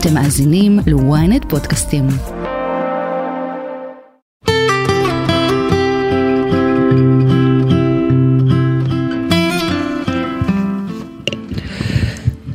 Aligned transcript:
אתם 0.00 0.14
מאזינים 0.14 0.78
ל-ynet 0.86 1.48
פודקאסטים. 1.48 2.06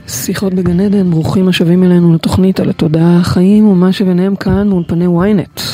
שיחות 0.08 0.54
בגן 0.54 0.80
עדן, 0.80 1.12
ברוכים 1.12 1.48
השבים 1.48 1.84
אלינו 1.84 2.14
לתוכנית 2.14 2.60
על 2.60 2.70
התודעה, 2.70 3.18
החיים 3.18 3.68
ומה 3.68 3.92
שביניהם 3.92 4.36
כאן 4.36 4.70
מאולפני 4.70 5.06
ynet. 5.06 5.73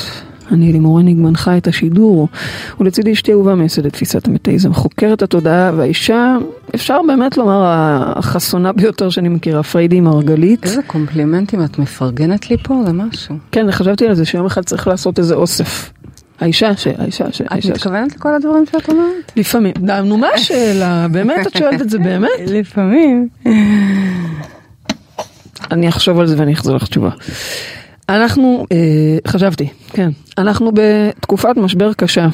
אני 0.52 0.71
לימור 0.71 1.00
הניג 1.00 1.18
מנחה 1.18 1.57
את 1.57 1.68
השידור, 1.68 2.27
ולצידי 2.79 3.13
אשתי 3.13 3.31
אהובה 3.31 3.55
מייסדת 3.55 3.93
תפיסת 3.93 4.27
המטאיזם, 4.27 4.73
חוקרת 4.73 5.21
התודעה, 5.21 5.71
והאישה, 5.75 6.38
אפשר 6.75 6.99
באמת 7.07 7.38
לומר, 7.38 7.61
החסונה 8.16 8.73
ביותר 8.73 9.09
שאני 9.09 9.30
מכירה, 9.30 9.63
פריידי 9.63 9.99
מרגלית. 9.99 10.66
איזה 10.66 10.81
קומפלימנטים 10.81 11.63
את 11.63 11.80
מפרגנת 11.80 12.49
לי 12.49 12.57
פה 12.57 12.84
למשהו. 12.88 13.35
כן, 13.52 13.71
חשבתי 13.71 14.07
על 14.07 14.16
זה 14.16 14.26
שיום 14.26 14.45
אחד 14.45 14.62
צריך 14.62 14.88
לעשות 14.88 15.20
איזה 15.20 15.35
אוסף. 15.35 15.91
האישה 16.40 16.77
ש... 16.77 16.88
האישה 16.98 17.31
ש... 17.31 17.41
את 17.41 17.66
מתכוונת 17.66 18.16
לכל 18.16 18.35
הדברים 18.35 18.66
שאת 18.71 18.90
אומרת? 18.90 19.31
לפעמים. 19.35 19.73
נו, 20.05 20.18
מה 20.18 20.27
השאלה? 20.35 21.07
באמת 21.12 21.48
את 21.48 21.57
שואלת 21.57 21.81
את 21.81 21.90
זה 21.90 21.99
באמת? 21.99 22.29
לפעמים. 22.59 23.27
אני 25.71 25.90
אחשוב 25.90 26.20
על 26.20 26.27
זה 26.27 26.35
ואני 26.40 26.54
אחזור 26.54 26.76
לך 26.76 26.88
תשובה. 26.88 27.09
אנחנו, 28.09 28.66
אה, 28.72 29.18
חשבתי, 29.27 29.68
כן, 29.90 30.09
אנחנו 30.38 30.72
בתקופת 30.73 31.58
משבר 31.58 31.94
קשה, 31.94 32.27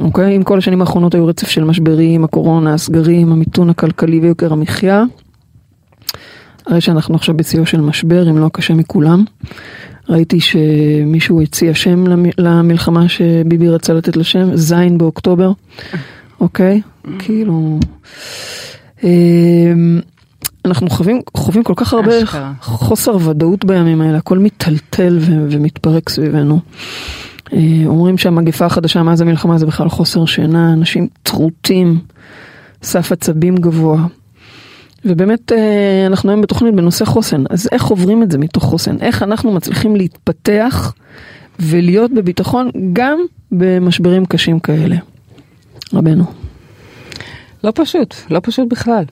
אוקיי? 0.00 0.36
אם 0.36 0.42
כל 0.42 0.58
השנים 0.58 0.80
האחרונות 0.80 1.14
היו 1.14 1.26
רצף 1.26 1.48
של 1.48 1.64
משברים, 1.64 2.24
הקורונה, 2.24 2.74
הסגרים, 2.74 3.32
המיתון 3.32 3.70
הכלכלי 3.70 4.20
ויוקר 4.20 4.52
המחיה, 4.52 5.04
הרי 6.66 6.80
שאנחנו 6.80 7.14
עכשיו 7.14 7.36
בשיאו 7.36 7.66
של 7.66 7.80
משבר, 7.80 8.30
אם 8.30 8.38
לא 8.38 8.46
הקשה 8.46 8.74
מכולם. 8.74 9.24
ראיתי 10.08 10.40
שמישהו 10.40 11.42
הציע 11.42 11.74
שם 11.74 12.04
למלחמה 12.38 13.08
שביבי 13.08 13.68
רצה 13.68 13.92
לתת 13.92 14.16
לה 14.16 14.24
שם, 14.24 14.56
זין 14.56 14.98
באוקטובר, 14.98 15.52
אוקיי? 16.40 16.80
כאילו... 17.18 17.78
אנחנו 20.64 20.90
חווים, 20.90 21.20
חווים 21.36 21.62
כל 21.64 21.72
כך 21.76 21.92
הרבה 21.92 22.22
אשכרה. 22.22 22.52
חוסר 22.60 23.16
ודאות 23.28 23.64
בימים 23.64 24.00
האלה, 24.00 24.18
הכל 24.18 24.38
מיטלטל 24.38 25.18
ו- 25.20 25.46
ומתפרק 25.50 26.08
סביבנו. 26.08 26.60
אה, 27.52 27.58
אומרים 27.86 28.18
שהמגפה 28.18 28.66
החדשה 28.66 29.02
מאז 29.02 29.20
המלחמה 29.20 29.58
זה 29.58 29.66
בכלל 29.66 29.88
חוסר 29.88 30.26
שינה, 30.26 30.72
אנשים 30.72 31.08
טרוטים, 31.22 31.98
סף 32.82 33.12
עצבים 33.12 33.56
גבוה. 33.56 34.06
ובאמת 35.04 35.52
אה, 35.52 36.06
אנחנו 36.06 36.30
היום 36.30 36.40
בתוכנית 36.40 36.74
בנושא 36.74 37.04
חוסן, 37.04 37.44
אז 37.50 37.68
איך 37.72 37.84
עוברים 37.84 38.22
את 38.22 38.30
זה 38.30 38.38
מתוך 38.38 38.64
חוסן? 38.64 38.96
איך 39.00 39.22
אנחנו 39.22 39.52
מצליחים 39.52 39.96
להתפתח 39.96 40.92
ולהיות 41.60 42.10
בביטחון 42.12 42.70
גם 42.92 43.18
במשברים 43.52 44.26
קשים 44.26 44.60
כאלה? 44.60 44.96
רבנו. 45.94 46.24
לא 47.64 47.72
פשוט, 47.74 48.14
לא 48.30 48.40
פשוט 48.42 48.68
בכלל. 48.68 49.04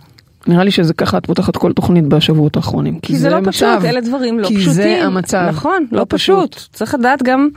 נראה 0.46 0.64
לי 0.64 0.70
שזה 0.70 0.94
ככה 0.94 1.18
את 1.18 1.26
פותחת 1.26 1.56
כל 1.56 1.72
תוכנית 1.72 2.04
בשבועות 2.04 2.56
האחרונים. 2.56 3.00
כי, 3.00 3.06
כי 3.06 3.16
זה, 3.16 3.22
זה 3.22 3.30
לא 3.30 3.36
המצב. 3.36 3.50
פשוט, 3.50 3.84
אלה 3.84 4.00
דברים 4.00 4.38
לא 4.38 4.48
כי 4.48 4.56
פשוטים. 4.56 4.72
כי 4.72 4.74
זה 4.74 5.04
המצב. 5.04 5.46
נכון, 5.48 5.86
לא, 5.92 5.98
לא 5.98 6.06
פשוט. 6.08 6.54
פשוט. 6.54 6.72
צריך 6.72 6.94
לדעת 6.94 7.22
גם 7.22 7.48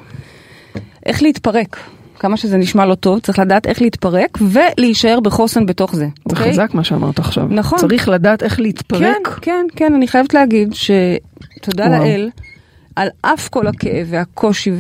איך 1.06 1.22
להתפרק. 1.22 1.78
כמה 2.20 2.38
שזה 2.38 2.58
נשמע 2.58 2.86
לא 2.86 2.96
טוב, 2.96 3.20
צריך 3.20 3.40
לדעת 3.40 3.68
איך 3.68 3.82
להתפרק 3.82 4.38
ולהישאר 4.42 5.20
בחוסן 5.20 5.66
בתוך 5.66 5.96
זה. 5.96 6.06
זה 6.06 6.36
אוקיי? 6.36 6.52
חזק 6.52 6.74
מה 6.74 6.84
שאמרת 6.84 7.20
עכשיו. 7.20 7.48
נכון. 7.50 7.80
צריך 7.80 8.10
לדעת 8.10 8.44
איך 8.44 8.60
להתפרק. 8.60 9.02
כן, 9.28 9.32
כן, 9.42 9.66
כן, 9.76 9.94
אני 9.94 10.08
חייבת 10.08 10.34
להגיד 10.34 10.74
שתודה 10.74 11.86
וואו. 11.86 12.04
לאל. 12.04 12.30
על 12.96 13.08
אף 13.22 13.50
כל 13.50 13.68
הכאב 13.68 14.08
והקושי, 14.10 14.72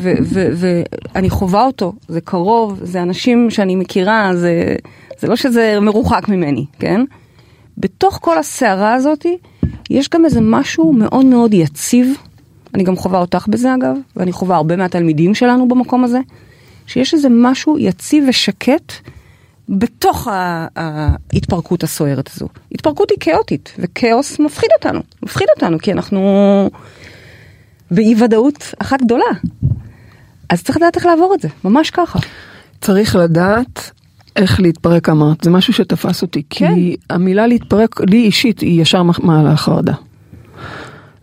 ואני 1.13 1.29
חווה 1.29 1.65
אותו, 1.65 1.93
זה 2.07 2.21
קרוב, 2.21 2.79
זה 2.83 3.01
אנשים 3.01 3.49
שאני 3.49 3.75
מכירה, 3.75 4.31
זה, 4.35 4.75
זה 5.19 5.27
לא 5.27 5.35
שזה 5.35 5.77
מרוחק 5.81 6.29
ממני, 6.29 6.65
כן? 6.79 7.01
בתוך 7.77 8.19
כל 8.21 8.37
הסערה 8.37 8.93
הזאת, 8.93 9.25
יש 9.89 10.09
גם 10.09 10.25
איזה 10.25 10.41
משהו 10.41 10.93
מאוד 10.93 11.25
מאוד 11.25 11.53
יציב, 11.53 12.13
אני 12.73 12.83
גם 12.83 12.95
חווה 12.95 13.19
אותך 13.19 13.47
בזה 13.47 13.75
אגב, 13.75 13.95
ואני 14.15 14.31
חווה 14.31 14.55
הרבה 14.55 14.75
מהתלמידים 14.75 15.35
שלנו 15.35 15.67
במקום 15.67 16.03
הזה, 16.03 16.19
שיש 16.87 17.13
איזה 17.13 17.27
משהו 17.31 17.77
יציב 17.77 18.23
ושקט 18.27 18.93
בתוך 19.69 20.27
ההתפרקות 20.75 21.83
הסוערת 21.83 22.29
הזו. 22.35 22.47
התפרקות 22.71 23.09
היא 23.11 23.17
כאוטית, 23.19 23.73
וכאוס 23.79 24.39
מפחיד 24.39 24.69
אותנו, 24.75 24.99
מפחיד 25.23 25.47
אותנו, 25.55 25.79
כי 25.79 25.91
אנחנו 25.91 26.69
באי 27.91 28.15
ודאות 28.23 28.73
אחת 28.79 29.01
גדולה. 29.01 29.31
אז 30.49 30.63
צריך 30.63 30.77
לדעת 30.77 30.95
איך 30.95 31.05
לעבור 31.05 31.33
את 31.33 31.41
זה, 31.41 31.47
ממש 31.63 31.89
ככה. 31.89 32.19
צריך 32.81 33.15
לדעת 33.15 33.91
איך 34.35 34.59
להתפרק 34.59 35.09
אמרת, 35.09 35.43
זה 35.43 35.49
משהו 35.49 35.73
שתפס 35.73 36.21
אותי, 36.21 36.43
כן. 36.49 36.73
כי 36.75 36.95
המילה 37.09 37.47
להתפרק, 37.47 38.01
לי 38.01 38.17
אישית, 38.17 38.59
היא 38.59 38.81
ישר 38.81 39.03
מעלה 39.03 39.57
חרדה. 39.57 39.93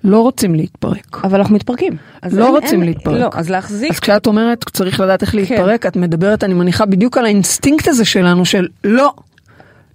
לא 0.05 0.21
רוצים 0.21 0.55
להתפרק. 0.55 1.21
אבל 1.25 1.39
אנחנו 1.39 1.55
מתפרקים. 1.55 1.97
לא 2.33 2.45
אין, 2.45 2.55
רוצים 2.55 2.81
אין, 2.81 2.89
להתפרק. 2.89 3.21
לא, 3.21 3.31
אז 3.33 3.51
להחזיק. 3.51 3.91
אז 3.91 4.01
כשאת 4.01 4.27
אומרת 4.27 4.65
צריך 4.73 5.01
לדעת 5.01 5.23
איך 5.23 5.31
כן. 5.31 5.39
להתפרק, 5.39 5.87
את 5.87 5.97
מדברת, 5.97 6.45
אני 6.45 6.55
מניחה, 6.55 6.87
בדיוק 6.87 7.19
על 7.19 7.25
האינסטינקט 7.25 7.89
הזה 7.89 8.05
שלנו 8.05 8.45
של 8.45 8.67
לא. 8.85 9.13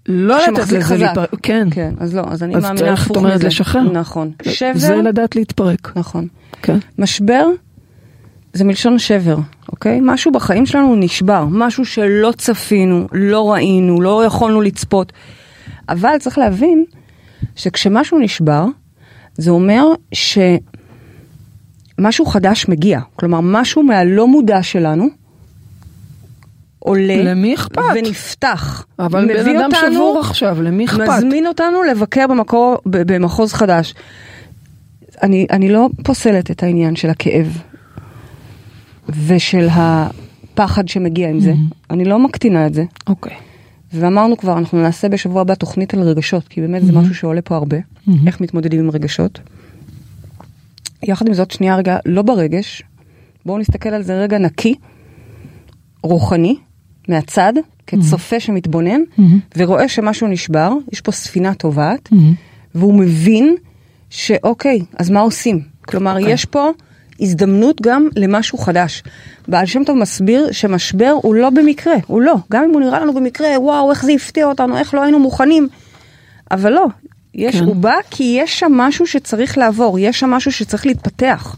לא 0.07 0.37
לתת 0.47 0.71
לזה 0.71 0.97
להתפרק, 0.97 1.29
כן. 1.43 1.67
כן, 1.71 1.93
אז 1.99 2.15
לא, 2.15 2.23
אז 2.27 2.43
אני 2.43 2.55
מאמינה 2.55 2.73
הפוך 2.73 2.87
מזה. 2.87 2.91
אז 2.91 3.11
את 3.11 3.15
אומרת 3.17 3.43
לשחרר. 3.43 3.81
נכון. 3.81 4.31
שבר. 4.43 4.71
זה 4.75 4.95
לדעת 4.95 5.35
להתפרק. 5.35 5.91
נכון. 5.95 6.27
כן. 6.61 6.77
משבר 6.97 7.45
זה 8.53 8.63
מלשון 8.63 8.99
שבר, 8.99 9.37
אוקיי? 9.73 9.99
משהו 10.01 10.31
בחיים 10.31 10.65
שלנו 10.65 10.95
נשבר, 10.95 11.45
משהו 11.49 11.85
שלא 11.85 12.33
צפינו, 12.37 13.07
לא 13.11 13.51
ראינו, 13.51 14.01
לא 14.01 14.25
יכולנו 14.25 14.61
לצפות. 14.61 15.13
אבל 15.89 16.17
צריך 16.19 16.37
להבין 16.37 16.85
שכשמשהו 17.55 18.19
נשבר, 18.19 18.65
זה 19.37 19.51
אומר 19.51 19.85
שמשהו 21.99 22.25
חדש 22.25 22.67
מגיע. 22.67 22.99
כלומר, 23.15 23.39
משהו 23.41 23.83
מהלא 23.83 24.27
מודע 24.27 24.63
שלנו 24.63 25.07
עולה 26.79 27.23
למי 27.23 27.55
אכפת? 27.55 27.81
ונפתח. 27.95 28.85
אבל 28.99 29.27
בן 29.27 29.37
אדם 29.39 29.65
אותנו, 29.65 29.93
שבור 29.93 30.19
עכשיו, 30.19 30.61
למי 30.61 30.85
אכפת? 30.85 31.09
מזמין 31.09 31.47
אותנו 31.47 31.83
לבקר 31.83 32.27
במקור, 32.27 32.77
במחוז 32.85 33.53
חדש. 33.53 33.93
אני, 35.23 35.47
אני 35.51 35.69
לא 35.69 35.89
פוסלת 36.03 36.51
את 36.51 36.63
העניין 36.63 36.95
של 36.95 37.09
הכאב 37.09 37.61
ושל 39.09 39.67
הפחד 39.71 40.87
שמגיע 40.87 41.29
עם 41.29 41.39
זה. 41.39 41.51
Mm-hmm. 41.51 41.75
אני 41.89 42.05
לא 42.05 42.19
מקטינה 42.19 42.67
את 42.67 42.73
זה. 42.73 42.83
אוקיי. 43.07 43.33
Okay. 43.33 43.35
ואמרנו 43.93 44.37
כבר, 44.37 44.57
אנחנו 44.57 44.81
נעשה 44.81 45.09
בשבוע 45.09 45.41
הבא 45.41 45.55
תוכנית 45.55 45.93
על 45.93 46.01
רגשות, 46.01 46.47
כי 46.47 46.61
באמת 46.61 46.81
mm-hmm. 46.81 46.85
זה 46.85 46.91
משהו 46.91 47.15
שעולה 47.15 47.41
פה 47.41 47.55
הרבה, 47.55 47.77
mm-hmm. 47.77 48.11
איך 48.27 48.41
מתמודדים 48.41 48.79
עם 48.79 48.89
רגשות. 48.89 49.39
יחד 51.03 51.27
עם 51.27 51.33
זאת, 51.33 51.51
שנייה 51.51 51.75
רגע, 51.75 51.97
לא 52.05 52.21
ברגש, 52.21 52.83
בואו 53.45 53.57
נסתכל 53.57 53.89
על 53.89 54.03
זה 54.03 54.21
רגע 54.21 54.37
נקי, 54.37 54.75
רוחני, 56.03 56.55
מהצד, 57.07 57.53
כצופה 57.87 58.35
mm-hmm. 58.35 58.39
שמתבונן, 58.39 59.01
mm-hmm. 59.01 59.21
ורואה 59.57 59.87
שמשהו 59.87 60.27
נשבר, 60.27 60.73
יש 60.91 61.01
פה 61.01 61.11
ספינה 61.11 61.53
טובעת, 61.53 62.09
mm-hmm. 62.13 62.75
והוא 62.75 62.93
מבין 62.93 63.55
שאוקיי, 64.09 64.81
אז 64.97 65.09
מה 65.09 65.19
עושים? 65.19 65.61
כלומר, 65.81 66.15
okay. 66.15 66.19
אוקיי. 66.19 66.33
יש 66.33 66.45
פה... 66.45 66.69
הזדמנות 67.19 67.81
גם 67.81 68.07
למשהו 68.15 68.57
חדש. 68.57 69.03
בעל 69.47 69.65
שם 69.65 69.83
טוב 69.83 69.97
מסביר 69.97 70.51
שמשבר 70.51 71.15
הוא 71.21 71.35
לא 71.35 71.49
במקרה, 71.49 71.95
הוא 72.07 72.21
לא. 72.21 72.35
גם 72.51 72.63
אם 72.63 72.69
הוא 72.69 72.81
נראה 72.81 72.99
לנו 72.99 73.13
במקרה, 73.13 73.59
וואו, 73.59 73.91
איך 73.91 74.05
זה 74.05 74.11
הפתיע 74.11 74.45
אותנו, 74.45 74.77
איך 74.77 74.93
לא 74.93 75.03
היינו 75.03 75.19
מוכנים. 75.19 75.67
אבל 76.51 76.73
לא, 76.73 76.85
יש, 77.35 77.55
כן. 77.55 77.63
הוא 77.63 77.75
בא 77.75 77.95
כי 78.09 78.37
יש 78.39 78.59
שם 78.59 78.71
משהו 78.71 79.07
שצריך 79.07 79.57
לעבור, 79.57 79.99
יש 79.99 80.19
שם 80.19 80.29
משהו 80.29 80.51
שצריך 80.51 80.85
להתפתח. 80.85 81.55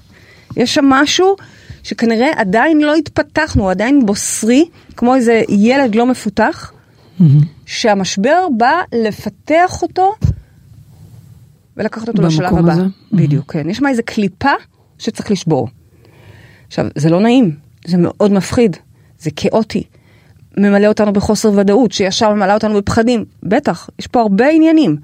יש 0.57 0.75
שם 0.75 0.85
משהו 0.85 1.35
שכנראה 1.83 2.31
עדיין 2.35 2.81
לא 2.81 2.95
התפתחנו, 2.95 3.69
עדיין 3.69 4.05
בוסרי, 4.05 4.65
כמו 4.97 5.15
איזה 5.15 5.41
ילד 5.49 5.95
לא 5.95 6.05
מפותח, 6.05 6.71
mm-hmm. 6.71 7.23
שהמשבר 7.65 8.47
בא 8.57 8.81
לפתח 8.93 9.81
אותו 9.81 10.13
ולקחת 11.77 12.07
אותו 12.07 12.21
לשלב 12.21 12.57
הבא. 12.57 12.71
הזה? 12.71 12.83
בדיוק, 13.11 13.49
mm-hmm. 13.49 13.63
כן. 13.63 13.69
יש 13.69 13.77
שם 13.77 13.87
איזה 13.87 14.03
קליפה 14.03 14.51
שצריך 14.99 15.31
לשבור. 15.31 15.67
עכשיו, 16.67 16.85
זה 16.95 17.09
לא 17.09 17.19
נעים, 17.19 17.55
זה 17.87 17.97
מאוד 17.97 18.31
מפחיד, 18.31 18.77
זה 19.19 19.29
כאוטי, 19.35 19.83
ממלא 20.57 20.87
אותנו 20.87 21.13
בחוסר 21.13 21.51
ודאות, 21.55 21.91
שישר 21.91 22.33
ממלא 22.33 22.53
אותנו 22.53 22.77
בפחדים, 22.77 23.25
בטח, 23.43 23.89
יש 23.99 24.07
פה 24.07 24.21
הרבה 24.21 24.49
עניינים. 24.49 24.97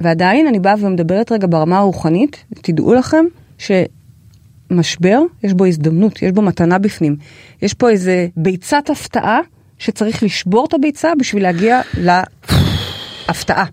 ועדיין 0.00 0.46
אני 0.46 0.58
באה 0.58 0.74
ומדברת 0.78 1.32
רגע 1.32 1.46
ברמה 1.50 1.78
הרוחנית, 1.78 2.44
תדעו 2.54 2.94
לכם 2.94 3.24
שמשבר, 3.58 5.22
יש 5.42 5.52
בו 5.52 5.64
הזדמנות, 5.64 6.22
יש 6.22 6.32
בו 6.32 6.42
מתנה 6.42 6.78
בפנים. 6.78 7.16
יש 7.62 7.74
פה 7.74 7.90
איזה 7.90 8.28
ביצת 8.36 8.90
הפתעה 8.90 9.40
שצריך 9.78 10.22
לשבור 10.22 10.66
את 10.68 10.74
הביצה 10.74 11.12
בשביל 11.18 11.42
להגיע 11.42 11.80
להפתעה. 11.94 13.64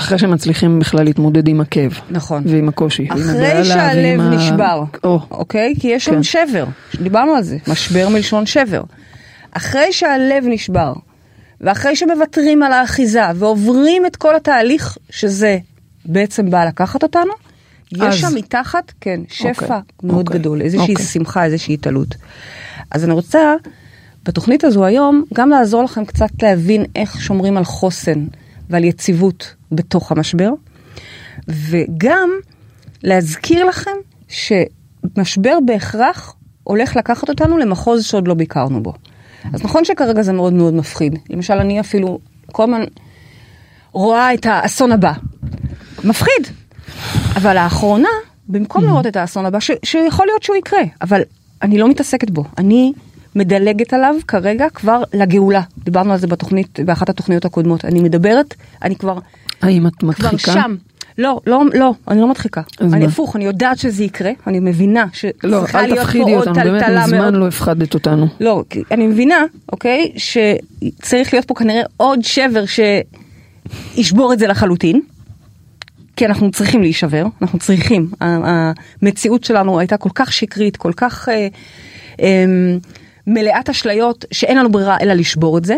אחרי 0.00 0.18
שמצליחים 0.18 0.78
בכלל 0.78 1.04
להתמודד 1.04 1.48
עם 1.48 1.60
הכאב. 1.60 1.92
נכון. 2.10 2.42
ועם 2.46 2.68
הקושי. 2.68 3.08
אחרי 3.10 3.64
שהלב 3.64 4.20
נשבר, 4.20 4.84
או, 5.04 5.20
אוקיי? 5.30 5.74
כי 5.80 5.88
יש 5.88 6.04
שם 6.04 6.14
כן. 6.14 6.22
שבר, 6.22 6.64
דיברנו 7.02 7.34
על 7.34 7.42
זה, 7.42 7.56
משבר 7.68 8.08
מלשון 8.08 8.46
שבר. 8.46 8.82
אחרי 9.52 9.92
שהלב 9.92 10.44
נשבר, 10.46 10.92
ואחרי 11.60 11.96
שמוותרים 11.96 12.62
על 12.62 12.72
האחיזה 12.72 13.22
ועוברים 13.34 14.06
את 14.06 14.16
כל 14.16 14.36
התהליך 14.36 14.98
שזה 15.10 15.58
בעצם 16.04 16.50
בא 16.50 16.64
לקחת 16.64 17.02
אותנו, 17.02 17.32
אז. 18.00 18.14
יש 18.14 18.20
שם 18.20 18.34
מתחת, 18.34 18.92
כן, 19.00 19.20
שפע 19.28 19.50
אוקיי, 19.50 19.78
מאוד 20.02 20.26
אוקיי, 20.26 20.40
גדול, 20.40 20.62
איזושהי 20.62 20.92
אוקיי. 20.92 21.06
שמחה, 21.06 21.44
איזושהי 21.44 21.74
התעלות. 21.74 22.14
אז 22.90 23.04
אני 23.04 23.12
רוצה 23.12 23.54
בתוכנית 24.24 24.64
הזו 24.64 24.84
היום 24.84 25.24
גם 25.34 25.50
לעזור 25.50 25.84
לכם 25.84 26.04
קצת 26.04 26.42
להבין 26.42 26.84
איך 26.96 27.20
שומרים 27.20 27.56
על 27.56 27.64
חוסן 27.64 28.24
ועל 28.70 28.84
יציבות 28.84 29.54
בתוך 29.72 30.12
המשבר, 30.12 30.50
וגם 31.48 32.30
להזכיר 33.02 33.64
לכם 33.64 33.90
שמשבר 34.28 35.58
בהכרח 35.66 36.34
הולך 36.64 36.96
לקחת 36.96 37.28
אותנו 37.28 37.58
למחוז 37.58 38.04
שעוד 38.04 38.28
לא 38.28 38.34
ביקרנו 38.34 38.82
בו. 38.82 38.92
אז 39.52 39.64
נכון 39.64 39.84
שכרגע 39.84 40.22
זה 40.22 40.32
מאוד 40.32 40.52
מאוד 40.52 40.74
מפחיד. 40.74 41.18
למשל, 41.30 41.54
אני 41.54 41.80
אפילו 41.80 42.18
כל 42.52 42.62
הזמן 42.62 42.84
רואה 43.92 44.34
את 44.34 44.46
האסון 44.46 44.92
הבא. 44.92 45.12
מפחיד. 46.04 46.46
אבל 47.36 47.54
לאחרונה, 47.54 48.08
במקום 48.48 48.84
לראות 48.84 49.06
את 49.06 49.16
האסון 49.16 49.46
הבא, 49.46 49.60
ש- 49.60 49.70
שיכול 49.84 50.26
להיות 50.26 50.42
שהוא 50.42 50.56
יקרה, 50.56 50.82
אבל 51.02 51.22
אני 51.62 51.78
לא 51.78 51.88
מתעסקת 51.88 52.30
בו. 52.30 52.44
אני 52.58 52.92
מדלגת 53.34 53.92
עליו 53.92 54.14
כרגע 54.28 54.66
כבר 54.74 55.02
לגאולה. 55.14 55.62
דיברנו 55.84 56.12
על 56.12 56.18
זה 56.18 56.26
בתוכנית, 56.26 56.80
באחת 56.84 57.08
התוכניות 57.08 57.44
הקודמות. 57.44 57.84
אני 57.84 58.00
מדברת, 58.00 58.54
אני 58.82 58.96
כבר, 58.96 59.18
האם 59.62 59.86
את 59.86 59.96
כבר 59.96 60.08
מדחיקה? 60.08 60.52
שם. 60.52 60.76
לא, 61.18 61.40
לא, 61.46 61.62
לא, 61.74 61.94
אני 62.08 62.20
לא 62.20 62.28
מדחיקה. 62.28 62.62
אני? 62.80 63.04
הפוך, 63.04 63.36
אני 63.36 63.44
יודעת 63.44 63.78
שזה 63.78 64.04
יקרה, 64.04 64.30
אני 64.46 64.60
מבינה 64.60 65.04
לא, 65.44 65.58
שצריכה 65.58 65.80
אל 65.80 65.84
להיות 65.84 65.98
פה 65.98 66.04
תפחידי 66.04 66.34
עוד 66.34 66.48
אותנו, 66.48 66.64
באמת 66.64 66.82
טלטלה 66.82 67.04
מזמן 67.04 67.18
מאוד 67.18 67.34
לא 67.34 67.48
הפחדת 67.48 67.94
אותנו. 67.94 68.26
לא, 68.40 68.64
אני 68.90 69.06
מבינה, 69.06 69.44
אוקיי, 69.72 70.12
שצריך 70.16 71.34
להיות 71.34 71.44
פה 71.44 71.54
כנראה 71.54 71.82
עוד 71.96 72.20
שבר 72.22 72.64
שישבור 73.96 74.32
את 74.32 74.38
זה 74.38 74.46
לחלוטין. 74.46 75.00
כי 76.16 76.26
אנחנו 76.26 76.50
צריכים 76.50 76.82
להישבר, 76.82 77.26
אנחנו 77.42 77.58
צריכים. 77.58 78.10
המציאות 78.20 79.44
שלנו 79.44 79.78
הייתה 79.78 79.96
כל 79.96 80.08
כך 80.14 80.32
שקרית, 80.32 80.76
כל 80.76 80.92
כך 80.96 81.28
אה, 81.28 81.48
אה, 82.20 82.44
מלאת 83.26 83.68
אשליות, 83.68 84.24
שאין 84.32 84.58
לנו 84.58 84.72
ברירה 84.72 84.96
אלא 85.00 85.12
לשבור 85.12 85.58
את 85.58 85.64
זה. 85.64 85.76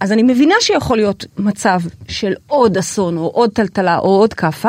אז 0.00 0.12
אני 0.12 0.22
מבינה 0.22 0.54
שיכול 0.60 0.96
להיות 0.96 1.24
מצב 1.38 1.80
של 2.08 2.32
עוד 2.46 2.78
אסון, 2.78 3.16
או 3.16 3.26
עוד 3.26 3.50
טלטלה, 3.50 3.98
או 3.98 4.08
עוד 4.08 4.34
כאפה, 4.34 4.68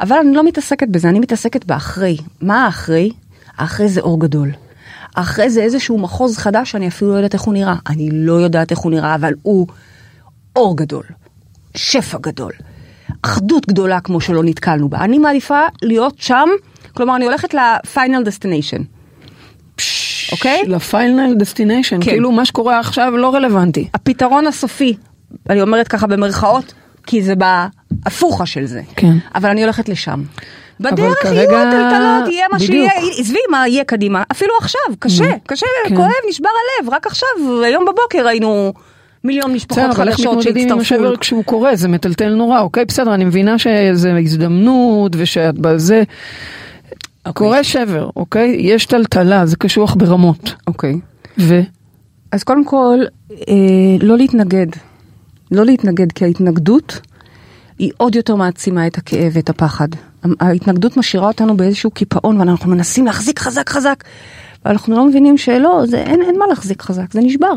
אבל 0.00 0.16
אני 0.16 0.34
לא 0.34 0.44
מתעסקת 0.44 0.88
בזה, 0.88 1.08
אני 1.08 1.20
מתעסקת 1.20 1.64
באחרי. 1.64 2.16
מה 2.40 2.64
האחרי? 2.64 3.10
האחרי 3.56 3.88
זה 3.88 4.00
אור 4.00 4.20
גדול. 4.20 4.50
האחרי 5.16 5.50
זה 5.50 5.62
איזשהו 5.62 5.98
מחוז 5.98 6.36
חדש 6.36 6.70
שאני 6.70 6.88
אפילו 6.88 7.10
לא 7.10 7.16
יודעת 7.16 7.34
איך 7.34 7.42
הוא 7.42 7.54
נראה. 7.54 7.74
אני 7.88 8.08
לא 8.12 8.32
יודעת 8.32 8.70
איך 8.70 8.78
הוא 8.78 8.92
נראה, 8.92 9.14
אבל 9.14 9.34
הוא 9.42 9.66
אור 10.56 10.76
גדול, 10.76 11.04
שפע 11.74 12.18
גדול, 12.20 12.52
אחדות 13.22 13.66
גדולה 13.66 14.00
כמו 14.00 14.20
שלא 14.20 14.44
נתקלנו 14.44 14.88
בה. 14.88 14.98
אני 14.98 15.18
מעדיפה 15.18 15.60
להיות 15.82 16.14
שם, 16.18 16.48
כלומר 16.94 17.16
אני 17.16 17.24
הולכת 17.24 17.54
ל-final 17.54 18.26
destination. 18.26 18.82
אוקיי? 20.32 20.62
ל 20.66 20.77
final 20.77 21.34
destination, 21.34 21.96
כן. 22.00 22.10
כאילו 22.10 22.32
מה 22.32 22.44
שקורה 22.44 22.78
עכשיו 22.78 23.16
לא 23.16 23.34
רלוונטי. 23.34 23.88
הפתרון 23.94 24.46
הסופי, 24.46 24.96
אני 25.50 25.62
אומרת 25.62 25.88
ככה 25.88 26.06
במרכאות, 26.06 26.72
כי 27.06 27.22
זה 27.22 27.34
בהפוכה 27.34 28.46
של 28.46 28.66
זה. 28.66 28.80
כן. 28.96 29.12
אבל 29.34 29.50
אני 29.50 29.62
הולכת 29.62 29.88
לשם. 29.88 30.22
בדרך 30.80 31.22
כרגע- 31.22 31.36
יהיו 31.40 31.70
טלטלות, 31.70 32.28
יהיה 32.32 32.46
מה 32.52 32.58
בדיוק. 32.58 32.70
שיהיה, 32.70 33.10
עזבי 33.18 33.38
מה 33.50 33.68
יהיה 33.68 33.84
קדימה, 33.84 34.22
אפילו 34.32 34.52
עכשיו, 34.60 34.80
קשה, 34.98 35.24
קשה, 35.46 35.66
כן. 35.88 35.96
כואב, 35.96 36.10
נשבר 36.28 36.48
הלב, 36.80 36.90
רק 36.90 37.06
עכשיו, 37.06 37.28
היום 37.64 37.84
בבוקר 37.84 38.26
היינו 38.28 38.72
מיליון 39.24 39.52
משפחות 39.54 39.78
בסדר, 39.82 39.92
אבל 39.92 40.08
איך 40.08 40.16
חדשות 40.16 40.30
מתמודדים 40.38 40.68
עם 40.72 40.84
שהצטרפו. 40.84 41.04
השבר 41.04 41.16
כשהוא 41.16 41.44
קורה? 41.44 41.76
זה 41.76 41.88
מטלטל 41.88 42.34
נורא, 42.34 42.60
אוקיי? 42.60 42.84
בסדר, 42.84 43.14
אני 43.14 43.24
מבינה 43.24 43.58
שזה 43.58 44.12
הזדמנות 44.20 45.12
ושאת 45.18 45.58
בזה... 45.58 46.02
קורה 47.32 47.64
שבר, 47.64 48.10
אוקיי? 48.16 48.56
יש 48.60 48.86
טלטלה, 48.86 49.46
זה 49.46 49.56
קשוח 49.56 49.94
ברמות. 49.94 50.54
אוקיי. 50.66 51.00
ו... 51.38 51.60
אז 52.32 52.42
קודם 52.42 52.64
כל, 52.64 52.98
אה, 53.30 53.96
לא 54.00 54.16
להתנגד. 54.16 54.66
לא 55.50 55.64
להתנגד, 55.64 56.12
כי 56.12 56.24
ההתנגדות 56.24 57.00
היא 57.78 57.92
עוד 57.96 58.14
יותר 58.14 58.36
מעצימה 58.36 58.86
את 58.86 58.98
הכאב 58.98 59.32
ואת 59.32 59.48
הפחד. 59.48 59.88
ההתנגדות 60.40 60.96
משאירה 60.96 61.28
אותנו 61.28 61.56
באיזשהו 61.56 61.90
קיפאון, 61.90 62.40
ואנחנו 62.40 62.70
מנסים 62.70 63.06
להחזיק 63.06 63.38
חזק 63.38 63.68
חזק, 63.68 64.04
ואנחנו 64.64 64.96
לא 64.96 65.06
מבינים 65.06 65.38
שלא, 65.38 65.82
זה, 65.86 65.98
אין, 65.98 66.22
אין 66.22 66.38
מה 66.38 66.46
להחזיק 66.46 66.82
חזק, 66.82 67.12
זה 67.12 67.20
נשבר. 67.20 67.52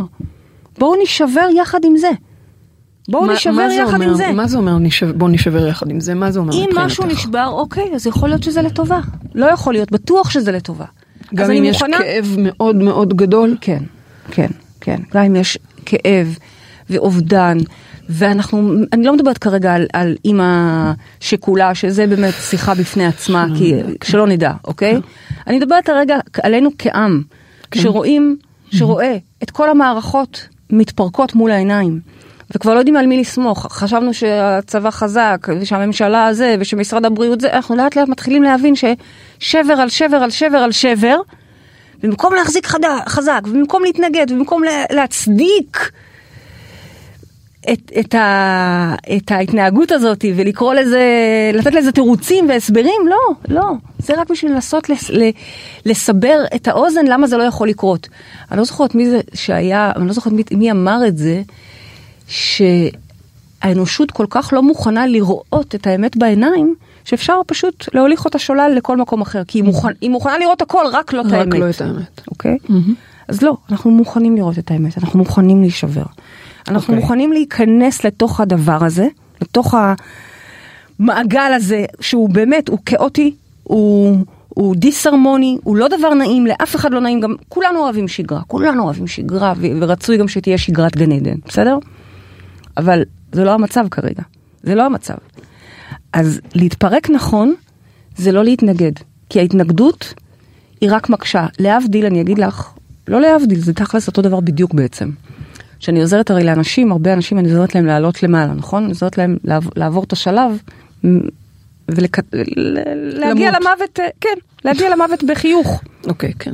בואו 0.78 0.96
נישבר 0.96 1.48
יחד 1.56 1.80
עם 1.84 1.98
זה. 1.98 2.10
בואו 3.10 3.32
נשבר 3.34 3.68
יחד 3.72 3.94
אומר? 3.94 4.10
עם 4.10 4.16
זה. 4.16 4.32
מה 4.32 4.48
זה 4.48 4.58
אומר 4.58 4.78
נשב- 4.80 5.12
בוא 5.18 5.30
נשבר 5.30 5.68
יחד 5.68 5.90
עם 5.90 6.00
זה? 6.00 6.14
מה 6.14 6.32
זה 6.32 6.40
אומר 6.40 6.54
אם? 6.54 6.70
משהו 6.76 7.06
נשבר, 7.06 7.48
אוקיי, 7.48 7.90
אז 7.96 8.08
יכול 8.08 8.30
להיות 8.30 8.44
שזה 8.44 8.62
לטובה. 8.62 9.00
לא 9.36 9.46
יכול 9.46 9.74
להיות, 9.74 9.92
בטוח 9.92 10.30
שזה 10.30 10.52
לטובה. 10.52 10.86
גם 11.36 11.52
אם 11.52 11.64
יש 11.64 11.76
מוכנה- 11.82 11.98
כאב 11.98 12.36
מאוד 12.40 12.76
מאוד 12.76 13.14
גדול? 13.14 13.58
כן, 13.62 13.84
כן, 14.32 14.48
כן. 14.82 15.00
גם 15.14 15.24
אם 15.24 15.36
יש 15.36 15.58
כאב 15.86 16.38
ואובדן, 16.90 17.58
ואנחנו, 18.10 18.74
אני 18.94 19.06
לא 19.06 19.14
מדברת 19.14 19.38
כרגע 19.38 19.74
על, 19.74 19.86
על 19.94 20.16
אימא 20.26 20.92
שכולה, 21.20 21.76
שזה 21.76 22.08
באמת 22.08 22.34
שיחה 22.34 22.74
בפני 22.76 23.06
עצמה, 23.06 23.46
כי 23.58 23.74
שלא 24.04 24.28
נדע, 24.28 24.52
אוקיי? 24.66 24.96
אני 25.48 25.58
מדברת 25.58 25.90
הרגע 25.90 26.18
עלינו 26.44 26.70
כעם, 26.78 27.22
שרואים, 27.76 28.38
שרואה 28.72 29.18
את 29.44 29.52
כל 29.52 29.70
המערכות 29.70 30.48
מתפרקות 30.70 31.36
מול 31.36 31.52
העיניים. 31.52 32.00
וכבר 32.56 32.74
לא 32.74 32.80
יודעים 32.80 32.98
על 32.98 33.08
מי 33.08 33.22
לסמוך, 33.22 33.68
חשבנו 33.72 34.14
שהצבא 34.14 34.92
חזק, 34.92 35.48
ושהממשלה 35.62 36.34
זה, 36.34 36.56
ושמשרד 36.60 37.06
הבריאות 37.06 37.42
זה, 37.42 37.54
אנחנו 37.54 37.76
לאט 37.76 37.96
לאט 37.96 38.08
מתחילים 38.08 38.44
להבין 38.44 38.74
ששבר 38.76 39.74
על 39.74 39.90
שבר 39.90 40.18
על 40.18 40.30
שבר 40.30 40.58
על 40.58 40.72
שבר, 40.72 41.18
במקום 42.04 42.34
להחזיק 42.34 42.66
חד... 42.66 42.80
חזק, 43.08 43.42
ובמקום 43.46 43.84
להתנגד, 43.84 44.32
ובמקום 44.32 44.64
לה... 44.64 44.84
להצדיק 44.92 45.92
את, 47.72 47.92
את, 48.00 48.16
ה... 48.16 48.96
את 49.18 49.32
ההתנהגות 49.32 49.92
הזאת 49.92 50.26
ולקרוא 50.36 50.74
לזה, 50.74 51.02
לתת 51.54 51.74
לזה 51.74 51.92
תירוצים 51.92 52.50
והסברים, 52.50 53.08
לא, 53.08 53.56
לא. 53.56 53.72
זה 54.00 54.14
רק 54.22 54.30
בשביל 54.30 54.52
לנסות 54.52 54.90
לס... 54.90 55.12
לסבר 55.86 56.44
את 56.56 56.68
האוזן 56.68 57.08
למה 57.08 57.28
זה 57.28 57.38
לא 57.38 57.44
יכול 57.44 57.70
לקרות. 57.70 58.08
אני 58.52 58.58
לא 58.58 58.64
זוכרת 58.64 58.96
מי 58.96 59.10
זה 59.10 59.20
שהיה, 59.34 59.92
אני 59.96 60.08
לא 60.08 60.14
זוכרת 60.14 60.34
מי, 60.34 60.44
מי 60.52 60.72
אמר 60.72 61.08
את 61.08 61.18
זה, 61.18 61.42
שהאנושות 62.28 64.12
כל 64.12 64.26
כך 64.30 64.50
לא 64.54 64.64
מוכנה 64.64 65.08
לראות 65.08 65.76
את 65.76 65.88
האמת 65.88 66.18
בעיניים, 66.18 66.76
שאפשר 67.06 67.42
פשוט 67.48 67.90
להוליך 67.94 68.26
אותה 68.26 68.40
שולל 68.40 68.74
לכל 68.76 68.98
מקום 68.98 69.22
אחר, 69.22 69.44
כי 69.44 69.58
היא, 69.58 69.64
מוכן, 69.64 69.90
היא 70.02 70.10
מוכנה 70.10 70.38
לראות 70.38 70.62
הכל, 70.62 70.86
רק 70.92 71.14
לא 71.14 71.22
את 71.22 71.26
רק 71.26 71.34
האמת. 71.34 71.54
לא 71.54 71.70
את 71.70 71.82
האמת. 71.82 72.22
אוקיי? 72.28 72.58
אז 73.28 73.42
לא, 73.42 73.58
אנחנו 73.72 73.92
מוכנים 73.92 74.36
לראות 74.36 74.60
את 74.60 74.72
האמת, 74.72 74.98
אנחנו 74.98 75.20
מוכנים 75.20 75.62
להישבר. 75.62 76.04
אנחנו 76.68 76.94
אוקיי. 76.94 76.96
מוכנים 76.96 77.32
להיכנס 77.32 78.04
לתוך 78.04 78.40
הדבר 78.40 78.86
הזה, 78.86 79.08
לתוך 79.42 79.76
המעגל 81.00 81.52
הזה, 81.56 81.86
שהוא 82.00 82.30
באמת, 82.30 82.70
הוא 82.70 82.80
כאוטי, 82.86 83.36
הוא, 83.64 84.18
הוא 84.50 84.76
דיסהרמוני, 84.76 85.58
הוא 85.64 85.78
לא 85.78 85.88
דבר 85.88 86.14
נעים, 86.14 86.48
לאף 86.48 86.76
אחד 86.76 86.94
לא 86.94 87.00
נעים, 87.00 87.20
גם 87.20 87.36
כולנו 87.50 87.80
אוהבים 87.80 88.08
שגרה, 88.08 88.42
כולנו 88.48 88.84
אוהבים 88.84 89.08
שגרה, 89.08 89.54
ורצוי 89.80 90.18
גם 90.18 90.28
שתהיה 90.28 90.58
שגרת 90.58 90.98
גן 90.98 91.12
עדן, 91.12 91.36
בסדר? 91.46 91.78
אבל 92.78 93.04
זה 93.32 93.44
לא 93.44 93.54
המצב 93.54 93.86
כרגע, 93.92 94.24
זה 94.64 94.76
לא 94.76 94.86
המצב. 94.86 95.16
אז 96.14 96.42
להתפרק 96.56 97.10
נכון, 97.10 97.54
זה 98.16 98.32
לא 98.32 98.44
להתנגד, 98.44 98.92
כי 99.30 99.40
ההתנגדות 99.40 100.14
היא 100.82 100.90
רק 100.92 101.10
מקשה. 101.10 101.48
להבדיל, 101.60 102.06
אני 102.06 102.22
אגיד 102.22 102.38
לך, 102.38 102.74
לא 103.08 103.22
להבדיל, 103.22 103.60
זה 103.60 103.74
תכלס 103.74 104.08
אותו 104.08 104.22
דבר 104.22 104.40
בדיוק 104.40 104.74
בעצם. 104.74 105.10
כשאני 105.80 106.02
עוזרת 106.02 106.32
הרי 106.32 106.44
לאנשים, 106.44 106.92
הרבה 106.92 107.14
אנשים 107.14 107.40
אני 107.40 107.50
עוזרת 107.50 107.76
להם 107.76 107.86
לעלות 107.86 108.24
למעלה, 108.24 108.54
נכון? 108.54 108.84
אני 108.84 108.92
עוזרת 108.92 109.18
להם 109.18 109.38
לעב, 109.44 109.68
לעבור 109.76 110.04
את 110.04 110.14
השלב 110.14 110.62
ולהגיע 111.88 113.52
למות. 113.52 113.62
למוות, 113.62 114.00
כן, 114.22 114.36
להגיע 114.66 114.90
למוות 114.90 115.24
בחיוך, 115.24 115.82
אוקיי, 116.08 116.34
כן. 116.40 116.54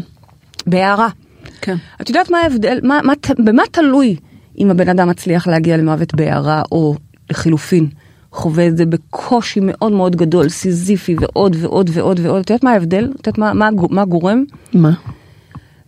בהערה. 0.67 1.09
כן. 1.61 1.75
את 2.01 2.09
יודעת 2.09 2.31
מה 2.31 2.37
ההבדל, 2.37 2.79
מה, 2.83 2.99
מה, 3.03 3.13
במה 3.45 3.63
תלוי 3.71 4.15
אם 4.59 4.71
הבן 4.71 4.89
אדם 4.89 5.09
מצליח 5.09 5.47
להגיע 5.47 5.77
למוות 5.77 6.15
בהערה 6.15 6.61
או 6.71 6.95
לחילופין? 7.29 7.87
חווה 8.31 8.67
את 8.67 8.77
זה 8.77 8.85
בקושי 8.85 9.59
מאוד 9.63 9.91
מאוד 9.91 10.15
גדול, 10.15 10.49
סיזיפי 10.49 11.15
ועוד 11.19 11.55
ועוד 11.59 11.89
ועוד 11.93 12.19
ועוד. 12.23 12.41
את 12.41 12.49
יודעת 12.49 12.63
מה 12.63 12.71
ההבדל? 12.71 13.09
את 13.21 13.27
יודעת 13.27 13.37
מה, 13.37 13.53
מה, 13.53 13.69
מה 13.89 14.05
גורם? 14.05 14.43
מה? 14.73 14.91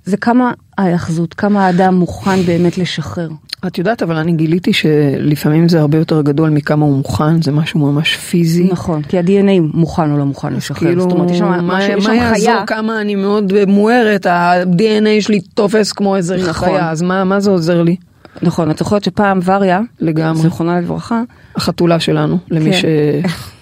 זה 0.06 0.18
כמה 0.18 0.52
ההאחזות, 0.78 1.34
כמה 1.34 1.66
האדם 1.66 1.96
מוכן 1.96 2.42
באמת 2.42 2.78
לשחרר. 2.78 3.30
את 3.68 3.78
יודעת, 3.78 4.04
אבל 4.04 4.16
אני 4.16 4.32
גיליתי 4.32 4.74
שלפעמים 4.74 5.70
זה 5.70 5.80
הרבה 5.80 5.98
יותר 5.98 6.22
גדול 6.22 6.50
מכמה 6.50 6.86
הוא 6.86 6.98
מוכן, 6.98 7.42
זה 7.42 7.52
משהו 7.52 7.80
ממש 7.80 8.16
פיזי. 8.16 8.64
נכון, 8.64 9.02
כי 9.02 9.18
ה-DNA 9.18 9.62
מוכן 9.74 10.12
או 10.12 10.18
לא 10.18 10.26
מוכן 10.26 10.54
לשחרר. 10.54 10.88
כאילו, 10.88 11.02
זאת 11.02 11.12
אומרת, 11.12 11.32
יש 11.32 11.38
שם 11.38 11.46
מה, 11.46 11.62
משהו, 11.62 11.98
יש 11.98 12.08
מה 12.08 12.14
שם 12.14 12.22
יעזור 12.22 12.36
חיה. 12.36 12.64
כמה 12.68 13.02
אני 13.02 13.16
מאוד 13.16 13.54
מוארת, 13.68 14.26
ה-DNA 14.26 15.22
שלי 15.22 15.42
תופס 15.42 15.92
כמו 15.92 16.16
איזה 16.16 16.38
נכון. 16.38 16.54
חיה, 16.54 16.90
אז 16.90 17.02
מה, 17.02 17.24
מה 17.24 17.40
זה 17.40 17.52
עוזר 17.52 17.84
לי? 17.84 17.96
נכון, 18.42 18.72
את 18.72 18.78
זוכרת 18.78 19.04
שפעם 19.04 19.40
וריה, 19.46 19.80
לגמרי. 20.00 20.42
זיכרונה 20.42 20.80
לברכה, 20.82 21.22
החתולה 21.56 22.00
שלנו, 22.00 22.38
למי 22.52 22.72
כן. 22.72 22.78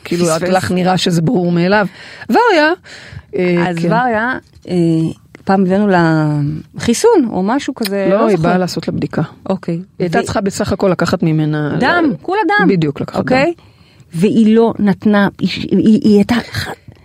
שכאילו 0.04 0.26
את 0.30 0.32
פספס. 0.42 0.50
לך 0.50 0.72
נראה 0.72 0.98
שזה 0.98 1.22
ברור 1.22 1.52
מאליו. 1.52 1.88
וריה, 2.30 2.72
אה, 3.36 3.70
אז 3.70 3.78
כן. 3.78 3.88
וריה, 3.88 4.38
אה, 4.70 4.76
פעם 5.44 5.62
הבאנו 5.66 5.88
לה 5.88 6.28
חיסון 6.80 7.28
או 7.32 7.44
משהו 7.44 7.76
כזה, 7.76 8.08
לא, 8.10 8.20
היא 8.28 8.36
זוכרת. 8.38 8.40
באה 8.52 8.58
לעשות 8.58 8.88
לה 8.88 8.94
בדיקה. 8.94 9.22
אוקיי. 9.50 9.74
היא 9.76 9.84
הייתה 10.00 10.22
צריכה 10.22 10.42
בסך 10.42 10.72
הכל 10.74 10.88
לקחת 10.88 11.24
ממנה... 11.24 11.76
דם, 11.80 12.04
כולה 12.22 12.42
דם. 12.48 12.68
בדיוק, 12.68 13.02
לקחת 13.02 13.16
דם. 13.16 13.22
אוקיי? 13.22 13.54
והיא 14.14 14.56
לא 14.56 14.74
נתנה, 14.80 15.28
היא- 15.40 15.50
היא 15.72 16.00
היא 16.04 16.16
הייתה 16.16 16.36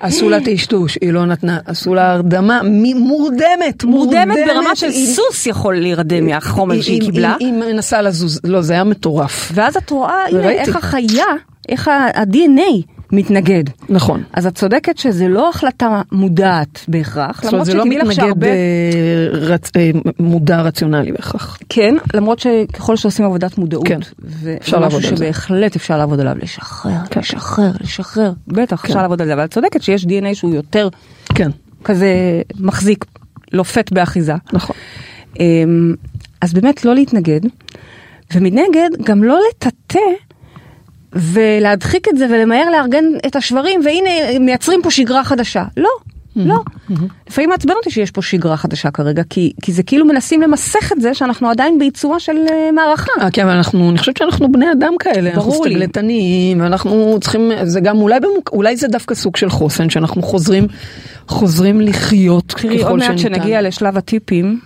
עשו 0.04 0.28
לה 0.28 0.38
טשטוש, 0.44 0.98
היא 1.00 1.12
לא 1.12 1.26
נתנה, 1.26 1.58
עשו 1.66 1.94
לה 1.94 2.12
הרדמה 2.12 2.60
מ- 2.64 2.96
מורדמת, 2.98 3.84
מורדמת 3.84 4.36
ברמה 4.46 4.76
של 4.76 4.86
היא- 4.88 5.06
סוס 5.14 5.46
יכול 5.46 5.80
להירדם 5.80 6.26
מהחומר 6.26 6.74
היא- 6.74 6.82
שהיא 6.82 7.00
היא- 7.00 7.10
קיבלה. 7.10 7.36
היא 7.40 7.46
היא 7.46 7.54
מנסה 7.54 8.02
לזוז, 8.02 8.40
לא, 8.44 8.62
זה 8.62 8.72
היה 8.72 8.84
מטורף. 8.84 9.50
ואז 9.54 9.76
את 9.76 9.90
רואה, 9.90 10.24
הנה. 10.30 10.50
איך 10.50 10.76
החיה, 10.76 11.24
איך 11.68 11.88
ה-DNA 11.88 12.93
מתנגד. 13.12 13.64
נכון. 13.88 14.22
אז 14.32 14.46
את 14.46 14.54
צודקת 14.54 14.98
שזה 14.98 15.28
לא 15.28 15.48
החלטה 15.48 16.02
מודעת 16.12 16.80
בהכרח, 16.88 17.42
זאת 17.42 17.52
אומרת, 17.52 17.52
למרות 17.52 17.66
זה 17.66 17.74
לא 17.74 17.82
שתדעי 17.84 17.98
לך 17.98 18.02
מתנגד 18.04 18.16
שהרבה... 18.26 18.46
אה, 18.46 19.28
רצ- 19.32 19.70
אה, 19.76 19.90
מודע 20.18 20.60
רציונלי 20.62 21.12
בהכרח. 21.12 21.58
כן, 21.68 21.94
למרות 22.14 22.38
שככל 22.38 22.96
שעושים 22.96 23.24
עבודת 23.24 23.58
מודעות, 23.58 23.88
כן, 23.88 23.98
זה 24.42 24.56
אפשר 24.60 24.78
לעבוד 24.80 24.98
משהו 24.98 25.10
על 25.10 25.16
זה. 25.16 25.24
שבהחלט 25.24 25.76
אפשר 25.76 25.98
לעבוד 25.98 26.20
עליו, 26.20 26.34
לשחרר, 26.42 26.92
כן. 27.10 27.20
לשחרר, 27.20 27.70
לשחרר, 27.80 28.32
בטח 28.48 28.80
כן. 28.82 28.88
אפשר 28.88 29.02
לעבוד 29.02 29.20
על 29.20 29.26
זה, 29.26 29.34
אבל 29.34 29.44
את 29.44 29.50
צודקת 29.54 29.82
שיש 29.82 30.04
DNA 30.04 30.34
שהוא 30.34 30.54
יותר 30.54 30.88
כן, 31.34 31.50
כזה 31.84 32.08
מחזיק, 32.60 33.04
לופת 33.52 33.92
באחיזה. 33.92 34.34
נכון. 34.52 34.76
אמ, 35.40 35.94
אז 36.40 36.52
באמת 36.54 36.84
לא 36.84 36.94
להתנגד, 36.94 37.40
ומנגד 38.34 38.90
גם 39.04 39.24
לא 39.24 39.38
לטאטא 39.50 39.98
ולהדחיק 41.14 42.08
את 42.08 42.18
זה 42.18 42.26
ולמהר 42.30 42.70
לארגן 42.70 43.04
את 43.26 43.36
השברים, 43.36 43.80
והנה 43.84 44.38
מייצרים 44.38 44.82
פה 44.82 44.90
שגרה 44.90 45.24
חדשה. 45.24 45.64
לא, 45.76 45.90
לא. 46.36 46.60
לפעמים 47.28 47.50
מעצבן 47.50 47.74
אותי 47.76 47.90
שיש 47.90 48.10
פה 48.10 48.22
שגרה 48.22 48.56
חדשה 48.56 48.90
כרגע, 48.90 49.22
כי, 49.30 49.52
כי 49.62 49.72
זה 49.72 49.82
כאילו 49.82 50.06
מנסים 50.06 50.42
למסך 50.42 50.92
את 50.92 51.00
זה 51.00 51.14
שאנחנו 51.14 51.50
עדיין 51.50 51.78
בעיצומה 51.78 52.20
של 52.20 52.36
אה, 52.50 52.72
מערכה. 52.72 53.12
אה, 53.20 53.30
כן, 53.30 53.42
אבל 53.42 53.56
אנחנו, 53.56 53.90
אני 53.90 53.98
חושבת 53.98 54.16
שאנחנו 54.16 54.52
בני 54.52 54.72
אדם 54.72 54.92
כאלה, 54.98 55.30
אנחנו 55.30 55.50
ברור 55.50 55.64
לי. 55.64 55.70
סטגלטניים, 55.70 56.60
ואנחנו 56.60 57.18
צריכים, 57.20 57.50
זה 57.62 57.80
גם 57.80 57.98
אולי 57.98 58.20
במוק, 58.20 58.50
אולי 58.52 58.76
זה 58.76 58.88
דווקא 58.88 59.14
סוג 59.14 59.36
של 59.36 59.50
חוסן, 59.50 59.90
שאנחנו 59.90 60.22
חוזרים, 60.22 60.66
חוזרים 61.28 61.80
לחיות 61.80 62.54
תראי, 62.56 62.76
עוד 62.76 62.86
ככל 62.86 62.98
מעט 62.98 63.18
שניתן. 63.18 63.36
שנגיע 63.36 63.62
לשלב 63.62 63.96
הטיפים. 63.96 64.60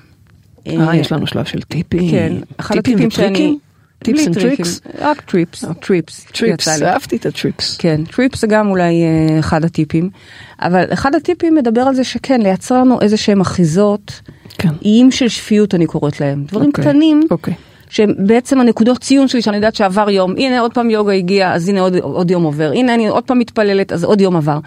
אה, 0.66 0.96
יש 0.96 1.12
לנו 1.12 1.26
שלב 1.26 1.44
של 1.44 1.62
טיפים. 1.62 2.10
כן, 2.10 2.32
אחד 2.56 2.74
טיפים 2.74 2.94
הטיפים 2.94 3.10
שאני... 3.10 3.58
tips 4.04 4.26
and 4.26 4.38
tricks? 4.38 4.80
רק 4.98 5.20
trips, 5.20 5.64
trips. 5.80 6.26
trips. 6.32 6.82
אהבתי 6.82 7.16
את 7.16 7.26
ה 7.26 7.33
trips. 7.33 7.76
כן, 7.76 8.04
טריפ 8.04 8.36
זה 8.36 8.46
גם 8.46 8.70
אולי 8.70 9.02
אה, 9.02 9.38
אחד 9.38 9.64
הטיפים, 9.64 10.10
אבל 10.60 10.84
אחד 10.92 11.14
הטיפים 11.14 11.54
מדבר 11.54 11.80
על 11.80 11.94
זה 11.94 12.04
שכן, 12.04 12.42
לייצר 12.42 12.78
לנו 12.78 13.00
איזה 13.00 13.16
שהם 13.16 13.40
אחיזות, 13.40 14.20
כן. 14.58 14.68
איים 14.84 15.10
של 15.10 15.28
שפיות 15.28 15.74
אני 15.74 15.86
קוראת 15.86 16.20
להם, 16.20 16.44
דברים 16.44 16.68
אוקיי, 16.68 16.84
קטנים, 16.84 17.22
אוקיי. 17.30 17.54
שהם 17.90 18.14
בעצם 18.18 18.60
הנקודות 18.60 18.98
ציון 18.98 19.28
שלי, 19.28 19.42
שאני 19.42 19.56
יודעת 19.56 19.74
שעבר 19.74 20.10
יום, 20.10 20.34
הנה 20.36 20.60
עוד 20.60 20.74
פעם 20.74 20.90
יוגה 20.90 21.12
הגיע, 21.12 21.52
אז 21.52 21.68
הנה 21.68 21.80
עוד, 21.80 21.96
עוד 21.96 22.30
יום 22.30 22.42
עובר, 22.42 22.70
הנה 22.74 22.94
אני 22.94 23.08
עוד 23.08 23.24
פעם 23.24 23.38
מתפללת, 23.38 23.92
אז 23.92 24.04
עוד 24.04 24.20
יום 24.20 24.36
עבר. 24.36 24.58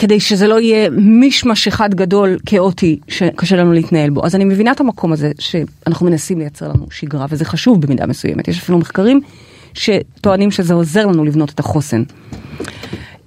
כדי 0.00 0.20
שזה 0.20 0.48
לא 0.48 0.60
יהיה 0.60 0.90
מישמש 0.90 1.68
אחד 1.68 1.94
גדול 1.94 2.38
כאוטי 2.46 2.98
שקשה 3.08 3.56
לנו 3.56 3.72
להתנהל 3.72 4.10
בו. 4.10 4.24
אז 4.24 4.34
אני 4.34 4.44
מבינה 4.44 4.72
את 4.72 4.80
המקום 4.80 5.12
הזה 5.12 5.32
שאנחנו 5.38 6.06
מנסים 6.06 6.38
לייצר 6.38 6.68
לנו 6.68 6.86
שגרה, 6.90 7.26
וזה 7.30 7.44
חשוב 7.44 7.80
במידה 7.80 8.06
מסוימת. 8.06 8.48
יש 8.48 8.58
אפילו 8.58 8.78
מחקרים 8.78 9.20
שטוענים 9.74 10.50
שזה 10.50 10.74
עוזר 10.74 11.06
לנו 11.06 11.24
לבנות 11.24 11.50
את 11.50 11.60
החוסן. 11.60 12.02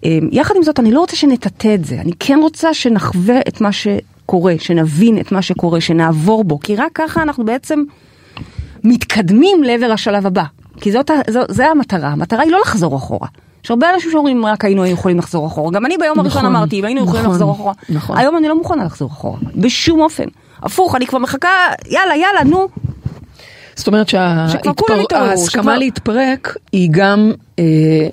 אמ, 0.04 0.30
יחד 0.32 0.56
עם 0.58 0.64
זאת, 0.64 0.80
אני 0.80 0.92
לא 0.92 1.00
רוצה 1.00 1.16
שנטאטא 1.16 1.76
את 1.76 1.86
זה, 1.86 2.02
אני 2.02 2.12
כן 2.20 2.40
רוצה 2.42 2.74
שנחווה 2.74 3.40
את 3.48 3.62
מה 3.62 3.70
שקורה, 3.72 4.56
שנבין 4.60 5.20
את 5.20 5.32
מה 5.32 5.42
שקורה, 5.42 5.82
שנעבור 5.82 6.44
בו, 6.44 6.60
כי 6.60 6.76
רק 6.76 6.92
ככה 6.94 7.22
אנחנו 7.22 7.46
בעצם 7.46 7.84
מתקדמים 8.84 9.64
לעבר 9.64 9.92
השלב 9.92 10.26
הבא. 10.26 10.44
כי 10.82 10.92
זאת, 10.92 11.10
ה- 11.10 11.22
זו, 11.30 11.40
זה 11.50 11.68
המטרה, 11.68 12.10
המטרה 12.10 12.42
היא 12.44 12.52
לא 12.52 12.60
לחזור 12.62 12.96
אחורה. 12.98 13.28
יש 13.64 13.72
הרבה 13.72 13.94
אנשים 13.94 14.12
שאומרים 14.12 14.46
רק 14.46 14.66
היינו 14.66 14.86
יכולים 14.86 15.18
לחזור 15.18 15.48
אחורה, 15.48 15.72
גם 15.72 15.86
אני 15.86 15.98
ביום 15.98 16.20
הראשון 16.20 16.42
נכון, 16.42 16.56
אמרתי 16.56 16.80
אם 16.80 16.86
היינו 16.86 17.04
יכולים 17.04 17.22
נכון, 17.22 17.34
לחזור 17.34 17.52
אחורה. 17.52 17.74
נכון. 17.90 18.18
היום 18.18 18.38
אני 18.38 18.48
לא 18.48 18.58
מוכנה 18.58 18.84
לחזור 18.84 19.10
אחורה, 19.10 19.38
בשום 19.56 20.00
אופן. 20.00 20.26
הפוך, 20.64 20.96
אני 20.96 21.08
כבר 21.08 21.20
מחכה, 21.20 21.50
יאללה, 21.90 22.16
יאללה, 22.16 22.44
נו. 22.44 22.68
זאת 23.76 23.88
אומרת 23.88 24.10
שההסכמה 24.10 25.78
להתפרק 25.78 26.58
היא 26.72 26.90
גם 26.92 27.32
אה, 27.60 28.08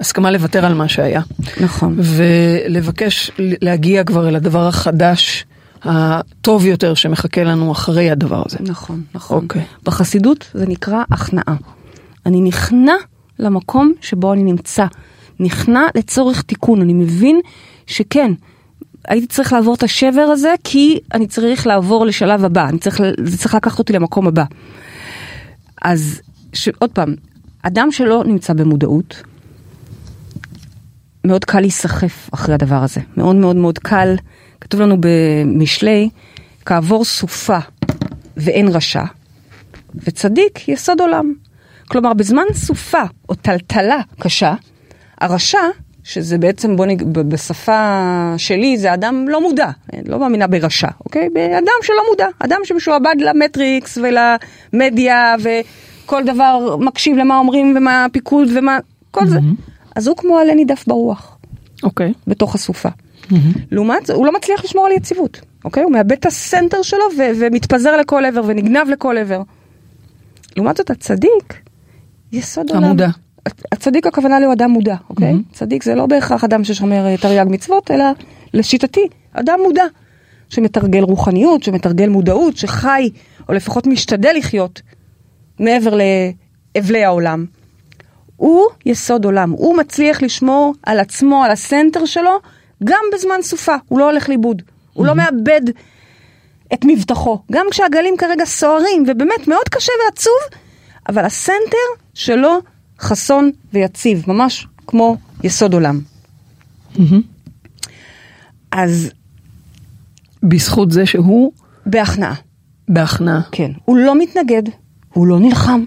הסכמה 0.00 0.30
לוותר 0.30 0.66
על 0.66 0.74
מה 0.74 0.88
שהיה. 0.88 1.20
נכון. 1.60 1.96
ולבקש 1.98 3.30
להגיע 3.38 4.04
כבר 4.04 4.28
אל 4.28 4.36
הדבר 4.36 4.66
החדש, 4.68 5.44
הטוב 5.84 6.66
יותר 6.66 6.94
שמחכה 6.94 7.44
לנו 7.44 7.72
אחרי 7.72 8.10
הדבר 8.10 8.42
הזה. 8.46 8.58
נכון, 8.60 9.02
נכון. 9.14 9.42
אוקיי. 9.42 9.62
בחסידות 9.84 10.50
זה 10.54 10.66
נקרא 10.66 11.02
הכנעה. 11.10 11.54
אני 12.26 12.40
נכנע 12.40 12.94
למקום 13.38 13.92
שבו 14.00 14.32
אני 14.32 14.42
נמצא. 14.42 14.86
נכנע 15.40 15.86
לצורך 15.94 16.42
תיקון. 16.42 16.80
אני 16.80 16.92
מבין 16.92 17.40
שכן, 17.86 18.32
הייתי 19.08 19.26
צריך 19.26 19.52
לעבור 19.52 19.74
את 19.74 19.82
השבר 19.82 20.20
הזה 20.20 20.54
כי 20.64 20.98
אני 21.14 21.26
צריך 21.26 21.66
לעבור 21.66 22.06
לשלב 22.06 22.44
הבא. 22.44 22.68
אני 22.68 22.78
צריך, 22.78 23.00
זה 23.24 23.38
צריך 23.38 23.54
לקחת 23.54 23.78
אותי 23.78 23.92
למקום 23.92 24.26
הבא. 24.26 24.44
אז 25.82 26.20
ש, 26.52 26.68
עוד 26.78 26.90
פעם, 26.90 27.14
אדם 27.62 27.90
שלא 27.90 28.24
נמצא 28.26 28.52
במודעות, 28.52 29.22
מאוד 31.24 31.44
קל 31.44 31.60
להיסחף 31.60 32.28
אחרי 32.34 32.54
הדבר 32.54 32.82
הזה. 32.82 33.00
מאוד 33.16 33.36
מאוד 33.36 33.56
מאוד 33.56 33.78
קל. 33.78 34.14
כתוב 34.60 34.80
לנו 34.80 34.96
במשלי, 35.00 36.08
כעבור 36.64 37.04
סופה 37.04 37.58
ואין 38.36 38.68
רשע, 38.68 39.04
וצדיק 39.94 40.68
יסוד 40.68 41.00
עולם. 41.00 41.34
כלומר, 41.90 42.12
בזמן 42.12 42.44
סופה 42.52 43.02
או 43.28 43.34
טלטלה 43.34 44.00
קשה, 44.18 44.54
הרשע, 45.20 45.60
שזה 46.04 46.38
בעצם, 46.38 46.76
בוא 46.76 46.86
נג... 46.86 47.02
בשפה 47.02 48.34
שלי, 48.36 48.78
זה 48.78 48.94
אדם 48.94 49.28
לא 49.28 49.40
מודע, 49.40 49.70
אני 49.92 50.02
לא 50.06 50.18
מאמינה 50.18 50.46
ברשע, 50.46 50.88
אוקיי? 51.04 51.28
באדם 51.32 51.72
שלא 51.82 52.02
מודע, 52.10 52.26
אדם 52.38 52.60
שמשועבד 52.64 53.14
למטריקס 53.18 53.98
ולמדיה 53.98 55.34
וכל 55.42 56.24
דבר 56.24 56.76
מקשיב 56.80 57.16
למה 57.16 57.38
אומרים 57.38 57.74
ומה 57.76 58.04
הפיקוד 58.04 58.48
ומה, 58.54 58.78
כל 59.10 59.26
זה. 59.26 59.38
אז 59.96 60.06
הוא 60.08 60.16
כמו 60.16 60.38
עלה 60.38 60.54
נידף 60.54 60.84
ברוח. 60.86 61.38
אוקיי. 61.82 62.12
בתוך 62.26 62.54
הסופה. 62.54 62.88
לעומת 63.70 64.06
זה, 64.06 64.12
הוא 64.12 64.26
לא 64.26 64.32
מצליח 64.32 64.64
לשמור 64.64 64.86
על 64.86 64.92
יציבות, 64.92 65.40
אוקיי? 65.64 65.82
הוא 65.82 65.92
מאבד 65.92 66.12
את 66.12 66.26
הסנטר 66.26 66.82
שלו 66.82 67.04
ו- 67.18 67.30
ומתפזר 67.40 67.96
לכל 67.96 68.24
עבר 68.24 68.42
ונגנב 68.46 68.88
לכל 68.88 69.18
עבר. 69.18 69.42
לעומת 70.56 70.76
זאת, 70.76 70.90
הצדיק, 70.90 71.60
יסוד 72.32 72.70
עולם. 72.70 72.84
המודע. 72.84 73.08
הצ- 73.48 73.62
הצדיק 73.72 74.06
הכוונה 74.06 74.40
לו 74.40 74.52
אדם 74.52 74.70
מודע, 74.70 74.94
אוקיי? 75.10 75.34
צדיק 75.52 75.82
זה 75.82 75.94
לא 75.94 76.06
בהכרח 76.06 76.44
אדם 76.44 76.64
ששומר 76.64 77.06
אה, 77.06 77.16
תרי"ג 77.16 77.44
מצוות, 77.48 77.90
אלא 77.90 78.04
לשיטתי, 78.54 79.06
אדם 79.32 79.58
מודע. 79.64 79.84
שמתרגל 80.48 81.02
רוחניות, 81.02 81.62
שמתרגל 81.62 82.08
מודעות, 82.08 82.56
שחי, 82.56 83.10
או 83.48 83.54
לפחות 83.54 83.86
משתדל 83.86 84.32
לחיות, 84.36 84.82
מעבר 85.60 85.98
לאבלי 86.76 87.04
העולם. 87.04 87.46
הוא 88.36 88.62
יסוד 88.86 89.24
עולם, 89.24 89.50
הוא 89.50 89.76
מצליח 89.76 90.22
לשמור 90.22 90.74
על 90.82 91.00
עצמו, 91.00 91.44
על 91.44 91.50
הסנטר 91.50 92.04
שלו, 92.04 92.30
גם 92.84 93.00
בזמן 93.14 93.42
סופה, 93.42 93.74
הוא 93.88 93.98
לא 93.98 94.04
הולך 94.04 94.28
לאיבוד, 94.28 94.62
הוא 94.92 95.06
לא 95.06 95.14
מאבד 95.14 95.60
את 96.74 96.80
מבטחו, 96.84 97.38
גם 97.52 97.66
כשהגלים 97.70 98.16
כרגע 98.16 98.44
סוערים, 98.44 99.04
ובאמת 99.08 99.48
מאוד 99.48 99.68
קשה 99.70 99.92
ועצוב, 100.04 100.60
אבל 101.08 101.24
הסנטר 101.24 101.86
שלו 102.14 102.58
חסון 103.00 103.50
ויציב, 103.72 104.24
ממש 104.28 104.66
כמו 104.86 105.16
יסוד 105.44 105.74
עולם. 105.74 106.00
אז 108.70 109.10
בזכות 110.42 110.90
זה 110.90 111.06
שהוא 111.06 111.52
בהכנעה, 111.86 112.34
בהכנעה. 112.88 113.40
כן, 113.52 113.70
הוא 113.84 113.96
לא 113.96 114.18
מתנגד, 114.18 114.62
הוא 115.12 115.26
לא 115.26 115.38
נלחם, 115.38 115.84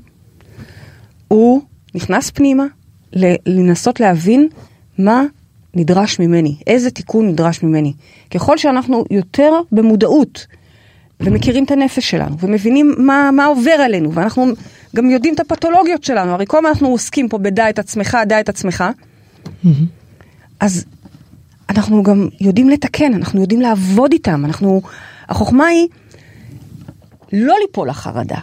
הוא 1.27 1.61
נכנס 1.95 2.29
פנימה 2.29 2.63
לנסות 3.45 3.99
להבין 3.99 4.49
מה 4.97 5.23
נדרש 5.73 6.19
ממני, 6.19 6.57
איזה 6.67 6.91
תיקון 6.91 7.27
נדרש 7.27 7.63
ממני. 7.63 7.93
ככל 8.31 8.57
שאנחנו 8.57 9.03
יותר 9.11 9.51
במודעות 9.71 10.47
ומכירים 11.19 11.63
את 11.63 11.71
הנפש 11.71 12.09
שלנו, 12.09 12.39
ומבינים 12.39 12.95
מה, 12.97 13.29
מה 13.33 13.45
עובר 13.45 13.71
עלינו, 13.71 14.13
ואנחנו 14.13 14.45
גם 14.95 15.09
יודעים 15.09 15.33
את 15.33 15.39
הפתולוגיות 15.39 16.03
שלנו, 16.03 16.31
הרי 16.31 16.45
כל 16.47 16.57
הזמן 16.57 16.69
אנחנו 16.69 16.87
עוסקים 16.87 17.29
פה 17.29 17.37
בדע 17.37 17.69
את 17.69 17.79
עצמך, 17.79 18.17
דע 18.27 18.39
את 18.39 18.49
עצמך, 18.49 18.83
אז 20.59 20.85
אנחנו 21.69 22.03
גם 22.03 22.27
יודעים 22.41 22.69
לתקן, 22.69 23.13
אנחנו 23.13 23.41
יודעים 23.41 23.61
לעבוד 23.61 24.11
איתם, 24.11 24.45
אנחנו, 24.45 24.81
החוכמה 25.29 25.65
היא 25.65 25.87
לא 27.33 27.55
ליפול 27.61 27.89
לחרדה, 27.89 28.39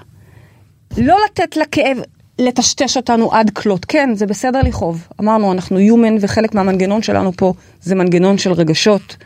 לא 0.99 1.17
לתת 1.27 1.57
לכאב 1.57 1.99
לטשטש 2.39 2.97
אותנו 2.97 3.33
עד 3.33 3.51
כלות. 3.51 3.85
כן, 3.85 4.11
זה 4.15 4.27
בסדר 4.27 4.63
לכאוב. 4.63 5.09
אמרנו, 5.21 5.53
אנחנו 5.53 5.79
human 5.79 6.19
וחלק 6.21 6.55
מהמנגנון 6.55 7.03
שלנו 7.03 7.33
פה 7.33 7.53
זה 7.83 7.95
מנגנון 7.95 8.39
של 8.39 8.53
רגשות, 8.53 9.17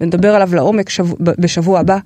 ונדבר 0.00 0.34
עליו 0.34 0.54
לעומק 0.54 0.88
שבוע, 0.88 1.16
בשבוע 1.20 1.80
הבא. 1.80 1.98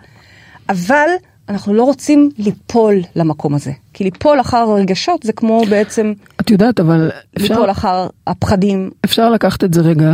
אבל 0.68 1.08
אנחנו 1.48 1.74
לא 1.74 1.84
רוצים 1.84 2.30
ליפול 2.38 2.94
למקום 3.16 3.54
הזה. 3.54 3.72
כי 3.92 4.04
ליפול 4.04 4.40
אחר 4.40 4.56
הרגשות 4.56 5.22
זה 5.22 5.32
כמו 5.32 5.62
בעצם 5.70 6.12
את 6.40 6.50
יודעת, 6.50 6.80
אבל 6.80 7.10
אפשר, 7.36 7.54
ליפול 7.54 7.70
אחר 7.70 8.06
הפחדים. 8.26 8.90
אפשר 9.04 9.30
לקחת 9.30 9.64
את 9.64 9.74
זה 9.74 9.80
רגע 9.80 10.12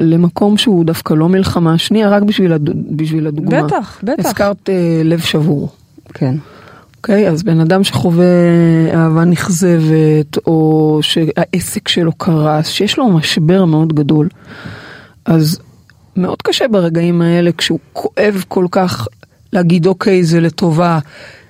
למקום 0.00 0.56
שהוא 0.56 0.84
דווקא 0.84 1.14
לא 1.14 1.28
מלחמה. 1.28 1.78
שנייה, 1.78 2.08
רק 2.08 2.22
בשביל, 2.22 2.52
הד... 2.52 2.70
בשביל 2.96 3.26
הדוגמה. 3.26 3.62
בטח, 3.62 4.00
בטח. 4.02 4.26
הזכרת 4.26 4.68
אה, 4.68 5.00
לב 5.04 5.20
שבור. 5.20 5.68
כן. 6.14 6.34
אוקיי, 6.96 7.28
אז 7.28 7.42
בן 7.42 7.60
אדם 7.60 7.84
שחווה 7.84 8.24
אהבה 8.94 9.24
נכזבת, 9.24 10.46
או 10.46 10.98
שהעסק 11.02 11.88
שלו 11.88 12.12
קרס, 12.12 12.68
שיש 12.68 12.98
לו 12.98 13.08
משבר 13.08 13.64
מאוד 13.64 13.92
גדול, 13.92 14.28
אז 15.24 15.60
מאוד 16.16 16.42
קשה 16.42 16.68
ברגעים 16.68 17.22
האלה, 17.22 17.50
כשהוא 17.58 17.78
כואב 17.92 18.44
כל 18.48 18.66
כך, 18.70 19.08
להגיד 19.52 19.86
אוקיי, 19.86 20.24
זה 20.24 20.40
לטובה, 20.40 20.98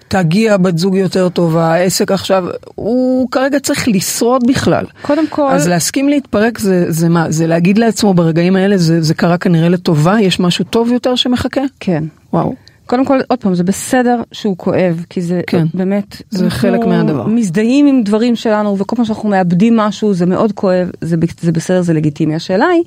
תגיע 0.09 0.57
בת 0.57 0.79
זוג 0.79 0.97
יותר 0.97 1.29
טובה, 1.29 1.73
העסק 1.73 2.13
עכשיו, 2.13 2.45
הוא 2.75 3.31
כרגע 3.31 3.59
צריך 3.59 3.89
לשרוד 3.89 4.47
בכלל. 4.47 4.85
קודם 5.03 5.27
כל... 5.27 5.49
אז 5.51 5.69
להסכים 5.69 6.09
להתפרק 6.09 6.59
זה, 6.59 6.85
זה 6.89 7.09
מה? 7.09 7.31
זה 7.31 7.47
להגיד 7.47 7.79
לעצמו 7.79 8.15
ברגעים 8.15 8.57
האלה, 8.57 8.79
זה, 8.79 9.03
זה 9.03 9.15
קרה 9.15 9.39
כנראה 9.39 9.69
לטובה? 9.69 10.17
יש 10.21 10.41
משהו 10.41 10.65
טוב 10.65 10.93
יותר 10.93 11.15
שמחכה? 11.15 11.61
כן. 11.81 12.05
וואו. 12.33 12.55
קודם 12.87 13.05
כל, 13.05 13.19
עוד 13.29 13.39
פעם, 13.39 13.55
זה 13.55 13.65
בסדר 13.65 14.23
שהוא 14.33 14.57
כואב, 14.57 15.05
כי 15.11 15.21
זה 15.21 15.41
כן. 15.47 15.67
באמת... 15.75 16.23
זה 16.31 16.45
אנחנו 16.45 16.61
חלק 16.61 16.87
מהדבר. 16.87 17.27
מזדהים 17.27 17.87
עם 17.87 18.03
דברים 18.03 18.37
שלנו, 18.37 18.79
וכל 18.79 18.97
פעם 18.97 19.05
שאנחנו 19.05 19.29
מאבדים 19.29 19.77
משהו, 19.77 20.15
זה 20.15 20.27
מאוד 20.27 20.53
כואב, 20.53 20.91
זה, 21.01 21.17
זה 21.41 21.53
בסדר, 21.53 21.83
זה 21.83 21.93
לגיטימי. 21.93 22.35
השאלה 22.35 22.67
היא, 22.67 22.83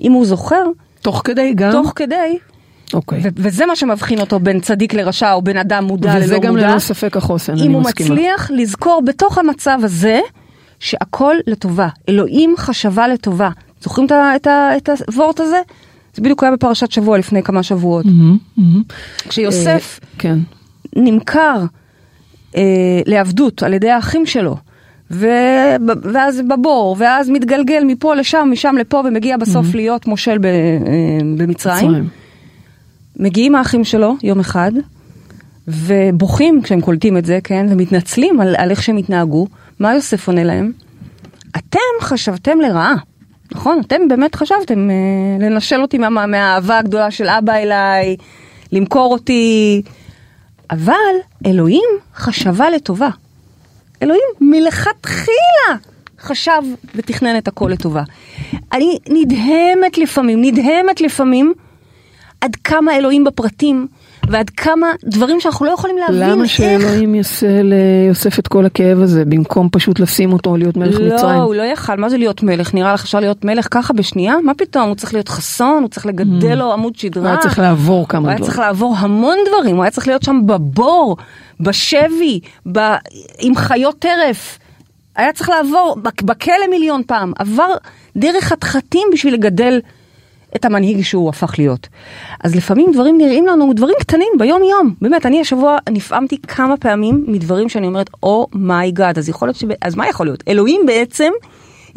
אם 0.00 0.12
הוא 0.12 0.26
זוכר, 0.26 0.64
תוך 1.02 1.22
כדי 1.24 1.52
גם? 1.54 1.72
תוך 1.72 1.92
כדי, 1.96 2.38
אוקיי. 2.92 3.20
ו- 3.22 3.28
וזה 3.36 3.66
מה 3.66 3.76
שמבחין 3.76 4.20
אותו 4.20 4.40
בין 4.40 4.60
צדיק 4.60 4.94
לרשע, 4.94 5.32
או 5.32 5.42
בין 5.42 5.56
אדם 5.56 5.84
מודע 5.84 6.14
וזה 6.16 6.34
ללא 6.34 6.42
גם 6.42 6.52
מודע. 6.52 6.70
ללא 6.70 6.78
ספק 6.78 7.16
החוסן, 7.16 7.52
אני 7.52 7.66
אם 7.66 7.72
הוא 7.72 7.82
מסכימה. 7.82 8.14
מצליח 8.14 8.50
לזכור 8.50 9.02
בתוך 9.06 9.38
המצב 9.38 9.78
הזה, 9.82 10.20
שהכל 10.80 11.36
לטובה. 11.46 11.88
אלוהים 12.08 12.54
חשבה 12.58 13.08
לטובה. 13.08 13.50
זוכרים 13.82 14.06
את 14.46 14.88
הוורט 15.08 15.40
הזה? 15.40 15.60
זה 16.14 16.22
בדיוק 16.22 16.42
היה 16.42 16.52
בפרשת 16.52 16.92
שבוע 16.92 17.18
לפני 17.18 17.42
כמה 17.42 17.62
שבועות. 17.62 18.06
מהמם, 18.06 18.38
מהמם. 18.56 18.82
כשיוסף 19.28 20.00
אה, 20.02 20.08
כן. 20.18 20.38
נמכר 20.96 21.64
אה, 22.56 22.62
לעבדות 23.06 23.62
על 23.62 23.74
ידי 23.74 23.90
האחים 23.90 24.26
שלו, 24.26 24.56
ו... 25.10 25.26
ואז 26.12 26.40
בבור, 26.48 26.96
ואז 26.98 27.30
מתגלגל 27.30 27.82
מפה 27.86 28.14
לשם, 28.14 28.48
משם 28.52 28.76
לפה, 28.78 29.02
ומגיע 29.08 29.36
בסוף 29.36 29.74
להיות 29.74 30.06
מושל 30.06 30.38
ב... 30.38 30.44
אה, 30.44 30.50
במצרים. 31.36 31.48
מצרים. 31.90 32.08
מגיעים 33.16 33.54
האחים 33.54 33.84
שלו 33.84 34.16
יום 34.22 34.40
אחד, 34.40 34.72
ובוכים 35.68 36.62
כשהם 36.62 36.80
קולטים 36.80 37.16
את 37.16 37.24
זה, 37.24 37.38
כן, 37.44 37.66
ומתנצלים 37.70 38.40
על, 38.40 38.54
על 38.58 38.70
איך 38.70 38.82
שהם 38.82 38.96
התנהגו. 38.96 39.46
מה 39.78 39.94
יוסף 39.94 40.28
עונה 40.28 40.44
להם? 40.44 40.72
אתם 41.56 41.78
חשבתם 42.00 42.60
לרעה, 42.60 42.94
נכון? 43.52 43.80
אתם 43.86 44.08
באמת 44.08 44.34
חשבתם 44.34 44.90
אה, 44.90 45.46
לנשל 45.46 45.82
אותי 45.82 45.98
מה, 45.98 46.26
מהאהבה 46.26 46.78
הגדולה 46.78 47.10
של 47.10 47.28
אבא 47.28 47.52
אליי, 47.52 48.16
למכור 48.72 49.12
אותי, 49.12 49.82
אבל 50.70 50.92
אלוהים 51.46 51.88
חשבה 52.14 52.70
לטובה. 52.70 53.08
אלוהים 54.02 54.28
מלכתחילה 54.40 55.76
חשב 56.20 56.62
ותכנן 56.94 57.38
את 57.38 57.48
הכל 57.48 57.68
לטובה. 57.72 58.02
אני 58.72 58.98
נדהמת 59.08 59.98
לפעמים, 59.98 60.40
נדהמת 60.42 61.00
לפעמים 61.00 61.52
עד 62.44 62.56
כמה 62.56 62.96
אלוהים 62.96 63.24
בפרטים, 63.24 63.86
ועד 64.28 64.50
כמה 64.50 64.86
דברים 65.04 65.40
שאנחנו 65.40 65.66
לא 65.66 65.70
יכולים 65.70 65.96
להבין 65.98 66.30
למה 66.30 66.42
איך... 66.42 66.50
שאלוהים 66.50 67.14
יעשה 67.14 67.46
ליוסף 67.62 68.38
את 68.38 68.48
כל 68.48 68.66
הכאב 68.66 69.00
הזה, 69.00 69.24
במקום 69.24 69.68
פשוט 69.72 70.00
לשים 70.00 70.32
אותו 70.32 70.56
להיות 70.56 70.76
מלך 70.76 71.00
לא, 71.00 71.14
מצרים? 71.14 71.40
הוא 71.40 71.54
לא 71.54 71.62
יכל, 71.62 71.96
מה 71.96 72.08
זה 72.08 72.16
להיות 72.16 72.42
מלך? 72.42 72.74
נראה 72.74 72.92
לך 72.92 73.02
אפשר 73.02 73.20
להיות 73.20 73.44
מלך 73.44 73.68
ככה 73.70 73.92
בשנייה? 73.92 74.34
מה 74.44 74.54
פתאום? 74.54 74.88
הוא 74.88 74.94
צריך 74.94 75.14
להיות 75.14 75.28
חסון, 75.28 75.82
הוא 75.82 75.88
צריך 75.88 76.06
לגדל 76.06 76.54
לו 76.54 76.72
עמוד 76.72 76.92
הוא 76.92 77.00
שדרה. 77.00 77.30
היה 77.30 77.38
צריך 77.38 77.58
לעבור 77.58 77.98
הוא 77.98 78.08
כמה 78.08 78.28
היה 78.28 78.36
דברים. 78.36 78.50
צריך 78.50 78.58
לעבור 78.58 78.94
המון 78.98 79.36
דברים, 79.48 79.76
הוא 79.76 79.84
היה 79.84 79.90
צריך 79.90 80.06
להיות 80.06 80.22
שם 80.22 80.40
בבור, 80.46 81.16
בשבי, 81.60 82.40
ב... 82.72 82.78
עם 83.38 83.54
חיות 83.54 83.98
טרף. 83.98 84.58
היה 85.16 85.32
צריך 85.32 85.48
לעבור 85.48 85.96
בכלא 86.22 86.54
מיליון 86.70 87.02
פעם, 87.06 87.32
עבר 87.38 87.74
דרך 88.16 88.44
חתחתים 88.44 89.08
בשביל 89.12 89.34
לגדל 89.34 89.80
את 90.56 90.64
המנהיג 90.64 91.02
שהוא 91.02 91.28
הפך 91.28 91.54
להיות. 91.58 91.88
אז 92.44 92.54
לפעמים 92.54 92.90
דברים 92.92 93.18
נראים 93.18 93.46
לנו 93.46 93.72
דברים 93.72 93.94
קטנים 94.00 94.28
ביום 94.38 94.62
יום. 94.62 94.94
באמת, 95.02 95.26
אני 95.26 95.40
השבוע 95.40 95.76
נפעמתי 95.90 96.38
כמה 96.42 96.76
פעמים 96.76 97.24
מדברים 97.28 97.68
שאני 97.68 97.86
אומרת, 97.86 98.10
oh 98.22 98.46
my 98.46 98.70
god, 98.70 99.18
אז 99.18 99.28
יכול 99.28 99.48
להיות 99.48 99.56
ש... 99.56 99.64
אז 99.82 99.94
מה 99.94 100.08
יכול 100.08 100.26
להיות? 100.26 100.44
אלוהים 100.48 100.86
בעצם 100.86 101.32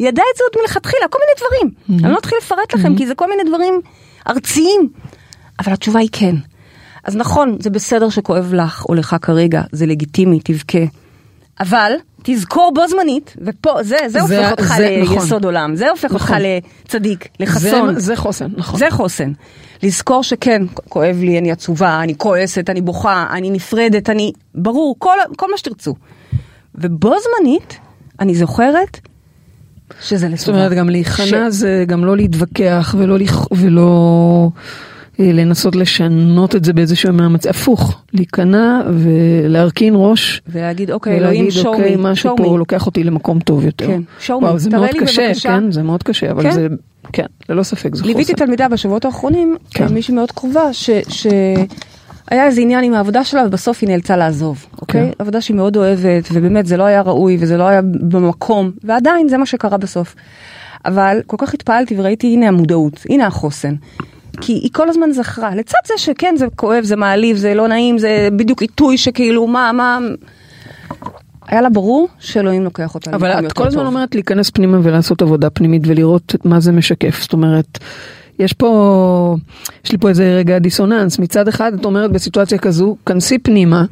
ידע 0.00 0.22
את 0.32 0.36
זה 0.36 0.44
עוד 0.44 0.62
מלכתחילה, 0.62 1.08
כל 1.10 1.18
מיני 1.18 1.32
דברים. 1.40 2.00
אני 2.04 2.12
לא 2.12 2.18
אתחיל 2.18 2.38
לפרט 2.42 2.74
לכם, 2.74 2.96
כי 2.96 3.06
זה 3.06 3.14
כל 3.14 3.26
מיני 3.28 3.42
דברים 3.50 3.80
ארציים. 4.28 4.88
אבל 5.60 5.72
התשובה 5.72 6.00
היא 6.00 6.08
כן. 6.12 6.34
אז 7.04 7.16
נכון, 7.16 7.56
זה 7.60 7.70
בסדר 7.70 8.08
שכואב 8.08 8.54
לך 8.54 8.84
או 8.88 8.94
לך 8.94 9.16
כרגע, 9.22 9.62
זה 9.72 9.86
לגיטימי, 9.86 10.40
תבכה. 10.40 10.78
אבל 11.60 11.92
תזכור 12.22 12.72
בו 12.74 12.88
זמנית, 12.88 13.36
ופה, 13.46 13.82
זה, 13.82 13.96
זה, 14.06 14.20
זה- 14.20 14.38
הופך 14.38 14.50
אותך 14.50 14.74
זה- 14.76 14.98
נכון. 15.02 15.14
ליסוד 15.18 15.44
עולם, 15.44 15.76
זה 15.76 15.90
הופך 15.90 16.12
אותך 16.12 16.24
נכון. 16.30 16.36
לצדיק, 16.84 17.28
לחסון. 17.40 17.94
זה, 17.94 18.00
זה 18.00 18.16
חוסן, 18.16 18.48
נכון. 18.56 18.78
זה 18.80 18.86
חוסן. 18.90 19.32
לזכור 19.82 20.22
שכן, 20.22 20.62
כואב 20.88 21.16
לי, 21.20 21.38
אני 21.38 21.52
עצובה, 21.52 22.00
אני 22.02 22.14
כועסת, 22.16 22.70
אני 22.70 22.80
בוכה, 22.80 23.26
אני 23.32 23.50
נפרדת, 23.50 24.10
אני... 24.10 24.32
ברור, 24.54 24.94
כל, 24.98 25.16
כל 25.36 25.46
מה 25.50 25.58
שתרצו. 25.58 25.94
ובו 26.74 27.14
זמנית, 27.38 27.78
אני 28.20 28.34
זוכרת 28.34 28.98
שזה 30.00 30.26
לטובה. 30.26 30.36
זאת 30.36 30.48
אומרת, 30.48 30.72
גם 30.72 30.88
להיכנע 30.88 31.26
ש- 31.50 31.54
זה 31.54 31.84
גם 31.86 32.04
לא 32.04 32.16
להתווכח 32.16 32.94
ולא, 32.98 33.18
לכ... 33.18 33.46
ולא 33.52 34.48
לנסות 35.18 35.76
לשנות 35.76 36.56
את 36.56 36.64
זה 36.64 36.72
באיזשהו 36.72 37.12
מאמץ, 37.12 37.46
הפוך, 37.46 37.98
להיכנע 38.12 38.80
ולהרכין 38.94 39.94
ראש. 39.96 40.42
ולהגיד, 40.48 40.90
אוקיי, 40.90 41.16
אלוהים, 41.16 41.44
ולהגיד, 41.44 41.62
show 41.62 41.66
אוקיי, 41.66 41.94
me, 41.94 41.98
משהו 41.98 42.30
show 42.30 42.36
פה 42.36 42.54
me. 42.54 42.58
לוקח 42.58 42.86
אותי 42.86 43.04
למקום 43.04 43.40
טוב 43.40 43.64
יותר. 43.64 43.86
כן, 43.86 44.02
show 44.26 44.30
me, 44.30 44.32
וואו, 44.32 44.58
זה 44.58 44.70
תראה 44.70 44.80
מאוד 44.80 44.94
לי 44.94 45.00
קשה, 45.00 45.28
בבקשה. 45.28 45.48
כן, 45.48 45.70
זה 45.70 45.82
מאוד 45.82 46.02
קשה, 46.02 46.30
אבל 46.30 46.42
כן. 46.42 46.50
זה, 46.50 46.66
כן, 47.12 47.26
ללא 47.48 47.62
ספק 47.62 47.94
זה 47.94 48.04
ליוויתי 48.04 48.32
חוסן. 48.32 48.44
תלמידה 48.44 48.68
בשבועות 48.68 49.04
האחרונים, 49.04 49.56
כן. 49.70 49.88
כן. 49.88 49.94
מישהי 49.94 50.14
מאוד 50.14 50.32
קרובה, 50.32 50.72
ש... 50.72 50.90
ש... 51.08 51.26
היה 52.30 52.46
איזה 52.46 52.60
עניין 52.60 52.84
עם 52.84 52.94
העבודה 52.94 53.24
שלה 53.24 53.46
ובסוף 53.46 53.78
היא 53.80 53.88
נאלצה 53.88 54.16
לעזוב, 54.16 54.66
אוקיי? 54.80 55.06
כן. 55.06 55.10
עבודה 55.18 55.40
שהיא 55.40 55.56
מאוד 55.56 55.76
אוהבת 55.76 56.28
ובאמת 56.32 56.66
זה 56.66 56.76
לא 56.76 56.82
היה 56.82 57.02
ראוי 57.02 57.36
וזה 57.40 57.56
לא 57.56 57.64
היה 57.64 57.82
במקום 57.82 58.70
ועדיין 58.84 59.28
זה 59.28 59.38
מה 59.38 59.46
שקרה 59.46 59.76
בסוף. 59.76 60.14
אבל 60.84 61.20
כל 61.26 61.36
כך 61.38 61.54
התפעלתי 61.54 61.94
וראיתי 61.98 62.26
הנה 62.26 62.48
המודעות, 62.48 63.06
הנה 63.10 63.26
החוסן. 63.26 63.74
כי 64.40 64.52
היא 64.52 64.70
כל 64.72 64.88
הזמן 64.88 65.12
זכרה, 65.12 65.54
לצד 65.54 65.78
זה 65.86 65.94
שכן 65.96 66.34
זה 66.38 66.46
כואב, 66.56 66.84
זה 66.84 66.96
מעליב, 66.96 67.36
זה 67.36 67.54
לא 67.54 67.68
נעים, 67.68 67.98
זה 67.98 68.28
בדיוק 68.36 68.62
עיתוי 68.62 68.98
שכאילו 68.98 69.46
מה, 69.46 69.72
מה... 69.72 69.98
היה 71.46 71.60
לה 71.60 71.68
ברור 71.68 72.08
שאלוהים 72.18 72.64
לוקח 72.64 72.94
אותה 72.94 73.10
אבל 73.10 73.28
למקום 73.28 73.38
את 73.38 73.44
יותר 73.44 73.54
כל 73.54 73.66
הזמן 73.66 73.82
טוב. 73.82 73.94
אומרת 73.94 74.14
להיכנס 74.14 74.50
פנימה 74.50 74.78
ולעשות 74.82 75.22
עבודה 75.22 75.50
פנימית 75.50 75.82
ולראות 75.86 76.34
מה 76.44 76.60
זה 76.60 76.72
משקף. 76.72 77.22
זאת 77.22 77.32
אומרת, 77.32 77.78
יש 78.38 78.52
פה, 78.52 79.36
יש 79.84 79.92
לי 79.92 79.98
פה 79.98 80.08
איזה 80.08 80.34
רגע 80.38 80.58
דיסוננס. 80.58 81.18
מצד 81.18 81.48
אחד 81.48 81.74
את 81.74 81.84
אומרת 81.84 82.10
בסיטואציה 82.10 82.58
כזו, 82.58 82.96
כנסי 83.06 83.38
פנימה, 83.38 83.84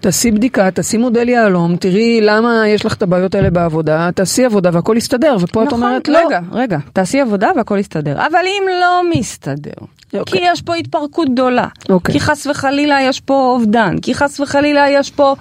תעשי 0.00 0.30
בדיקה, 0.30 0.70
תעשי 0.70 0.96
מודל 0.96 1.28
יהלום, 1.28 1.76
תראי 1.76 2.20
למה 2.20 2.68
יש 2.68 2.86
לך 2.86 2.94
את 2.94 3.02
הבעיות 3.02 3.34
האלה 3.34 3.50
בעבודה, 3.50 4.10
תעשי 4.14 4.44
עבודה 4.44 4.70
והכל 4.72 4.94
יסתדר. 4.98 5.36
ופה 5.40 5.62
את 5.62 5.66
נכון, 5.66 5.82
אומרת 5.82 6.08
לא. 6.08 6.18
רגע, 6.26 6.40
רגע, 6.52 6.78
תעשי 6.92 7.20
עבודה 7.20 7.50
והכל 7.56 7.78
יסתדר. 7.78 8.12
אבל 8.26 8.44
אם 8.44 8.62
לא 8.80 9.02
מסתדר, 9.18 9.86
אוקיי. 10.14 10.40
כי 10.40 10.46
יש 10.52 10.62
פה 10.62 10.74
התפרקות 10.74 11.28
גדולה, 11.28 11.66
אוקיי. 11.88 12.12
כי 12.12 12.20
חס 12.20 12.46
וחלילה 12.46 13.02
יש 13.02 13.20
פה 13.20 13.34
אובדן, 13.34 13.98
כי 14.02 14.14
חס 14.14 14.40
וחלילה 14.40 14.90
יש 14.90 15.10
פה 15.10 15.34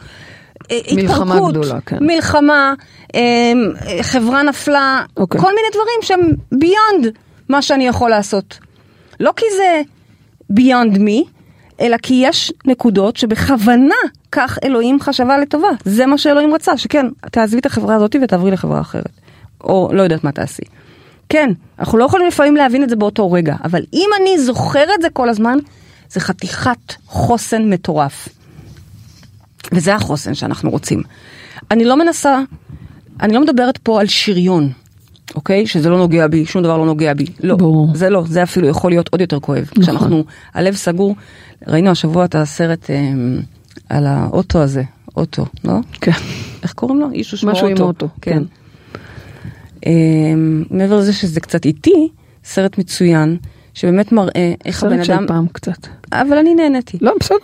אה, 0.71 0.77
מלחמה 0.95 1.33
התפרקות, 1.33 1.51
גדולה, 1.51 1.81
כן. 1.85 1.97
מלחמה, 2.01 2.73
אה, 3.15 3.53
חברה 4.01 4.43
נפלה, 4.43 5.03
אוקיי. 5.17 5.41
כל 5.41 5.47
מיני 5.47 5.67
דברים 5.73 6.01
שהם 6.01 6.31
ביונד 6.51 7.17
מה 7.49 7.61
שאני 7.61 7.87
יכול 7.87 8.09
לעשות. 8.09 8.59
לא 9.19 9.33
כי 9.35 9.45
זה 9.57 9.81
ביונד 10.49 10.97
מי, 10.97 11.23
אלא 11.81 11.97
כי 11.97 12.13
יש 12.25 12.53
נקודות 12.65 13.17
שבכוונה 13.17 13.95
כך 14.31 14.57
אלוהים 14.63 14.99
חשבה 14.99 15.37
לטובה. 15.37 15.69
זה 15.85 16.05
מה 16.05 16.17
שאלוהים 16.17 16.53
רצה, 16.53 16.77
שכן, 16.77 17.05
תעזבי 17.31 17.59
את 17.59 17.65
החברה 17.65 17.95
הזאת 17.95 18.15
ותעברי 18.23 18.51
לחברה 18.51 18.81
אחרת. 18.81 19.11
או 19.63 19.89
לא 19.93 20.01
יודעת 20.01 20.23
מה 20.23 20.31
תעשי. 20.31 20.63
כן, 21.29 21.49
אנחנו 21.79 21.97
לא 21.97 22.05
יכולים 22.05 22.27
לפעמים 22.27 22.55
להבין 22.55 22.83
את 22.83 22.89
זה 22.89 22.95
באותו 22.95 23.31
רגע, 23.31 23.55
אבל 23.63 23.81
אם 23.93 24.09
אני 24.21 24.39
זוכר 24.39 24.83
את 24.95 25.01
זה 25.01 25.09
כל 25.09 25.29
הזמן, 25.29 25.57
זה 26.09 26.19
חתיכת 26.19 26.93
חוסן 27.05 27.69
מטורף. 27.69 28.29
וזה 29.71 29.95
החוסן 29.95 30.33
שאנחנו 30.33 30.69
רוצים. 30.69 31.03
אני 31.71 31.85
לא 31.85 31.97
מנסה, 31.97 32.39
אני 33.21 33.33
לא 33.33 33.41
מדברת 33.41 33.77
פה 33.77 34.01
על 34.01 34.07
שריון, 34.07 34.71
אוקיי? 35.35 35.67
שזה 35.67 35.89
לא 35.89 35.97
נוגע 35.97 36.27
בי, 36.27 36.45
שום 36.45 36.63
דבר 36.63 36.77
לא 36.77 36.85
נוגע 36.85 37.13
בי. 37.13 37.25
לא, 37.43 37.55
ברור. 37.55 37.95
זה 37.95 38.09
לא, 38.09 38.23
זה 38.27 38.43
אפילו 38.43 38.67
יכול 38.67 38.91
להיות 38.91 39.09
עוד 39.11 39.21
יותר 39.21 39.39
כואב. 39.39 39.63
נכון. 39.71 39.83
כשאנחנו, 39.83 40.23
הלב 40.53 40.75
סגור, 40.75 41.15
ראינו 41.67 41.89
השבוע 41.89 42.25
את 42.25 42.35
הסרט 42.35 42.89
אה, 42.89 43.11
על 43.89 44.05
האוטו 44.05 44.61
הזה, 44.61 44.83
אוטו, 45.17 45.45
לא? 45.63 45.73
כן. 46.01 46.11
איך 46.63 46.73
קוראים 46.73 46.99
לו? 46.99 47.11
איש 47.11 47.33
ושמו 47.33 47.51
משהו 47.51 47.67
עם 47.67 47.71
אוטו. 47.71 47.85
אוטו, 47.85 48.07
כן. 48.21 48.43
אה, 49.85 49.91
מעבר 50.69 50.97
לזה 50.97 51.13
שזה 51.13 51.39
קצת 51.39 51.65
איטי, 51.65 52.09
סרט 52.43 52.77
מצוין, 52.77 53.37
שבאמת 53.77 54.11
מראה 54.11 54.53
איך 54.65 54.83
הבן 54.83 54.99
אדם... 54.99 55.25
פעם 55.27 55.47
קצת. 55.51 55.87
אבל 56.11 56.37
אני 56.37 56.55
נהניתי. 56.55 56.97
לא, 57.01 57.13
בסדר. 57.19 57.35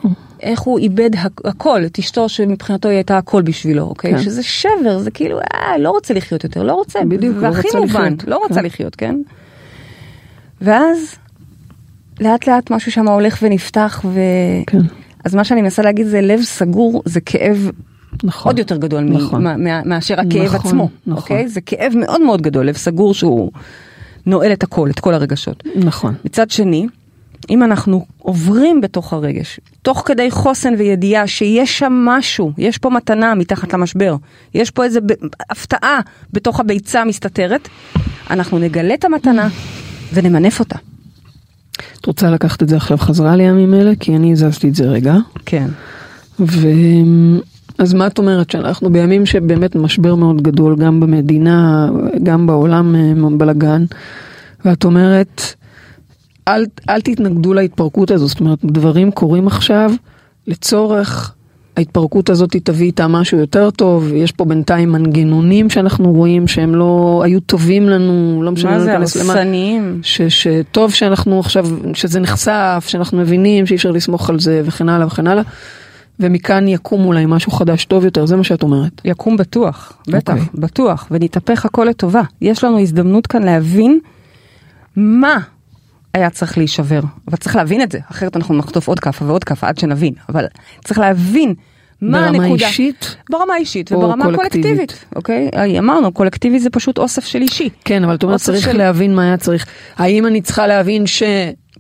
איך 0.42 0.60
הוא 0.60 0.80
איבד 0.80 1.10
הכ- 1.16 1.50
הכל, 1.50 1.82
את 1.86 2.00
אשתו 2.00 2.30
שמבחינתו 2.30 2.90
היא 2.90 2.96
הייתה 2.96 3.18
הכל 3.18 3.42
בשבילו, 3.42 3.84
אוקיי? 3.84 4.12
כן. 4.12 4.22
שזה 4.22 4.44
שבר, 4.44 5.00
זה 5.00 5.12
כאילו, 5.12 5.40
אה, 5.40 5.78
לא 5.78 5.92
רוצה 5.92 6.14
לחיות 6.14 6.44
יותר, 6.44 6.64
לא 6.64 6.74
רוצה. 6.74 7.00
בדיוק, 7.08 7.38
לא 7.38 7.48
רוצה 7.48 7.80
מובן, 7.80 8.04
לחיות. 8.14 8.24
לא 8.28 8.38
רוצה 8.38 8.56
כן. 8.60 8.66
לחיות, 8.66 8.96
כן? 8.96 9.16
ואז, 10.62 11.16
לאט 12.20 12.48
לאט 12.48 12.72
משהו 12.72 12.92
שם 12.92 13.08
הולך 13.08 13.40
ונפתח, 13.42 14.02
ו... 14.06 14.20
כן. 14.68 14.78
אז 15.26 15.36
מה 15.36 15.44
שאני 15.44 15.62
מנסה 15.62 15.82
להגיד 15.82 16.08
זה 16.08 16.22
לב 16.22 16.42
סגור, 16.42 17.02
זה 17.06 17.22
כאב 17.22 17.72
נכון. 18.24 18.50
עוד 18.50 18.60
יותר 18.60 18.78
גדול 18.78 19.04
מ- 19.04 19.14
נכון. 19.14 19.44
מה- 19.44 19.84
מאשר 19.86 20.20
הכאב 20.20 20.44
נכון, 20.44 20.60
עצמו, 20.60 20.90
נכון. 21.08 21.18
אוקיי? 21.22 21.48
זה 21.48 21.62
כאב 21.62 21.94
מאוד 21.96 22.22
מאוד 22.22 22.42
גדול, 22.42 22.66
לב 22.66 22.76
סגור 22.78 23.14
שהוא 23.14 23.52
נועל 24.26 24.54
את 24.54 24.64
הכל, 24.64 24.90
את 24.90 25.00
כל 25.00 25.14
הרגשות. 25.14 25.64
נכון. 25.76 26.14
מצד 26.26 26.50
שני, 26.52 26.88
אם 27.50 27.64
אנחנו 27.64 28.06
עוברים 28.20 28.82
בתוך 28.82 29.14
הרגש, 29.14 29.60
תוך 29.82 30.04
כדי 30.06 30.32
חוסן 30.32 30.74
וידיעה 30.78 31.28
שיש 31.28 31.80
שם 31.80 31.94
משהו, 31.94 32.52
יש 32.58 32.78
פה 32.78 32.90
מתנה 32.90 33.36
מתחת 33.36 33.74
למשבר, 33.74 34.16
יש 34.54 34.72
פה 34.72 34.84
איזה 34.84 35.02
ב- 35.02 35.14
הפתעה 35.50 36.00
בתוך 36.34 36.60
הביצה 36.60 37.02
המסתתרת, 37.02 37.68
אנחנו 38.30 38.60
נגלה 38.60 38.94
את 38.94 39.06
המתנה 39.06 39.48
ונמנף 40.14 40.60
אותה. 40.60 40.78
את 42.00 42.06
רוצה 42.06 42.32
לקחת 42.32 42.64
את 42.64 42.70
זה 42.70 42.76
עכשיו 42.76 42.98
חזרה 42.98 43.36
לימים 43.36 43.74
אלה? 43.74 43.92
כי 44.00 44.16
אני 44.16 44.32
הזזתי 44.32 44.70
את 44.70 44.76
זה 44.76 44.84
רגע. 44.84 45.16
כן. 45.46 45.68
ו... 46.40 46.68
אז 47.78 47.94
מה 47.94 48.08
את 48.08 48.18
אומרת 48.18 48.50
שאנחנו 48.50 48.92
בימים 48.92 49.26
שבאמת 49.26 49.76
משבר 49.76 50.16
מאוד 50.16 50.42
גדול 50.42 50.76
גם 50.76 51.00
במדינה 51.00 51.90
גם 52.24 52.48
בעולם 52.48 52.96
אה, 52.96 53.30
בלאגן 53.38 53.86
ואת 54.66 54.84
אומרת 54.84 55.42
אל, 56.48 56.66
אל 56.90 57.02
תתנגדו 57.02 57.54
להתפרקות 57.54 58.12
הזו 58.12 58.28
זאת 58.28 58.40
אומרת 58.40 58.60
דברים 58.66 59.12
קורים 59.12 59.48
עכשיו 59.48 59.92
לצורך 60.48 61.34
ההתפרקות 61.78 62.30
הזאת 62.30 62.56
תביא 62.64 62.86
איתה 62.86 63.08
משהו 63.08 63.38
יותר 63.38 63.70
טוב. 63.72 64.12
יש 64.14 64.32
פה 64.32 64.46
בינתיים 64.46 64.92
מנגנונים 64.92 65.70
שאנחנו 65.70 66.12
רואים 66.12 66.48
שהם 66.48 66.76
לא 66.76 67.22
היו 67.26 67.40
טובים 67.40 67.90
לנו 67.90 68.42
לא 68.44 68.52
משנה 68.52 68.72
מה 68.72 68.80
זה 68.80 68.96
הרסניים? 68.96 70.02
שטוב 70.30 70.94
שאנחנו 70.94 71.40
עכשיו, 71.40 71.68
שזה 71.94 72.20
נחשף, 72.20 72.86
שאנחנו 72.88 73.18
מבינים 73.18 73.66
שאי 73.66 73.76
אפשר 73.76 73.92
לסמוך 73.92 74.30
על 74.30 74.40
זה 74.40 74.62
וכן 74.66 74.90
הלאה 74.90 75.08
וכן 75.08 75.28
הלאה, 75.28 75.44
ומכאן 76.20 76.68
יקום 76.68 77.06
אולי 77.06 77.26
משהו 77.28 77.52
חדש 77.52 77.86
טוב 77.86 78.06
יותר, 78.06 78.26
זה 78.26 78.36
מה 78.36 78.44
שאת 78.44 78.64
אומרת. 78.64 79.02
יקום 79.06 79.38
בטוח, 79.38 79.94
בטח, 80.08 80.34
אוקיי. 80.34 80.48
בטוח, 80.54 81.08
ונתהפך 81.12 81.66
הכל 81.66 81.86
לטובה. 81.90 82.22
יש 82.42 82.64
לנו 82.64 82.80
הזדמנות 82.80 83.28
כאן 83.28 83.44
להבין 83.44 84.00
מה 84.96 85.38
היה 86.14 86.30
צריך 86.30 86.58
להישבר, 86.58 87.00
אבל 87.28 87.38
צריך 87.38 87.56
להבין 87.56 87.82
את 87.82 87.92
זה, 87.92 88.00
אחרת 88.12 88.36
אנחנו 88.38 88.56
נחטוף 88.56 88.88
עוד 88.88 89.00
כאפה 89.00 89.26
ועוד 89.26 89.44
כאפה 89.44 89.68
עד 89.68 89.78
שנבין, 89.78 90.14
אבל 90.30 90.46
צריך 90.84 91.00
להבין 91.00 91.54
מה 92.02 92.22
ברמה 92.22 92.44
הנקודה. 92.44 92.68
אישית? 92.68 93.16
ברמה 93.30 93.54
האישית 93.54 93.92
או 93.92 93.98
וברמה 93.98 94.26
קולקטיבית? 94.26 94.66
הקולקטיבית, 94.66 95.06
אוקיי? 95.16 95.50
אמרנו, 95.80 96.12
קולקטיבי 96.12 96.60
זה 96.60 96.70
פשוט 96.70 96.98
אוסף 96.98 97.26
של 97.26 97.42
אישי. 97.42 97.70
כן, 97.86 98.04
אבל 98.04 98.16
את 98.16 98.24
אומרת 98.24 98.40
צריך 98.40 98.66
של- 98.66 98.78
להבין 98.78 99.16
מה 99.16 99.24
היה 99.24 99.38
צריך. 99.38 99.66
האם 99.98 100.26
אני 100.26 100.42
צריכה 100.42 100.68
להבין 100.68 101.08
ש... 101.08 101.24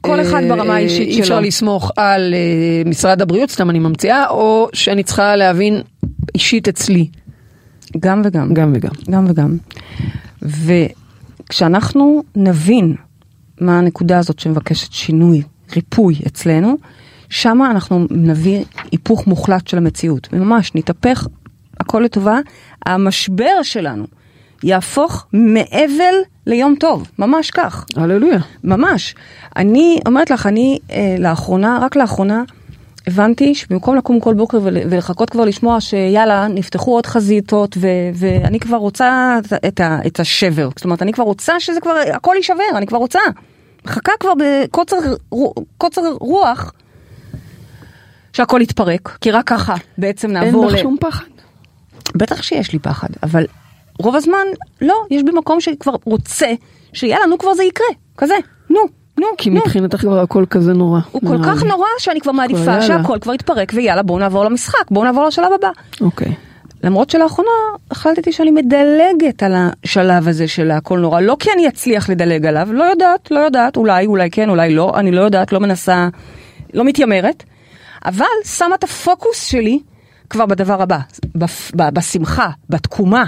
כל 0.03 0.21
אחד 0.21 0.43
אה, 0.43 0.49
ברמה 0.49 0.75
האישית 0.75 1.07
אי 1.07 1.21
אפשר 1.21 1.35
שלו. 1.35 1.47
לסמוך 1.47 1.91
על 1.95 2.33
אה, 2.33 2.89
משרד 2.89 3.21
הבריאות, 3.21 3.49
סתם 3.49 3.69
אני 3.69 3.79
ממציאה, 3.79 4.29
או 4.29 4.69
שאני 4.73 5.03
צריכה 5.03 5.35
להבין 5.35 5.81
אישית 6.35 6.67
אצלי. 6.67 7.07
גם 7.99 8.21
וגם. 8.25 8.53
גם 8.53 8.73
וגם. 8.75 8.91
גם 9.09 9.25
וגם. 9.29 9.57
וכשאנחנו 10.41 12.23
נבין 12.35 12.95
מה 13.61 13.79
הנקודה 13.79 14.19
הזאת 14.19 14.39
שמבקשת 14.39 14.91
שינוי, 14.91 15.41
ריפוי 15.75 16.15
אצלנו, 16.27 16.75
שמה 17.29 17.71
אנחנו 17.71 18.07
נביא 18.11 18.63
היפוך 18.91 19.27
מוחלט 19.27 19.67
של 19.67 19.77
המציאות. 19.77 20.27
וממש 20.33 20.71
נתהפך 20.75 21.27
הכל 21.79 22.01
לטובה, 22.05 22.39
המשבר 22.85 23.63
שלנו 23.63 24.05
יהפוך 24.63 25.27
מאבל 25.33 26.15
ליום 26.47 26.75
טוב, 26.79 27.07
ממש 27.19 27.51
כך. 27.51 27.85
הללויה. 27.95 28.39
ממש. 28.63 29.15
אני 29.55 29.99
אומרת 30.05 30.31
לך, 30.31 30.45
אני 30.47 30.79
אה, 30.91 31.15
לאחרונה, 31.19 31.79
רק 31.81 31.95
לאחרונה, 31.95 32.43
הבנתי 33.07 33.55
שבמקום 33.55 33.95
לקום 33.95 34.19
כל 34.19 34.33
בוקר 34.33 34.59
ול, 34.63 34.77
ולחכות 34.89 35.29
כבר 35.29 35.45
לשמוע 35.45 35.81
שיאללה, 35.81 36.47
נפתחו 36.47 36.91
עוד 36.91 37.05
חזיתות, 37.05 37.77
ו, 37.79 37.87
ואני 38.13 38.59
כבר 38.59 38.77
רוצה 38.77 39.37
את, 39.39 39.53
את, 39.67 39.81
את 40.07 40.19
השבר. 40.19 40.69
זאת 40.75 40.85
אומרת, 40.85 41.01
אני 41.01 41.13
כבר 41.13 41.23
רוצה 41.23 41.59
שזה 41.59 41.81
כבר, 41.81 41.93
הכל 42.13 42.33
יישבר, 42.37 42.77
אני 42.77 42.87
כבר 42.87 42.97
רוצה. 42.97 43.19
מחכה 43.85 44.11
כבר 44.19 44.33
בקוצר 44.39 44.95
רו- 45.31 45.53
קוצר 45.77 46.01
רוח 46.19 46.73
שהכל 48.33 48.59
יתפרק, 48.63 49.17
כי 49.21 49.31
רק 49.31 49.47
ככה 49.47 49.75
בעצם 49.97 50.27
אין 50.27 50.37
נעבור 50.45 50.65
לך 50.65 50.79
שום 50.79 50.97
פחד. 50.99 51.25
בטח 52.15 52.41
שיש 52.43 52.73
לי 52.73 52.79
פחד, 52.79 53.07
אבל 53.23 53.45
רוב 53.99 54.15
הזמן 54.15 54.45
לא, 54.81 54.95
יש 55.11 55.23
בי 55.23 55.31
מקום 55.31 55.61
שכבר 55.61 55.95
רוצה 56.05 56.47
שיאללה, 56.93 57.25
נו 57.25 57.37
כבר 57.37 57.53
זה 57.53 57.63
יקרה, 57.63 57.87
כזה, 58.17 58.35
נו, 58.69 58.79
נו, 59.19 59.27
כי 59.37 59.49
נו. 59.49 59.55
מבחינתך 59.55 59.97
כבר 59.97 60.19
הכל 60.19 60.45
כזה 60.49 60.73
נורא. 60.73 60.99
הוא 61.11 61.21
כל 61.21 61.37
נראה 61.37 61.55
כך. 61.55 61.63
נורא 61.63 61.87
שאני 61.97 62.19
כבר 62.19 62.31
מעדיפה 62.31 62.71
יאללה. 62.71 62.81
שהכל 62.81 63.17
כבר 63.21 63.33
יתפרק 63.33 63.71
ויאללה 63.75 64.03
בואו 64.03 64.19
נעבור 64.19 64.45
למשחק, 64.45 64.91
בואו 64.91 65.05
נעבור 65.05 65.25
לשלב 65.25 65.51
הבא. 65.55 65.69
אוקיי. 66.01 66.33
למרות 66.83 67.09
שלאחרונה 67.09 67.49
החלטתי 67.91 68.31
שאני 68.31 68.51
מדלגת 68.51 69.43
על 69.43 69.53
השלב 69.55 70.27
הזה 70.27 70.47
של 70.47 70.71
הכל 70.71 70.99
נורא, 70.99 71.21
לא 71.21 71.35
כי 71.39 71.49
אני 71.51 71.67
אצליח 71.67 72.09
לדלג 72.09 72.45
עליו, 72.45 72.67
לא 72.71 72.83
יודעת, 72.83 73.31
לא 73.31 73.39
יודעת, 73.39 73.77
אולי, 73.77 74.05
אולי 74.05 74.29
כן, 74.29 74.49
אולי 74.49 74.75
לא, 74.75 74.91
אני 74.95 75.11
לא 75.11 75.21
יודעת, 75.21 75.51
לא 75.51 75.59
מנסה, 75.59 76.07
לא 76.73 76.83
מתיימרת, 76.83 77.43
אבל 78.05 78.25
שמה 78.43 78.75
את 78.75 78.83
הפוקוס 78.83 79.45
שלי 79.45 79.79
כבר 80.33 80.45
בדבר 80.45 80.81
הבא, 80.81 80.97
בשמחה, 81.75 82.49
בתקומה, 82.69 83.23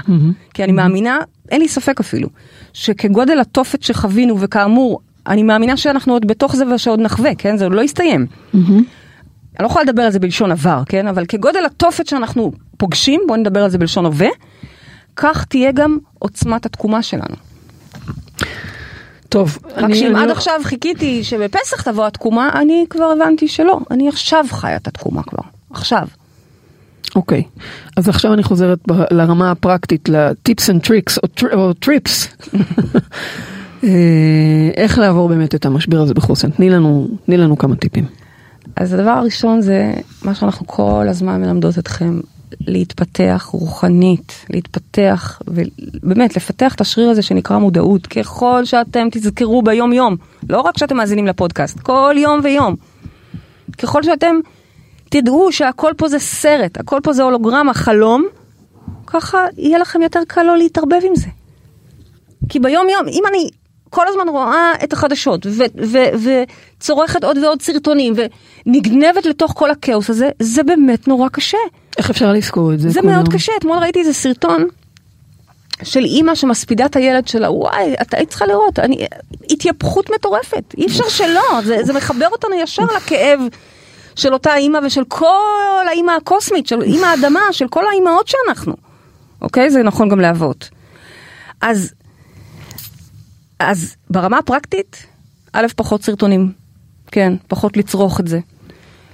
כי 0.54 0.64
אני 0.64 0.72
מאמינה, 0.72 1.20
אין 1.52 1.62
לי 1.62 1.68
ספק 1.68 2.00
אפילו, 2.00 2.30
שכגודל 2.74 3.40
התופת 3.40 3.84
שחווינו, 3.84 4.40
וכאמור, 4.40 5.00
אני 5.28 5.44
מאמינה 5.44 5.78
שאנחנו 5.78 6.14
עוד 6.14 6.28
בתוך 6.28 6.56
זה 6.56 6.74
ושעוד 6.76 7.00
נחווה, 7.00 7.36
כן? 7.38 7.58
זה 7.58 7.64
עוד 7.64 7.74
לא 7.74 7.82
יסתיים. 7.82 8.26
אני 8.54 8.84
לא 9.60 9.66
יכולה 9.66 9.84
לדבר 9.86 10.02
על 10.04 10.12
זה 10.12 10.20
בלשון 10.20 10.52
עבר, 10.52 10.84
כן? 10.90 11.08
אבל 11.08 11.26
כגודל 11.26 11.66
התופת 11.66 12.08
שאנחנו 12.08 12.52
פוגשים, 12.78 13.22
בואו 13.28 13.40
נדבר 13.40 13.64
על 13.64 13.70
זה 13.70 13.78
בלשון 13.78 14.06
הווה, 14.06 14.28
כך 15.16 15.46
תהיה 15.46 15.72
גם 15.72 15.98
עוצמת 16.20 16.66
התקומה 16.66 17.02
שלנו. 17.02 17.36
טוב. 19.30 19.58
רק 19.66 19.84
אני- 19.84 19.96
שאם 19.96 20.16
אני 20.16 20.22
עד 20.24 20.28
לא- 20.28 20.34
עכשיו 20.34 20.54
חיכיתי 20.64 21.24
שבפסח 21.24 21.82
תבוא 21.82 22.06
התקומה, 22.06 22.50
אני 22.62 22.86
כבר 22.90 23.06
הבנתי 23.06 23.48
שלא. 23.48 23.80
אני 23.92 24.10
עכשיו 24.10 24.46
חיה 24.50 24.76
את 24.76 24.88
התקומה 24.88 25.24
כבר. 25.24 25.44
עכשיו. 25.72 26.08
אוקיי, 27.16 27.44
אז 27.98 28.10
עכשיו 28.10 28.34
אני 28.34 28.44
חוזרת 28.44 28.80
לרמה 29.12 29.52
הפרקטית, 29.52 30.10
ל 30.10 30.22
tips 30.22 30.70
and 30.70 30.82
tricks 30.82 31.18
או 31.18 31.28
tr- 31.28 31.54
או 31.54 31.74
trips. 31.74 32.28
אה, 33.84 33.90
איך 34.76 35.00
לעבור 35.00 35.30
באמת 35.30 35.56
את 35.56 35.66
המשבר 35.66 36.02
הזה 36.02 36.14
בחוסן? 36.14 36.50
תני 36.50 36.70
לנו, 36.70 37.08
תני 37.26 37.38
לנו 37.38 37.58
כמה 37.58 37.76
טיפים. 37.76 38.06
אז 38.76 38.94
הדבר 38.94 39.10
הראשון 39.10 39.62
זה 39.62 39.94
מה 40.24 40.36
שאנחנו 40.36 40.68
כל 40.68 41.06
הזמן 41.10 41.42
מלמדות 41.42 41.80
אתכם, 41.80 42.20
להתפתח 42.62 43.50
רוחנית, 43.52 44.46
להתפתח 44.50 45.42
ובאמת 45.48 46.36
לפתח 46.36 46.76
את 46.76 46.82
השריר 46.82 47.10
הזה 47.10 47.22
שנקרא 47.22 47.58
מודעות, 47.58 48.08
ככל 48.08 48.66
שאתם 48.66 49.08
תזכרו 49.12 49.62
ביום 49.62 49.94
יום, 49.94 50.16
לא 50.50 50.62
רק 50.62 50.78
שאתם 50.78 50.98
מאזינים 50.98 51.28
לפודקאסט, 51.28 51.80
כל 51.80 52.16
יום 52.18 52.40
ויום. 52.44 52.76
ככל 53.78 54.04
שאתם 54.04 54.36
תדעו 55.22 55.52
שהכל 55.52 55.92
פה 55.98 56.08
זה 56.08 56.20
סרט, 56.20 56.80
הכל 56.80 57.00
פה 57.04 57.14
זה 57.14 57.24
הולוגרמה, 57.24 57.74
חלום, 57.74 58.26
ככה 59.08 59.46
יהיה 59.58 59.78
לכם 59.78 60.02
יותר 60.02 60.20
קל 60.28 60.44
לא 60.44 60.58
להתערבב 60.58 61.00
עם 61.04 61.16
זה. 61.16 61.28
כי 62.50 62.60
ביום 62.60 62.90
יום, 62.90 63.08
אם 63.08 63.24
אני 63.30 63.50
כל 63.90 64.08
הזמן 64.08 64.30
רואה 64.30 64.74
את 64.84 64.94
החדשות, 64.94 65.46
וצורכת 66.78 67.24
עוד 67.24 67.38
ועוד 67.38 67.62
סרטונים, 67.62 68.14
ונגנבת 68.66 69.26
לתוך 69.26 69.54
כל 69.56 69.72
הכאוס 69.72 70.10
הזה, 70.10 70.30
זה 70.40 70.64
באמת 70.64 71.08
נורא 71.08 71.30
קשה. 71.30 71.58
איך 71.98 72.10
אפשר 72.10 72.32
לזכור 72.32 72.74
את 72.74 72.80
זה? 72.80 72.90
זה 72.90 73.02
מאוד? 73.02 73.34
קשה, 73.34 73.52
אתמול 73.60 73.78
ראיתי 73.78 74.00
איזה 74.00 74.14
סרטון 74.14 74.68
של 75.84 76.04
אימא 76.04 76.36
שמספידה 76.36 76.86
את 76.86 76.96
הילד 76.96 77.28
שלה, 77.28 77.52
וואי, 77.52 77.94
אתה 78.02 78.18
היית 78.18 78.30
צריכה 78.30 78.46
לראות, 78.46 78.80
אני, 78.80 79.06
התייפכות 79.50 80.10
מטורפת, 80.10 80.76
אי 80.78 80.86
אפשר 80.86 81.10
שלא, 81.10 81.62
זה, 81.64 81.78
זה 81.84 81.94
מחבר 81.94 82.28
אותנו 82.32 82.56
ישר 82.56 82.84
לכאב 82.98 83.40
של 84.16 84.34
אותה 84.34 84.56
אימא 84.56 84.80
ושל 84.86 85.04
כל 85.08 85.86
האימא 85.88 86.12
הקוסמית, 86.12 86.68
של 86.68 86.82
אימא 86.82 87.06
האדמה, 87.06 87.40
של 87.52 87.68
כל 87.68 87.84
האימהות 87.92 88.28
שאנחנו, 88.28 88.74
אוקיי? 89.42 89.70
זה 89.70 89.84
נכון 89.84 90.10
גם 90.10 90.20
לאבות. 90.20 90.70
אז, 91.62 91.94
אז 93.60 93.96
ברמה 94.10 94.38
הפרקטית, 94.38 95.06
א', 95.54 95.66
פחות 95.76 96.04
סרטונים, 96.04 96.52
כן, 97.12 97.34
פחות 97.48 97.78
לצרוך 97.78 98.20
את 98.20 98.28
זה. 98.28 98.40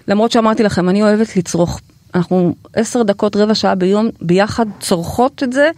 למרות 0.07 0.31
שאמרתי 0.31 0.63
לכם, 0.63 0.89
אני 0.89 1.03
אוהבת 1.03 1.35
לצרוך. 1.35 1.79
אנחנו 2.15 2.55
עשר 2.73 3.03
דקות, 3.03 3.35
רבע 3.35 3.55
שעה 3.55 3.75
ביום 3.75 4.09
ביחד 4.21 4.65
צורכות 4.79 5.43
את 5.43 5.53
זה, 5.53 5.69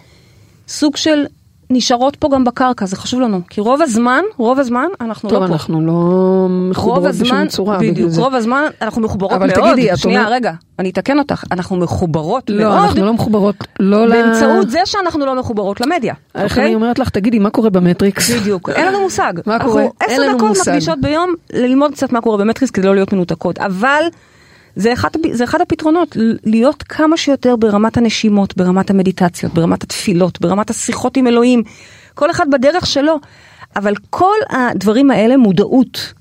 סוג 0.67 0.95
של 0.95 1.25
נשארות 1.69 2.15
פה 2.15 2.29
גם 2.33 2.43
בקרקע, 2.43 2.85
זה 2.85 2.95
חשוב 2.95 3.21
לנו. 3.21 3.41
כי 3.49 3.61
רוב 3.61 3.81
הזמן, 3.81 4.21
רוב 4.37 4.59
הזמן, 4.59 4.85
אנחנו 5.01 5.29
טוב, 5.29 5.41
לא 5.41 5.47
פה. 5.47 5.53
אנחנו 5.53 5.81
לא 5.81 6.47
מחוברות 6.49 7.05
הזמן, 7.05 7.25
בשום 7.25 7.47
צורה. 7.47 7.77
בדיוק, 7.77 8.09
זה. 8.09 8.21
רוב 8.21 8.35
הזמן 8.35 8.63
אנחנו 8.81 9.01
מחוברות 9.01 9.31
אבל 9.31 9.47
מאוד. 9.47 9.71
תגידי, 9.73 9.91
את 9.93 9.97
שנייה, 9.97 10.19
אומרת- 10.19 10.33
רגע, 10.33 10.51
אני 10.79 10.89
אתקן 10.89 11.19
אותך, 11.19 11.43
אנחנו 11.51 11.75
מחוברות 11.77 12.49
לא, 12.49 12.63
מאוד. 12.69 12.83
אנחנו 12.83 13.05
לא 13.05 13.13
מחוברות, 13.13 13.55
לא 13.79 14.07
ל... 14.07 14.11
באמצעות 14.11 14.69
זה 14.69 14.79
שאנחנו 14.85 15.25
לא 15.25 15.39
מחוברות 15.39 15.81
למדיה, 15.81 16.13
איך 16.35 16.51
אוקיי? 16.51 16.65
אני 16.65 16.75
אומרת 16.75 16.99
לך, 16.99 17.09
תגידי, 17.09 17.39
מה 17.39 17.49
קורה 17.49 17.69
במטריקס? 17.69 18.31
בדיוק, 18.31 18.69
אין 18.69 18.85
לנו 18.87 19.01
מושג. 19.01 19.33
מה 19.45 19.59
קורה? 19.59 19.81
אנחנו 19.81 19.93
אין 20.01 20.09
עשר 20.11 20.21
לנו 20.21 20.37
דקות 20.37 20.49
מושג. 20.49 20.71
מקדישות 20.71 21.01
ביום 21.01 21.33
ללמוד 21.53 21.91
קצת 21.91 22.11
מה 22.13 22.21
קורה 22.21 22.37
במטריס 22.37 22.71
כדי 22.71 22.87
לא 22.87 22.95
להיות 22.95 23.13
מנותקות, 23.13 23.57
אבל 23.59 24.03
זה 24.75 24.93
אחד, 24.93 25.09
זה 25.31 25.43
אחד 25.43 25.61
הפתרונות, 25.61 26.17
להיות 26.43 26.83
כמה 26.83 27.17
שיותר 27.17 27.55
ברמת 27.55 27.97
הנשימות, 27.97 28.57
ברמת 28.57 28.89
המדיטציות, 28.89 29.53
ברמת 29.53 29.83
התפילות, 29.83 30.41
ברמת 30.41 30.69
השיחות 30.69 31.17
עם 31.17 31.27
אלוהים, 31.27 31.63
כל 32.13 32.31
אחד 32.31 32.45
בדרך 32.51 32.85
שלו, 32.85 33.15
אבל 33.75 33.93
כל 34.09 34.35
הדברים 34.49 35.11
האלה 35.11 35.37
מודעות. 35.37 36.13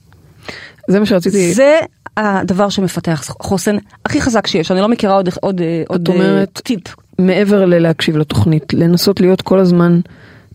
זה 0.88 1.00
מה 1.00 1.06
שרציתי... 1.06 1.54
זה 1.54 1.78
הדבר 2.16 2.68
שמפתח 2.68 3.34
חוסן 3.40 3.76
הכי 4.04 4.20
חזק 4.20 4.46
שיש, 4.46 4.70
אני 4.70 4.80
לא 4.80 4.88
מכירה 4.88 5.14
עוד, 5.14 5.28
עוד, 5.40 5.60
עוד 5.88 6.08
אה, 6.08 6.14
אומרת- 6.14 6.60
טיפ. 6.64 6.80
מעבר 7.18 7.64
ללהקשיב 7.64 8.16
לתוכנית, 8.16 8.74
לנסות 8.74 9.20
להיות 9.20 9.42
כל 9.42 9.58
הזמן 9.58 10.00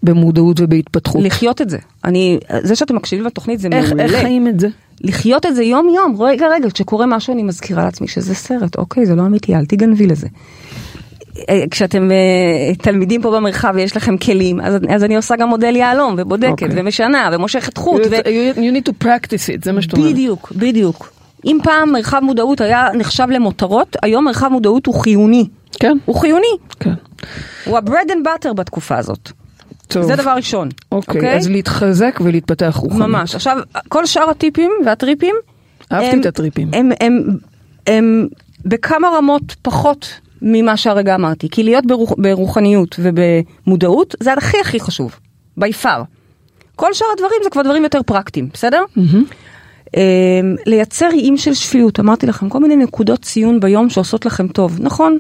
במודעות 0.03 0.59
ובהתפתחות. 0.59 1.23
לחיות 1.23 1.61
את 1.61 1.69
זה. 1.69 1.77
אני, 2.05 2.39
זה 2.61 2.75
שאתם 2.75 2.95
מקשיבים 2.95 3.25
לתוכנית 3.25 3.59
זה 3.59 3.67
איך 3.71 3.89
מעולה. 3.89 4.03
איך 4.03 4.11
חיים 4.21 4.47
את 4.47 4.59
זה? 4.59 4.67
לחיות 5.01 5.45
את 5.45 5.55
זה 5.55 5.63
יום 5.63 5.89
יום, 5.95 6.21
רגע 6.21 6.47
רגע, 6.47 6.69
כשקורה 6.69 7.05
משהו 7.05 7.33
אני 7.33 7.43
מזכירה 7.43 7.83
לעצמי 7.83 8.07
שזה 8.07 8.35
סרט, 8.35 8.75
אוקיי, 8.77 9.05
זה 9.05 9.15
לא 9.15 9.21
אמיתי, 9.21 9.55
אל 9.55 9.65
תגנבי 9.65 10.07
לזה. 10.07 10.27
אה, 11.49 11.63
כשאתם 11.71 12.11
אה, 12.11 12.75
תלמידים 12.75 13.21
פה 13.21 13.31
במרחב 13.31 13.71
ויש 13.75 13.97
לכם 13.97 14.17
כלים, 14.17 14.61
אז, 14.61 14.73
אז 14.89 15.03
אני 15.03 15.15
עושה 15.15 15.35
גם 15.35 15.49
מודל 15.49 15.75
יהלום, 15.75 16.15
ובודקת, 16.17 16.49
אוקיי. 16.51 16.67
ומשנה, 16.71 17.29
ומושכת 17.33 17.77
חוט, 17.77 18.01
You- 18.01 18.07
ו... 18.11 18.15
you- 18.15 18.57
you 18.57 18.77
need 18.77 18.91
to 18.91 19.05
practice 19.05 19.61
it, 19.61 19.63
זה 19.65 19.71
מה 19.71 19.81
שאת 19.81 19.93
אומרת. 19.93 20.11
בדיוק, 20.11 20.51
בדיוק. 20.55 21.11
אם 21.45 21.57
פעם 21.63 21.91
מרחב 21.91 22.19
מודעות 22.23 22.61
היה 22.61 22.87
נחשב 22.93 23.27
למותרות, 23.29 23.95
היום 24.03 24.25
מרחב 24.25 24.47
מודעות 24.47 24.85
הוא 24.85 24.95
חיוני. 24.95 25.47
כן, 25.79 25.97
הוא 26.05 26.15
חיוני, 26.15 26.47
כן. 26.79 26.93
הוא 27.65 27.77
ה-bread 27.77 28.09
and 28.09 28.27
butter 28.27 28.53
בתקופה 28.53 28.97
הזאת. 28.97 29.31
טוב. 29.87 30.03
זה 30.03 30.15
דבר 30.15 30.31
ראשון. 30.35 30.69
אוקיי, 30.91 31.35
אז 31.37 31.49
להתחזק 31.49 32.19
ולהתפתח 32.23 32.75
רוחנית. 32.75 33.01
ממש. 33.01 33.35
עכשיו, 33.35 33.57
כל 33.89 34.05
שאר 34.05 34.29
הטיפים 34.29 34.71
והטריפים, 34.85 35.35
אהבתי 35.91 36.07
הם- 36.09 36.21
את 36.21 36.25
הטריפים. 36.25 36.69
הם, 36.73 36.89
הם, 37.01 37.27
הם 37.87 38.27
בכמה 38.65 39.07
רמות 39.17 39.55
פחות 39.61 40.07
ממה 40.41 40.77
שהרגע 40.77 41.15
אמרתי, 41.15 41.49
כי 41.49 41.63
להיות 41.63 41.85
ברוח, 41.85 42.13
ברוחניות 42.17 42.95
ובמודעות 42.99 44.15
זה 44.19 44.33
הכי 44.33 44.57
הכי 44.61 44.79
חשוב, 44.79 45.15
by 45.59 45.83
far. 45.83 45.99
כל 46.75 46.93
שאר 46.93 47.07
הדברים 47.13 47.39
זה 47.43 47.49
כבר 47.49 47.61
דברים 47.61 47.83
יותר 47.83 48.01
פרקטיים, 48.05 48.49
בסדר? 48.53 48.83
Um, 49.87 49.89
לייצר 50.65 51.09
איים 51.11 51.37
של 51.37 51.53
שפיות, 51.53 51.99
אמרתי 51.99 52.27
לכם, 52.27 52.49
כל 52.49 52.59
מיני 52.59 52.75
נקודות 52.75 53.21
ציון 53.21 53.59
ביום 53.59 53.89
שעושות 53.89 54.25
לכם 54.25 54.47
טוב, 54.47 54.77
נכון? 54.81 55.17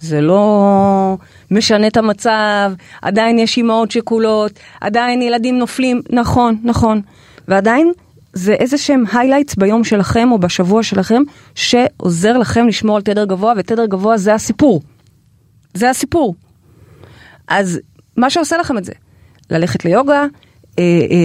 זה 0.00 0.20
לא 0.20 1.16
משנה 1.50 1.86
את 1.86 1.96
המצב, 1.96 2.72
עדיין 3.02 3.38
יש 3.38 3.56
אימהות 3.56 3.90
שכולות, 3.90 4.52
עדיין 4.80 5.22
ילדים 5.22 5.58
נופלים, 5.58 6.02
נכון, 6.10 6.60
נכון. 6.64 7.00
ועדיין 7.48 7.92
זה 8.32 8.52
איזה 8.52 8.78
שהם 8.78 9.04
highlights 9.06 9.54
ביום 9.58 9.84
שלכם 9.84 10.32
או 10.32 10.38
בשבוע 10.38 10.82
שלכם, 10.82 11.22
שעוזר 11.54 12.38
לכם 12.38 12.68
לשמור 12.68 12.96
על 12.96 13.02
תדר 13.02 13.24
גבוה, 13.24 13.52
ותדר 13.56 13.86
גבוה 13.86 14.16
זה 14.16 14.34
הסיפור. 14.34 14.82
זה 15.74 15.90
הסיפור. 15.90 16.34
אז 17.48 17.80
מה 18.16 18.30
שעושה 18.30 18.56
לכם 18.56 18.78
את 18.78 18.84
זה, 18.84 18.92
ללכת 19.50 19.84
ליוגה, 19.84 20.24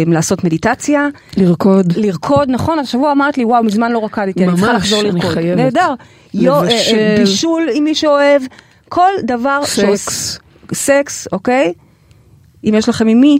לעשות 0.08 0.44
מדיטציה, 0.44 1.08
לרקוד. 1.38 1.94
לרקוד, 1.98 2.50
נכון, 2.50 2.80
השבוע 2.80 3.12
אמרת 3.12 3.38
לי, 3.38 3.46
וואו, 3.46 3.64
מזמן 3.64 3.92
לא 3.92 4.06
רקדתי, 4.06 4.44
אני 4.46 4.56
צריכה 4.56 4.74
ממש, 4.74 4.82
לחזור 4.82 5.02
אני 5.02 5.12
לרקוד. 5.12 5.32
חייבת. 5.34 5.58
נהדר. 5.58 5.94
אה, 6.36 6.62
אה. 6.94 7.16
בישול 7.18 7.68
עם 7.74 7.84
מי 7.84 7.96
שאוהב, 7.96 8.42
כל 8.90 9.12
דבר 9.24 9.60
סקס. 9.66 10.40
סקס, 10.74 11.28
אוקיי? 11.32 11.74
אם 12.64 12.74
יש 12.78 12.90
לכם 12.90 13.08
עם 13.08 13.22
מי. 13.22 13.38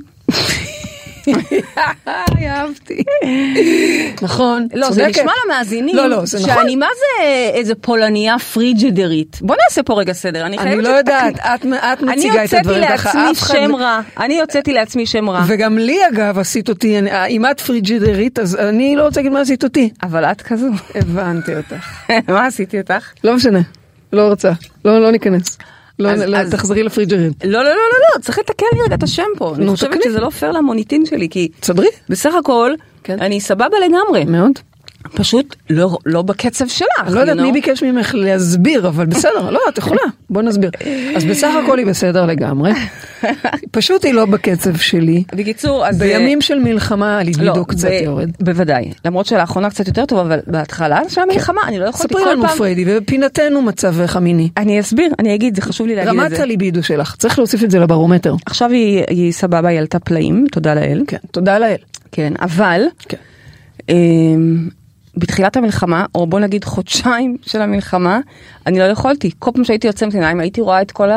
אהבתי. 2.48 3.04
נכון, 4.22 4.68
לא, 4.74 4.92
זה. 4.92 5.08
נשמע 5.08 5.32
למאזינים, 5.46 5.96
לא, 5.96 6.08
לא, 6.10 6.26
זה 6.26 6.38
נכון. 6.40 6.50
שאני 6.54 6.76
מה 6.76 6.86
זה 6.98 7.24
איזה 7.54 7.76
פולניה 7.76 8.40
פריג'דרית. 8.40 9.40
בוא 9.42 9.56
נעשה 9.64 9.84
פה 9.84 9.94
רגע 10.00 10.14
סדר, 10.14 10.46
אני 10.46 10.58
אני. 10.58 10.76
לא 10.76 10.90
יודעת, 10.90 11.36
את 11.40 11.66
אני 11.66 12.16
מציגה 12.16 12.34
את 12.36 12.40
הוצאתי 12.42 12.58
הדברים 12.58 12.84
ככה, 12.88 13.10
לעצמי 13.20 13.32
אף 13.32 13.38
אחד... 13.44 13.54
שם 13.54 13.76
רע, 13.76 14.02
אני 14.20 14.42
הוצאתי 14.42 14.74
לעצמי 14.74 15.06
שם 15.06 15.30
רע, 15.30 15.44
וגם 15.48 15.78
לי 15.78 15.98
אגב 16.14 16.40
עשית 16.40 16.70
אותי, 16.70 17.00
אני- 17.00 17.28
אם 17.28 17.46
את 17.46 17.60
פריג'ידרית, 17.62 18.40
אז 18.40 18.56
אני 18.56 18.96
לא 18.96 19.04
רוצה 19.06 19.20
להגיד 19.20 19.32
מה 19.32 19.42
עשית 19.42 19.64
אותי. 19.64 19.90
אבל 20.04 20.26
את 20.26 20.42
כזו. 20.42 20.68
הבנתי 20.96 21.56
אותך. 21.56 21.90
מה 22.28 22.46
עשיתי 22.46 22.80
אותך? 22.80 23.10
לא 23.24 23.36
משנה, 23.36 23.60
לא 24.14 24.28
רוצה, 24.28 24.52
לא 24.86 25.02
לא 25.02 25.12
ניכנס. 25.12 25.58
לא, 26.00 26.10
אז- 26.10 26.22
לא, 26.22 26.38
אז- 26.38 26.52
תחזרי 26.52 26.84
לפריג'ידרית. 26.84 27.34
לא, 27.46 27.52
לא, 27.52 27.64
לא, 27.64 27.70
לא, 27.70 27.76
לא, 28.16 28.22
צריך 28.22 28.40
לתקן 28.40 28.66
לי 28.74 28.80
רגע 28.86 28.96
את 28.96 29.04
השם 29.04 29.24
פה. 29.38 29.54
אני 29.58 29.68
חושבת. 29.68 30.04
שזה 30.04 30.20
לא 30.20 30.30
פייר 30.30 30.52
למוניטין 30.52 31.06
שלי, 31.06 31.30
כי 31.30 31.48
תסדרי. 31.60 31.88
בסך 32.10 32.34
הכל, 32.40 32.72
כן. 33.04 33.20
אני 33.22 33.40
סבבה 33.42 33.78
לגמרי. 33.88 34.26
מאוד. 34.26 34.52
פשוט 35.16 35.56
לא, 35.70 35.98
לא 36.06 36.22
בקצב 36.22 36.68
שלך. 36.68 36.88
לא 37.10 37.20
יודעת? 37.20 37.38
מי 37.38 37.52
ביקש 37.52 37.84
ממך 37.84 38.16
להסביר, 38.16 38.88
אבל 38.88 39.06
בסדר, 39.06 39.50
לא, 39.50 39.60
את 39.70 39.78
יכולה, 39.78 40.02
בוא 40.30 40.42
נסביר. 40.42 40.70
אז 41.16 41.26
בסך 41.26 41.54
הכל 41.64 41.78
היא 41.78 41.88
בסדר 41.88 42.26
לגמרי. 42.26 42.72
פשוט 43.72 44.06
היא 44.06 44.14
לא 44.14 44.26
בקצב 44.26 44.76
שלי. 44.78 45.24
בקיצור, 45.36 45.88
אז... 45.88 46.00
בימים 46.00 46.42
של 46.42 46.60
מלחמה 46.60 47.20
הליבידו 47.20 47.60
לא, 47.60 47.66
קצת 47.68 47.88
ב- 47.90 48.04
יורד. 48.04 48.30
בוודאי. 48.40 48.92
למרות 49.06 49.26
שלאחרונה 49.26 49.70
קצת 49.70 49.88
יותר 49.88 50.06
טוב, 50.06 50.20
אבל 50.20 50.40
בהתחלה 50.48 51.02
של 51.10 51.22
המלחמה, 51.22 51.62
אני 51.68 51.80
לא 51.80 51.86
יכולתי 51.86 52.14
ספרי 52.14 52.24
כל 52.24 52.32
לנו 52.32 52.48
פעם... 52.48 52.58
פריידי, 52.58 52.86
ובפינתנו 52.88 53.62
מצבך 53.62 54.16
המיני. 54.16 54.50
אני 54.58 54.80
אסביר, 54.80 55.12
אני 55.20 55.36
אגיד, 55.36 55.56
זה 55.56 55.62
חשוב 55.62 55.88
לי 55.88 55.96
להגיד 55.96 56.14
את 56.14 56.20
רמת 56.20 56.30
זה. 56.30 56.44
הליבידו 56.44 56.84
שלך, 56.84 57.16
צריך 57.16 57.40
להוסיף 57.40 57.64
את 57.64 57.72
זה 57.72 57.80
לברומטר. 57.80 58.36
עכשיו 58.46 58.70
היא, 58.70 59.04
היא 59.10 59.32
סבבה, 59.32 59.70
היא 59.70 59.80
עלתה 59.80 60.00
פלאים, 60.00 60.46
תודה 60.52 60.74
לאל. 60.74 61.04
כן, 61.08 61.18
תודה 61.32 61.60
לאל. 61.60 61.78
כן, 62.12 62.34
אבל 62.42 62.82
כן. 63.10 63.18
אמ, 63.90 64.70
בתחילת 65.18 65.58
המלחמה, 65.58 66.06
או 66.16 66.28
בוא 66.28 66.40
נגיד 66.40 66.64
חודשיים 66.64 67.38
של 67.42 67.62
המלחמה, 67.62 68.20
אני 68.68 68.80
לא 68.80 68.84
יכולתי. 68.84 69.32
כל 69.40 69.52
פעם 69.54 69.64
שהייתי 69.64 69.88
יוצאת 69.88 70.14
עיניים 70.14 70.40
הייתי 70.40 70.62
רואה 70.62 70.82
את 70.82 70.92
כל 70.92 71.10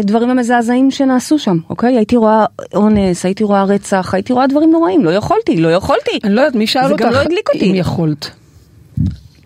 הדברים 0.00 0.30
המזעזעים 0.30 0.90
שנעשו 0.90 1.38
שם, 1.38 1.58
אוקיי? 1.70 1.96
הייתי 1.96 2.16
רואה 2.16 2.44
אונס, 2.74 3.24
הייתי 3.24 3.44
רואה 3.44 3.64
רצח, 3.64 4.14
הייתי 4.14 4.32
רואה 4.32 4.46
דברים 4.46 4.70
נוראים, 4.70 5.04
לא 5.04 5.10
יכולתי, 5.10 5.56
לא 5.56 5.68
יכולתי. 5.68 6.18
אני 6.24 6.34
לא 6.34 6.40
יודעת, 6.40 6.54
מי 6.54 6.66
שאל 6.66 6.86
זה 6.86 6.92
אותך 6.92 7.04
גם 7.04 7.12
לא 7.12 7.18
הדליק 7.18 7.48
אותי. 7.54 7.70
אם 7.70 7.74
יכולת. 7.74 8.30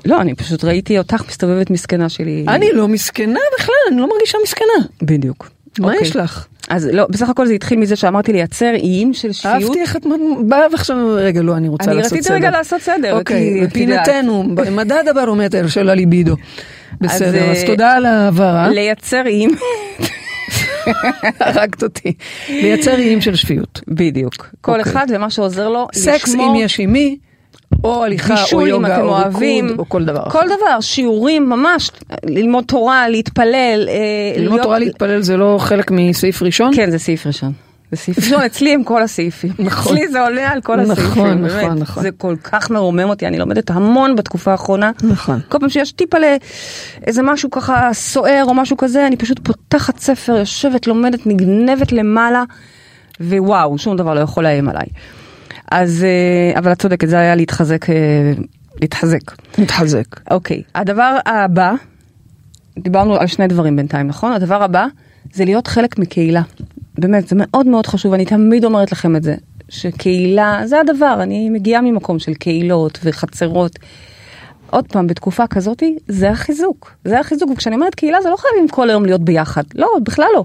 לא, 0.05 0.21
אני 0.21 0.35
פשוט 0.35 0.65
ראיתי 0.65 0.99
אותך 0.99 1.23
מסתובבת 1.29 1.71
מסכנה 1.71 2.09
שלי. 2.09 2.45
אני 2.49 2.73
לא 2.73 2.89
מסכנה 2.89 3.41
בכלל, 3.59 3.75
אני 3.89 4.01
לא 4.01 4.09
מרגישה 4.09 4.39
מסכנה. 4.45 4.89
בדיוק. 5.03 5.51
מה 5.79 5.87
אוקיי. 5.87 6.01
יש 6.03 6.17
לך? 6.17 6.47
אז 6.73 6.89
לא, 6.93 7.07
בסך 7.11 7.29
הכל 7.29 7.47
זה 7.47 7.53
התחיל 7.53 7.79
מזה 7.79 7.97
שאמרתי 7.97 8.33
לייצר 8.33 8.71
איים 8.75 9.15
של 9.15 9.33
שפיות. 9.33 9.55
אהבתי 9.55 9.81
איך 9.81 9.97
את 9.97 10.07
באה 10.49 10.67
ועכשיו, 10.73 10.97
רגע, 11.17 11.43
לא, 11.43 11.57
אני 11.57 11.69
רוצה 11.69 11.91
אני 11.91 11.97
לעשות 11.97 12.11
סדר. 12.11 12.19
רציתי 12.19 12.35
רגע 12.35 12.51
לעשות 12.51 12.81
סדר, 12.81 13.19
אוקיי. 13.19 13.69
פינתנו, 13.73 14.45
מדד 14.77 15.05
הברומטר 15.11 15.69
של 15.69 15.91
הליבידו. 15.91 16.37
בסדר, 17.01 17.51
אז 17.51 17.57
אה, 17.57 17.67
תודה 17.67 17.93
על 17.93 18.07
ההבהרה, 18.07 18.69
לייצר 18.69 19.23
איים. 19.27 19.51
הרגת 21.41 21.83
אותי. 21.83 22.13
לייצר 22.49 22.95
איים 22.99 23.21
של 23.21 23.35
שפיות. 23.35 23.81
בדיוק. 23.89 24.49
כל 24.61 24.79
אוקיי. 24.79 24.93
אחד 24.93 25.07
ומה 25.11 25.31
שעוזר 25.31 25.69
לו 25.69 25.89
סקס 25.95 26.29
לשמור 26.29 26.51
אם 26.51 26.61
יש 26.65 26.81
עם 26.81 26.93
מי, 26.93 27.19
או 27.85 28.05
הליכה, 28.05 28.35
או 28.35 28.39
בישול 28.41 28.69
יוגה, 28.69 29.01
או 29.01 29.09
אוהבים, 29.09 29.65
ריקוד, 29.65 29.79
או 29.81 29.89
כל 29.89 30.05
דבר. 30.05 30.31
כל 30.31 30.45
דבר, 30.47 30.81
שיעורים 30.81 31.49
ממש, 31.49 31.91
ללמוד 32.27 32.65
תורה, 32.65 33.09
להתפלל. 33.09 33.89
אה, 33.89 33.95
ללמוד 34.37 34.51
להיות- 34.53 34.63
תורה 34.63 34.79
להתפלל 34.79 35.21
זה 35.23 35.37
לא 35.37 35.57
חלק 35.61 35.91
מסעיף 35.91 36.43
ראשון? 36.43 36.71
כן, 36.77 36.91
זה 36.91 36.99
סעיף 36.99 37.27
ראשון. 37.27 37.53
וסעיף 37.93 38.19
ראשון 38.19 38.43
אצלי 38.47 38.75
הם 38.75 38.85
כל 38.85 39.03
הסעיפים. 39.03 39.51
נכון. 39.59 39.93
אצלי 39.97 40.09
זה 40.09 40.21
עולה 40.21 40.51
על 40.51 40.61
כל 40.61 40.77
נכון, 40.77 40.91
הסעיפים. 40.91 41.23
נכון, 41.45 41.49
באמת. 41.49 41.79
נכון. 41.81 42.03
זה 42.03 42.11
כל 42.19 42.35
כך 42.43 42.71
מרומם 42.71 43.09
אותי, 43.09 43.27
אני 43.27 43.39
לומדת 43.39 43.71
המון 43.71 44.17
בתקופה 44.17 44.51
האחרונה. 44.51 44.91
נכון. 45.03 45.41
כל 45.49 45.59
פעם 45.59 45.69
שיש 45.69 45.93
טיפה 45.93 46.19
לאיזה 46.19 47.23
משהו 47.23 47.51
ככה 47.51 47.89
סוער 47.93 48.45
או 48.49 48.55
משהו 48.55 48.77
כזה, 48.77 49.07
אני 49.07 49.17
פשוט 49.17 49.39
פותחת 49.43 49.99
ספר, 49.99 50.37
יושבת, 50.37 50.87
לומדת, 50.87 51.27
נגנבת 51.27 51.93
למעלה, 51.93 52.43
ווואו, 53.21 53.79
שום 53.79 53.97
דבר 53.97 54.15
לא 54.15 54.21
יכול 54.21 54.43
לאיים 54.45 54.69
עליי. 54.69 54.87
אז, 55.73 56.05
אה, 56.05 56.59
אבל 56.59 56.73
את 56.73 56.83
צודקת, 56.83 57.09
זה 57.09 57.19
היה 57.19 57.35
להתחזק, 57.35 57.91
אה, 57.91 57.95
להתחזק. 58.81 59.33
מתחזק. 59.59 60.31
אוקיי, 60.31 60.63
הדבר 60.75 61.19
הבא, 61.27 61.73
דיברנו 62.79 63.17
על 63.17 63.27
שני 63.27 63.47
דברים 63.47 63.77
בינתיים, 63.77 64.07
נכון? 64.07 64.33
הדבר 64.33 64.63
הבא 64.63 64.87
זה 65.33 65.45
להיות 65.45 65.67
חלק 65.67 65.99
מקהילה. 65.99 66.43
באמת, 66.99 67.29
זה 67.29 67.37
מאוד 67.39 67.67
מאוד 67.67 67.87
חשוב, 67.87 68.13
אני 68.13 68.25
תמיד 68.25 68.65
אומרת 68.65 68.93
לכם 68.93 69.17
את 69.17 69.23
זה, 69.23 69.35
שקהילה 69.69 70.63
זה 70.65 70.81
הדבר, 70.81 71.19
אני 71.23 71.51
מגיעה 71.51 71.81
ממקום 71.83 72.19
של 72.19 72.35
קהילות 72.35 72.99
וחצרות. 73.05 73.79
עוד 74.71 74.87
פעם, 74.89 75.07
בתקופה 75.07 75.47
כזאת, 75.47 75.83
זה 76.09 76.31
החיזוק. 76.31 76.93
זה 77.05 77.21
החיזוק, 77.21 77.51
וכשאני 77.51 77.77
אומרת 77.77 77.95
קהילה, 77.95 78.23
זה 78.23 78.31
לא 78.31 78.37
חייבים 78.37 78.69
כל 78.69 78.91
היום 78.91 79.05
להיות 79.05 79.21
ביחד. 79.21 79.63
לא, 79.75 79.89
בכלל 80.03 80.29
לא. 80.35 80.45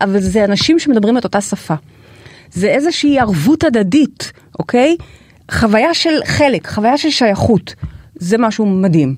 אבל 0.00 0.20
זה 0.20 0.44
אנשים 0.44 0.78
שמדברים 0.78 1.18
את 1.18 1.24
אותה 1.24 1.40
שפה. 1.40 1.74
זה 2.50 2.66
איזושהי 2.68 3.18
ערבות 3.18 3.64
הדדית, 3.64 4.32
אוקיי? 4.58 4.96
חוויה 5.50 5.94
של 5.94 6.18
חלק, 6.26 6.68
חוויה 6.68 6.98
של 6.98 7.10
שייכות. 7.10 7.74
זה 8.14 8.38
משהו 8.38 8.66
מדהים. 8.66 9.14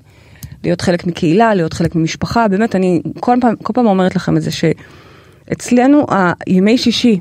להיות 0.63 0.81
חלק 0.81 1.07
מקהילה, 1.07 1.55
להיות 1.55 1.73
חלק 1.73 1.95
ממשפחה, 1.95 2.47
באמת, 2.47 2.75
אני 2.75 3.01
כל 3.19 3.37
פעם, 3.41 3.55
כל 3.55 3.73
פעם 3.73 3.85
אומרת 3.85 4.15
לכם 4.15 4.37
את 4.37 4.41
זה, 4.41 4.51
שאצלנו 4.51 6.05
הימי 6.47 6.77
שישי 6.77 7.19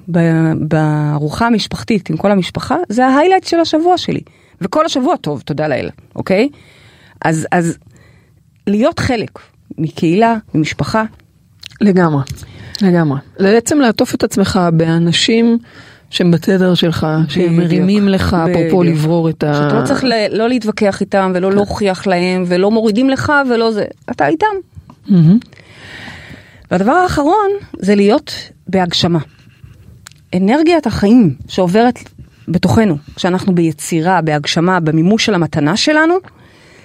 בארוחה 0.58 1.46
המשפחתית 1.46 2.10
עם 2.10 2.16
כל 2.16 2.32
המשפחה, 2.32 2.76
זה 2.88 3.06
ההיילייט 3.06 3.44
של 3.44 3.60
השבוע 3.60 3.98
שלי. 3.98 4.20
וכל 4.60 4.86
השבוע 4.86 5.16
טוב, 5.16 5.40
תודה 5.40 5.68
לאל, 5.68 5.90
אוקיי? 6.16 6.48
אז, 7.24 7.46
אז 7.52 7.78
להיות 8.66 8.98
חלק 8.98 9.30
מקהילה, 9.78 10.36
ממשפחה, 10.54 11.04
לגמרי, 11.80 12.22
לגמרי. 12.82 13.18
בעצם 13.40 13.80
לעטוף 13.80 14.14
את 14.14 14.24
עצמך 14.24 14.60
באנשים 14.72 15.58
שהם 16.10 16.30
בתדר 16.30 16.74
שלך, 16.74 17.06
שהם 17.28 17.56
מרימים 17.56 18.08
לך, 18.08 18.36
אפרופו. 18.50 18.82
לברור 18.82 19.28
את 19.28 19.44
ה... 19.44 19.54
שאתה 19.54 19.80
לא 19.80 19.84
צריך 19.86 20.04
ל- 20.04 20.36
לא 20.38 20.48
להתווכח 20.48 21.00
איתם 21.00 21.32
ולא 21.34 21.52
להוכיח 21.52 22.06
להם 22.06 22.44
ולא 22.46 22.70
מורידים 22.70 23.10
לך 23.10 23.32
ולא 23.50 23.72
זה, 23.72 23.84
אתה 24.10 24.26
איתם. 24.26 24.46
והדבר 26.70 26.92
האחרון 26.92 27.50
זה 27.78 27.94
להיות 27.94 28.34
בהגשמה. 28.66 29.18
אנרגיית 30.34 30.86
החיים 30.86 31.34
שעוברת 31.48 31.98
בתוכנו, 32.48 32.96
כשאנחנו 33.16 33.54
ביצירה, 33.54 34.20
בהגשמה, 34.20 34.80
במימוש 34.80 35.26
של 35.26 35.34
המתנה 35.34 35.76
שלנו, 35.76 36.14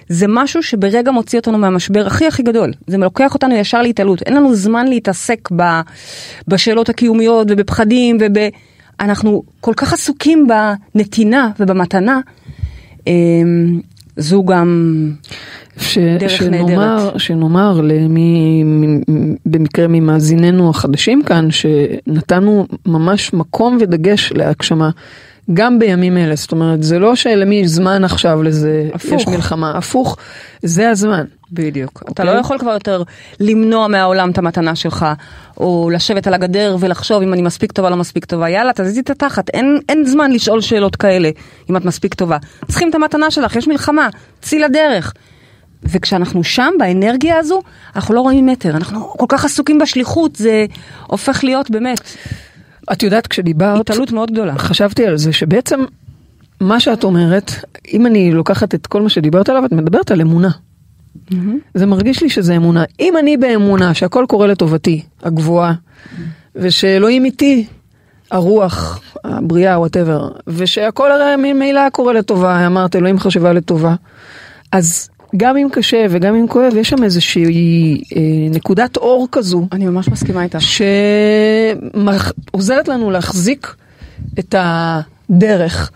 זה 0.08 0.26
משהו 0.28 0.62
שברגע 0.62 1.10
מוציא 1.10 1.38
אותנו 1.38 1.58
מהמשבר 1.58 2.06
הכי 2.06 2.26
הכי 2.26 2.42
גדול. 2.42 2.72
זה 2.86 2.98
לוקח 2.98 3.34
אותנו 3.34 3.54
ישר 3.54 3.82
להתעלות. 3.82 4.22
אין 4.22 4.36
לנו 4.36 4.54
זמן 4.54 4.88
להתעסק 4.88 5.48
ב, 5.56 5.62
בשאלות 6.48 6.88
הקיומיות 6.88 7.46
ובפחדים 7.50 8.18
וב... 8.20 8.38
אנחנו 9.00 9.42
כל 9.60 9.72
כך 9.76 9.92
עסוקים 9.92 10.46
בנתינה 10.94 11.50
ובמתנה. 11.60 12.20
אמ, 13.06 13.80
זו 14.16 14.44
גם 14.44 15.10
ש, 15.78 15.98
דרך 15.98 16.30
שנאמר, 16.30 16.66
נהדרת. 16.66 17.20
שנאמר 17.20 17.80
למי, 17.80 18.64
במקרה 19.46 19.86
ממאזיננו 19.88 20.70
החדשים 20.70 21.22
כאן, 21.22 21.48
שנתנו 21.50 22.66
ממש 22.86 23.32
מקום 23.32 23.78
ודגש 23.80 24.32
להגשמה. 24.32 24.90
גם 25.52 25.78
בימים 25.78 26.16
אלה, 26.16 26.36
זאת 26.36 26.52
אומרת, 26.52 26.82
זה 26.82 26.98
לא 26.98 27.16
שלמי 27.16 27.54
יש 27.54 27.68
זמן 27.68 28.04
עכשיו 28.04 28.42
לזה, 28.42 28.88
הפוך. 28.94 29.12
יש 29.12 29.28
מלחמה, 29.28 29.78
הפוך, 29.78 30.16
זה 30.62 30.90
הזמן. 30.90 31.24
בדיוק. 31.52 32.02
אתה 32.02 32.10
אוקיי. 32.10 32.24
לא 32.24 32.30
יכול 32.30 32.58
כבר 32.58 32.72
יותר 32.72 33.02
למנוע 33.40 33.88
מהעולם 33.88 34.30
את 34.30 34.38
המתנה 34.38 34.74
שלך, 34.74 35.06
או 35.56 35.90
לשבת 35.92 36.26
על 36.26 36.34
הגדר 36.34 36.76
ולחשוב 36.80 37.22
אם 37.22 37.32
אני 37.32 37.42
מספיק 37.42 37.72
טובה 37.72 37.90
לא 37.90 37.96
מספיק 37.96 38.24
טובה. 38.24 38.48
יאללה, 38.50 38.72
תזיזי 38.72 39.00
את 39.00 39.10
התחת, 39.10 39.50
אין, 39.50 39.80
אין 39.88 40.06
זמן 40.06 40.32
לשאול 40.32 40.60
שאלות 40.60 40.96
כאלה, 40.96 41.30
אם 41.70 41.76
את 41.76 41.84
מספיק 41.84 42.14
טובה. 42.14 42.36
צריכים 42.68 42.90
את 42.90 42.94
המתנה 42.94 43.30
שלך, 43.30 43.56
יש 43.56 43.68
מלחמה, 43.68 44.08
צאי 44.40 44.58
לדרך. 44.58 45.12
וכשאנחנו 45.82 46.44
שם, 46.44 46.70
באנרגיה 46.78 47.38
הזו, 47.38 47.62
אנחנו 47.96 48.14
לא 48.14 48.20
רואים 48.20 48.46
מטר, 48.46 48.70
אנחנו 48.70 49.08
כל 49.08 49.26
כך 49.28 49.44
עסוקים 49.44 49.78
בשליחות, 49.78 50.36
זה 50.36 50.66
הופך 51.06 51.44
להיות 51.44 51.70
באמת 51.70 52.00
את 52.92 53.02
יודעת, 53.02 53.26
כשדיברת, 53.26 53.80
התעלות 53.80 54.12
מאוד 54.12 54.30
גדולה. 54.30 54.58
חשבתי 54.58 55.06
על 55.06 55.16
זה 55.16 55.32
שבעצם 55.32 55.80
מה 56.60 56.80
שאת 56.80 57.04
אומרת, 57.04 57.52
אם 57.92 58.06
אני 58.06 58.32
לוקחת 58.32 58.74
את 58.74 58.86
כל 58.86 59.02
מה 59.02 59.08
שדיברת 59.08 59.48
עליו, 59.48 59.64
את 59.64 59.72
מדברת 59.72 60.10
על 60.10 60.20
אמונה. 60.20 60.50
זה 61.74 61.86
מרגיש 61.86 62.22
לי 62.22 62.30
שזה 62.30 62.56
אמונה. 62.56 62.84
אם 63.00 63.14
אני 63.16 63.36
באמונה 63.36 63.94
שהכל 63.94 64.24
קורה 64.28 64.46
לטובתי, 64.46 65.02
הגבוהה, 65.22 65.74
ושאלוהים 66.56 67.24
איתי, 67.24 67.66
הרוח, 68.30 69.00
הבריאה, 69.24 69.78
וואטאבר, 69.78 70.28
ושהכל 70.46 71.12
הרי 71.12 71.36
ממילא 71.36 71.90
קורה 71.90 72.12
לטובה, 72.12 72.66
אמרת 72.66 72.96
אלוהים 72.96 73.18
חשבה 73.18 73.52
לטובה, 73.52 73.94
אז 74.72 75.08
גם 75.36 75.56
אם 75.56 75.68
קשה 75.72 76.06
וגם 76.10 76.34
אם 76.34 76.48
כואב, 76.48 76.76
יש 76.76 76.88
שם 76.88 77.04
איזושהי 77.04 78.02
אה, 78.16 78.20
נקודת 78.50 78.96
אור 78.96 79.28
כזו, 79.32 79.66
אני 79.72 79.86
ממש 79.86 80.08
מסכימה 80.08 80.42
איתך. 80.42 80.58
שעוזרת 82.52 82.88
לנו 82.88 83.10
להחזיק 83.10 83.74
את 84.38 84.54
הדרך. 84.58 85.90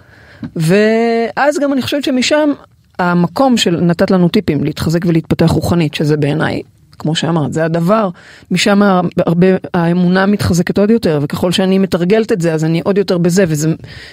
ואז 0.57 1.59
גם 1.59 1.73
אני 1.73 1.83
חושבת 1.83 2.05
שמשם 2.05 2.51
המקום 2.99 3.57
של 3.57 3.81
נתת 3.81 4.11
לנו 4.11 4.29
טיפים 4.29 4.65
להתחזק 4.65 5.01
ולהתפתח 5.07 5.51
רוחנית, 5.51 5.95
שזה 5.95 6.17
בעיניי, 6.17 6.63
כמו 6.99 7.15
שאמרת, 7.15 7.53
זה 7.53 7.65
הדבר, 7.65 8.09
משם 8.51 8.83
הרבה, 9.27 9.47
האמונה 9.75 10.27
מתחזקת 10.27 10.79
עוד 10.79 10.91
יותר, 10.91 11.19
וככל 11.23 11.53
שאני 11.53 11.79
מתרגלת 11.79 12.33
את 12.33 12.41
זה, 12.41 12.55
אז 12.55 12.65
אני 12.65 12.81
עוד 12.85 12.99
יותר 12.99 13.19
בזה, 13.19 13.45
וזה 13.49 13.69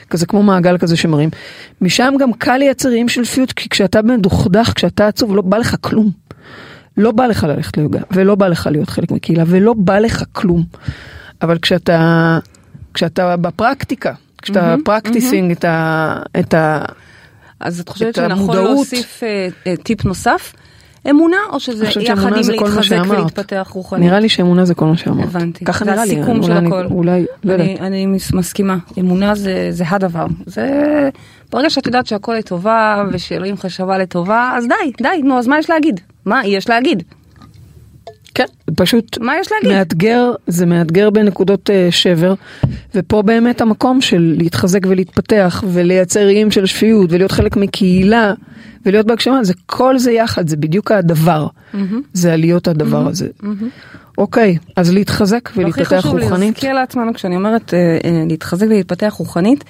כזה 0.09 0.25
כמו 0.25 0.43
מעגל 0.43 0.77
כזה 0.77 0.97
שמראים. 0.97 1.29
משם 1.81 2.13
גם 2.19 2.33
קל 2.33 2.57
לייצר 2.57 2.89
איים 2.89 3.09
של 3.09 3.25
פיוט, 3.25 3.51
כי 3.51 3.69
כשאתה 3.69 4.01
מדוכדך, 4.01 4.71
כשאתה 4.75 5.07
עצוב, 5.07 5.35
לא 5.35 5.41
בא 5.41 5.57
לך 5.57 5.75
כלום. 5.81 6.11
לא 6.97 7.11
בא 7.11 7.25
לך 7.25 7.43
ללכת 7.43 7.77
ליוגה, 7.77 7.99
ולא 8.11 8.35
בא 8.35 8.47
לך 8.47 8.69
להיות 8.71 8.89
חלק 8.89 9.11
מקהילה, 9.11 9.43
ולא 9.47 9.73
בא 9.77 9.99
לך 9.99 10.23
כלום. 10.31 10.63
אבל 11.41 11.57
כשאתה, 11.57 12.39
כשאתה 12.93 13.37
בפרקטיקה, 13.37 14.13
כשאתה 14.41 14.75
פרקטיסינג 14.85 15.51
את 15.51 15.65
ה... 15.65 16.19
את 16.39 16.53
ה 16.53 16.85
אז 17.59 17.79
את 17.79 17.89
חושבת 17.89 18.09
את 18.09 18.15
שנכון 18.15 18.31
המודעות. 18.31 18.69
להוסיף 18.69 19.23
אה, 19.23 19.47
אה, 19.67 19.77
טיפ 19.77 20.05
נוסף? 20.05 20.53
אמונה, 21.09 21.37
או 21.51 21.59
שזה 21.59 21.85
יחד 22.01 22.33
עם 22.37 22.43
זה 22.43 22.51
להתחזק. 22.51 22.95
ולהתפתח 23.07 23.71
רוחנית? 23.73 24.03
נראה 24.05 24.19
לי 24.19 24.29
שאמונה 24.29 24.65
זה 24.65 24.75
כל 24.75 24.85
מה 24.85 24.97
שאמרת. 24.97 25.25
הבנתי. 25.27 25.65
ככה 25.65 25.85
זה 25.85 25.91
נראה 25.91 26.05
לי. 26.05 26.15
הסיכום 26.15 26.43
של 26.43 26.51
אני- 26.51 26.67
הכל. 26.67 26.85
אולי, 26.85 27.25
לא 27.43 27.51
יודעת. 27.51 27.67
אני, 27.67 27.79
אני 27.79 28.05
מס- 28.05 28.33
מסכימה, 28.33 28.77
אמונה 28.99 29.35
זה, 29.35 29.67
זה 29.71 29.83
הדבר. 29.87 30.25
זה... 30.45 30.69
ברגע 31.51 31.69
שאת 31.69 31.85
יודעת 31.85 32.05
שהכל 32.07 32.33
לטובה 32.33 33.03
ושאלוהים 33.11 33.57
חשבה 33.57 33.97
לטובה, 33.97 34.53
אז 34.57 34.67
די, 34.67 34.91
די, 35.01 35.21
נו, 35.23 35.37
אז 35.39 35.47
מה 35.47 35.59
יש 35.59 35.69
להגיד? 35.69 35.99
מה 36.25 36.45
יש 36.45 36.69
להגיד? 36.69 37.03
כן, 38.35 38.45
פשוט 38.75 39.17
מה 39.17 39.33
יש 39.39 39.47
להגיד? 39.51 39.77
מאתגר, 39.77 40.31
זה 40.47 40.65
מאתגר 40.65 41.09
בנקודות 41.09 41.69
אה, 41.69 41.87
שבר, 41.91 42.33
ופה 42.95 43.21
באמת 43.21 43.61
המקום 43.61 44.01
של 44.01 44.35
להתחזק 44.37 44.79
ולהתפתח 44.87 45.63
ולייצר 45.67 46.27
איים 46.27 46.51
של 46.51 46.65
שפיות 46.65 47.11
ולהיות 47.11 47.31
חלק 47.31 47.57
מקהילה 47.57 48.33
ולהיות 48.85 49.05
בהגשמה, 49.05 49.43
זה 49.43 49.53
כל 49.65 49.97
זה 49.97 50.11
יחד, 50.11 50.47
זה 50.47 50.57
בדיוק 50.57 50.91
הדבר, 50.91 51.47
זה 52.13 52.33
עליות 52.33 52.67
הדבר 52.67 53.07
הזה. 53.07 53.27
אוקיי, 54.17 54.57
אז 54.75 54.93
להתחזק 54.93 55.49
ולהתפתח 55.55 55.97
חשוב 55.97 56.19
רוחנית. 56.19 56.53
להזכיר 56.53 56.73
לעצמנו 56.73 57.13
כשאני 57.13 57.35
אומרת 57.35 57.73
אה, 57.73 57.97
אה, 58.05 58.23
להתחזק 58.27 58.65
ולהתפתח 58.69 59.13
רוחנית, 59.17 59.63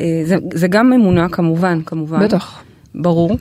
אה, 0.00 0.22
זה, 0.24 0.36
זה 0.54 0.68
גם 0.68 0.92
אמונה 0.92 1.28
כמובן, 1.28 1.80
כמובן. 1.86 2.24
בטח. 2.24 2.62
ברור. 2.94 3.36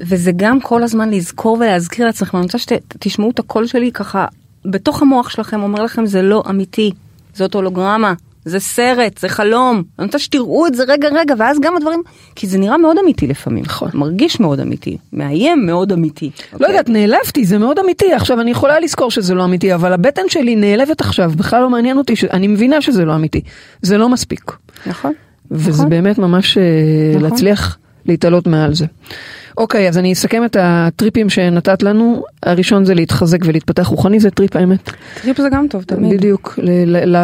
וזה 0.00 0.32
גם 0.36 0.60
כל 0.60 0.82
הזמן 0.82 1.10
לזכור 1.10 1.56
ולהזכיר 1.60 2.06
לעצמכם, 2.06 2.36
אני 2.38 2.44
רוצה 2.44 2.58
שתשמעו 2.58 3.30
את 3.30 3.38
הקול 3.38 3.66
שלי 3.66 3.92
ככה 3.92 4.26
בתוך 4.64 5.02
המוח 5.02 5.30
שלכם, 5.30 5.62
אומר 5.62 5.82
לכם 5.82 6.06
זה 6.06 6.22
לא 6.22 6.42
אמיתי, 6.50 6.90
זאת 7.34 7.54
הולוגרמה, 7.54 8.14
זה 8.44 8.60
סרט, 8.60 9.18
זה 9.18 9.28
חלום, 9.28 9.82
אני 9.98 10.06
רוצה 10.06 10.18
שתראו 10.18 10.66
את 10.66 10.74
זה 10.74 10.84
רגע 10.88 11.08
רגע, 11.08 11.34
ואז 11.38 11.60
גם 11.60 11.76
הדברים, 11.76 12.02
כי 12.34 12.46
זה 12.46 12.58
נראה 12.58 12.78
מאוד 12.78 12.96
אמיתי 12.98 13.26
לפעמים, 13.26 13.64
נכון. 13.64 13.90
מרגיש 13.94 14.40
מאוד 14.40 14.60
אמיתי, 14.60 14.96
מאיים 15.12 15.66
מאוד 15.66 15.92
אמיתי. 15.92 16.30
לא 16.52 16.52
אוקיי? 16.52 16.68
יודעת, 16.68 16.88
נעלבתי, 16.88 17.44
זה 17.44 17.58
מאוד 17.58 17.78
אמיתי. 17.78 18.12
עכשיו, 18.12 18.40
אני 18.40 18.50
יכולה 18.50 18.80
לזכור 18.80 19.10
שזה 19.10 19.34
לא 19.34 19.44
אמיתי, 19.44 19.74
אבל 19.74 19.92
הבטן 19.92 20.22
שלי 20.28 20.56
נעלבת 20.56 21.00
עכשיו, 21.00 21.32
בכלל 21.36 21.62
לא 21.62 21.70
מעניין 21.70 21.98
אותי, 21.98 22.16
ש- 22.16 22.24
אני 22.24 22.48
מבינה 22.48 22.80
שזה 22.80 23.04
לא 23.04 23.14
אמיתי. 23.14 23.40
זה 23.82 23.98
לא 23.98 24.08
מספיק. 24.08 24.52
נכון. 24.86 25.12
וזה 25.50 25.70
נכון. 25.70 25.88
באמת 25.90 26.18
ממש 26.18 26.58
אה, 26.58 26.62
נכון. 27.16 27.30
להצליח 27.30 27.78
להתעלות 28.06 28.46
מעל 28.46 28.74
זה. 28.74 28.86
אוקיי, 29.56 29.88
אז 29.88 29.98
אני 29.98 30.12
אסכם 30.12 30.44
את 30.44 30.56
הטריפים 30.60 31.30
שנתת 31.30 31.82
לנו. 31.82 32.24
הראשון 32.42 32.84
זה 32.84 32.94
להתחזק 32.94 33.38
ולהתפתח 33.44 33.86
רוחני, 33.86 34.20
זה 34.20 34.30
טריפ 34.30 34.56
האמת. 34.56 34.90
טריפ 35.22 35.40
זה 35.40 35.48
גם 35.48 35.66
טוב, 35.70 35.82
תמיד. 35.82 36.12
בדיוק, 36.16 36.58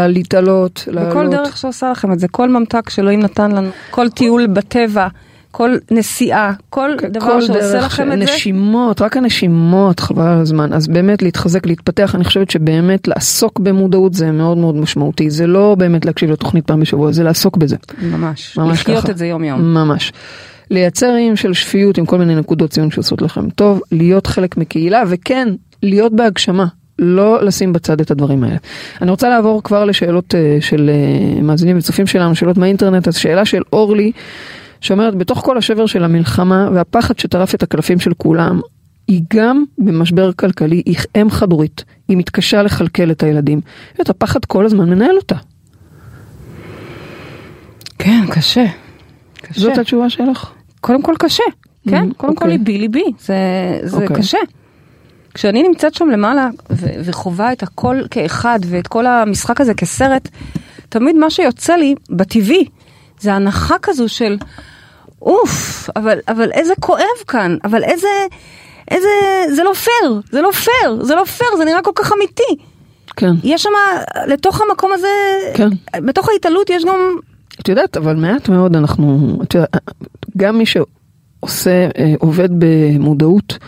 להתעלות, 0.09 0.85
בכל 0.89 1.23
לעלות. 1.23 1.31
דרך 1.31 1.57
שעושה 1.57 1.91
לכם 1.91 2.13
את 2.13 2.19
זה, 2.19 2.29
כל 2.29 2.49
ממתק 2.49 2.91
שאלוהים 2.91 3.21
נתן 3.21 3.53
לנו, 3.53 3.69
כל 3.91 4.09
טיול 4.09 4.47
בטבע, 4.47 5.09
כל 5.51 5.77
נסיעה, 5.91 6.53
כל 6.71 6.91
דבר 7.11 7.21
כל 7.21 7.41
שעושה 7.41 7.73
דרך 7.73 7.85
לכם 7.85 8.13
את 8.13 8.19
זה. 8.19 8.25
נשימות, 8.25 9.03
רק 9.03 9.17
הנשימות, 9.17 10.01
חבל 10.01 10.27
על 10.27 10.41
הזמן. 10.41 10.73
אז 10.73 10.89
באמת 10.89 11.23
להתחזק, 11.23 11.67
להתפתח, 11.67 12.15
אני 12.15 12.25
חושבת 12.25 12.51
שבאמת 12.51 13.09
לעסוק 13.09 13.59
במודעות 13.59 14.15
זה 14.15 14.31
מאוד 14.31 14.59
מאוד 14.59 14.77
משמעותי. 14.77 15.31
זה 15.31 15.47
לא 15.47 15.75
באמת 15.79 16.05
להקשיב 16.05 16.31
לתוכנית 16.31 16.67
פעם 16.67 16.81
בשבוע, 16.81 17.13
זה 17.13 17.23
לעסוק 17.23 17.57
בזה. 17.57 17.77
ממש, 18.03 18.59
ממש 18.59 18.81
לחיות 18.81 19.03
ככה. 19.03 19.13
את 19.13 19.19
זה 19.19 19.27
יום 19.27 19.45
יום. 19.45 19.75
ממש. 19.75 20.13
לייצר 20.71 21.15
איים 21.15 21.37
של 21.37 21.53
שפיות 21.53 21.99
עם 21.99 22.07
כל 22.07 22.19
מיני 22.19 22.35
נקודות 22.35 22.71
ציון 22.71 22.91
שעושות 22.91 23.23
לכם 23.23 23.51
טוב, 23.51 23.81
להיות 23.93 24.27
חלק 24.27 24.57
מקהילה, 24.57 25.03
וכן, 25.09 25.49
להיות 25.83 26.13
בהגשמה. 26.13 26.67
לא 27.03 27.45
לשים 27.45 27.73
בצד 27.73 28.01
את 28.01 28.11
הדברים 28.11 28.45
האלה. 28.45 28.57
אני 29.03 29.11
רוצה 29.11 29.29
לעבור 29.29 29.63
כבר 29.63 29.85
לשאלות 29.85 30.35
אה, 30.35 30.59
של 30.61 30.91
אה, 30.91 31.43
מאזינים 31.43 31.79
וצופים 31.79 32.07
שלנו, 32.07 32.35
שאלות 32.35 32.57
מהאינטרנט, 32.57 33.09
אז 33.09 33.17
שאלה 33.17 33.45
של 33.45 33.63
אורלי, 33.73 34.13
שאומרת, 34.81 35.15
בתוך 35.15 35.39
כל 35.45 35.59
השבר 35.59 35.87
של 35.87 36.05
המלחמה 36.05 36.69
והפחד 36.75 37.19
שטרף 37.19 37.55
את 37.55 37.63
הקלפים 37.63 38.01
של 38.01 38.15
כולם, 38.15 38.61
היא 39.09 39.23
גם 39.35 39.65
במשבר 39.79 40.33
כלכלי, 40.33 40.83
היא 40.87 40.97
אם 41.23 41.31
חד-הורית, 41.31 41.85
היא 42.09 42.17
מתקשה 42.17 42.63
לכלכל 42.63 43.11
את 43.11 43.23
הילדים. 43.23 43.61
את 44.01 44.11
הפחד 44.11 44.45
כל 44.45 44.67
הזמן 44.67 44.91
מנהל 44.91 45.17
אותה. 45.17 45.37
כן, 47.99 48.25
קשה. 48.31 48.67
קשה. 49.35 49.61
זאת 49.61 49.79
התשובה 49.79 50.11
שלך? 50.11 50.53
קודם 50.81 51.03
כל 51.03 51.15
קשה, 51.19 51.43
כן, 51.89 52.09
Mhm, 52.11 52.15
קודם 52.17 52.35
כל 52.37 52.45
אוקיי. 52.45 52.59
ליבי 52.59 52.79
ליבי, 52.79 53.05
זה, 53.21 53.35
זה 53.83 53.97
אוקיי. 53.97 54.17
קשה. 54.17 54.39
כשאני 55.35 55.63
נמצאת 55.63 55.95
שם 55.95 56.09
למעלה 56.09 56.49
ו- 56.71 56.87
וחווה 57.05 57.53
את 57.53 57.63
הכל 57.63 57.97
כאחד 58.11 58.59
ואת 58.67 58.87
כל 58.87 59.07
המשחק 59.07 59.61
הזה 59.61 59.75
כסרט, 59.75 60.29
תמיד 60.89 61.17
מה 61.17 61.31
שיוצא 61.31 61.75
לי 61.77 61.95
בטבעי 62.11 62.65
זה 63.21 63.33
הנחה 63.35 63.77
כזו 63.83 64.09
של 64.09 64.37
אוף, 65.23 65.91
אבל, 65.97 66.19
אבל 66.29 66.51
איזה 66.53 66.73
כואב 66.81 67.05
כאן, 67.29 67.57
אבל 67.65 67.85
איזה, 67.85 68.09
איזה, 68.91 69.09
זה 69.55 69.63
לא 69.63 69.73
פייר, 69.73 70.21
זה 70.33 70.43
לא 70.43 70.51
פייר, 70.51 71.05
זה 71.05 71.15
לא 71.15 71.25
פייר, 71.25 71.57
זה 71.57 71.65
נראה 71.65 71.83
כל 71.83 71.91
כך 71.95 72.13
אמיתי. 72.13 72.65
כן. 73.17 73.31
יש 73.45 73.63
שם, 73.63 73.71
לתוך 74.27 74.61
המקום 74.61 74.91
הזה, 74.93 75.09
כן. 75.55 75.69
בתוך 76.05 76.29
ההתעלות 76.29 76.71
יש 76.71 76.85
גם, 76.85 77.17
את 77.61 77.69
יודעת, 77.69 77.97
אבל 77.97 78.17
מעט 78.17 78.49
מאוד 78.49 78.77
אנחנו, 78.77 79.39
את 79.43 79.55
יודעת, 79.55 79.77
גם 80.37 80.59
מי 80.59 80.65
שעושה, 80.67 81.89
אה, 81.99 82.15
עובד 82.19 82.49
במודעות, 82.59 83.59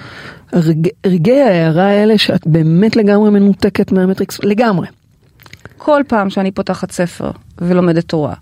הרג, 0.52 0.88
רגעי 1.06 1.42
ההארה 1.42 1.86
האלה 1.86 2.18
שאת 2.18 2.46
באמת 2.46 2.96
לגמרי 2.96 3.30
מנותקת 3.30 3.92
מהמטריקס, 3.92 4.40
לגמרי. 4.44 4.86
כל 5.78 6.02
פעם 6.08 6.30
שאני 6.30 6.50
פותחת 6.50 6.90
ספר 6.90 7.30
ולומדת 7.58 8.04
תורה, 8.04 8.34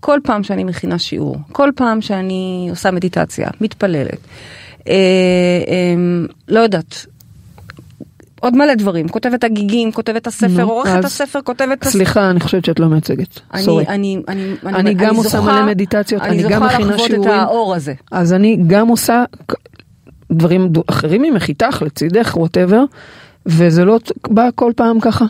כל 0.00 0.20
פעם 0.24 0.42
שאני 0.42 0.64
מכינה 0.64 0.98
שיעור, 0.98 1.36
כל 1.52 1.70
פעם 1.76 2.00
שאני 2.00 2.66
עושה 2.70 2.90
מדיטציה, 2.90 3.48
מתפללת, 3.60 4.18
אה, 4.88 4.94
אה, 5.68 5.94
לא 6.48 6.60
יודעת, 6.60 7.06
עוד 8.40 8.56
מלא 8.56 8.74
דברים, 8.74 9.08
כותבת 9.08 9.44
הגיגים, 9.44 9.92
כותבת 9.92 10.26
הספר, 10.26 10.62
עורכת 10.62 11.04
הספר, 11.04 11.40
כותבת. 11.44 11.84
סליחה, 11.84 12.30
אני 12.30 12.40
חושבת 12.40 12.64
שאת 12.64 12.80
לא 12.80 12.86
מייצגת. 12.86 13.40
אני, 13.54 13.62
סורי. 13.62 13.84
אני, 13.88 14.22
אני, 14.28 14.54
אני 14.66 14.94
גם 14.94 15.16
עושה 15.16 15.40
מלא 15.40 15.66
מדיטציות, 15.66 16.22
אני 16.22 16.42
גם 16.42 16.62
אני 16.62 16.74
מכינה 16.74 16.84
זוכה 16.84 16.94
לחוות 16.94 17.06
את 17.06 17.10
שיעורים. 17.10 17.30
האור 17.30 17.74
הזה. 17.74 17.94
אז 18.12 18.32
אני 18.32 18.58
גם 18.66 18.88
עושה 18.88 19.24
דברים 20.32 20.72
אחרים 20.86 21.22
ממך, 21.22 21.48
איתך, 21.48 21.82
לצידך, 21.82 22.36
ווטאבר, 22.36 22.84
וזה 23.46 23.84
לא 23.84 23.98
בא 24.28 24.48
כל 24.54 24.72
פעם 24.76 25.00
ככה. 25.00 25.24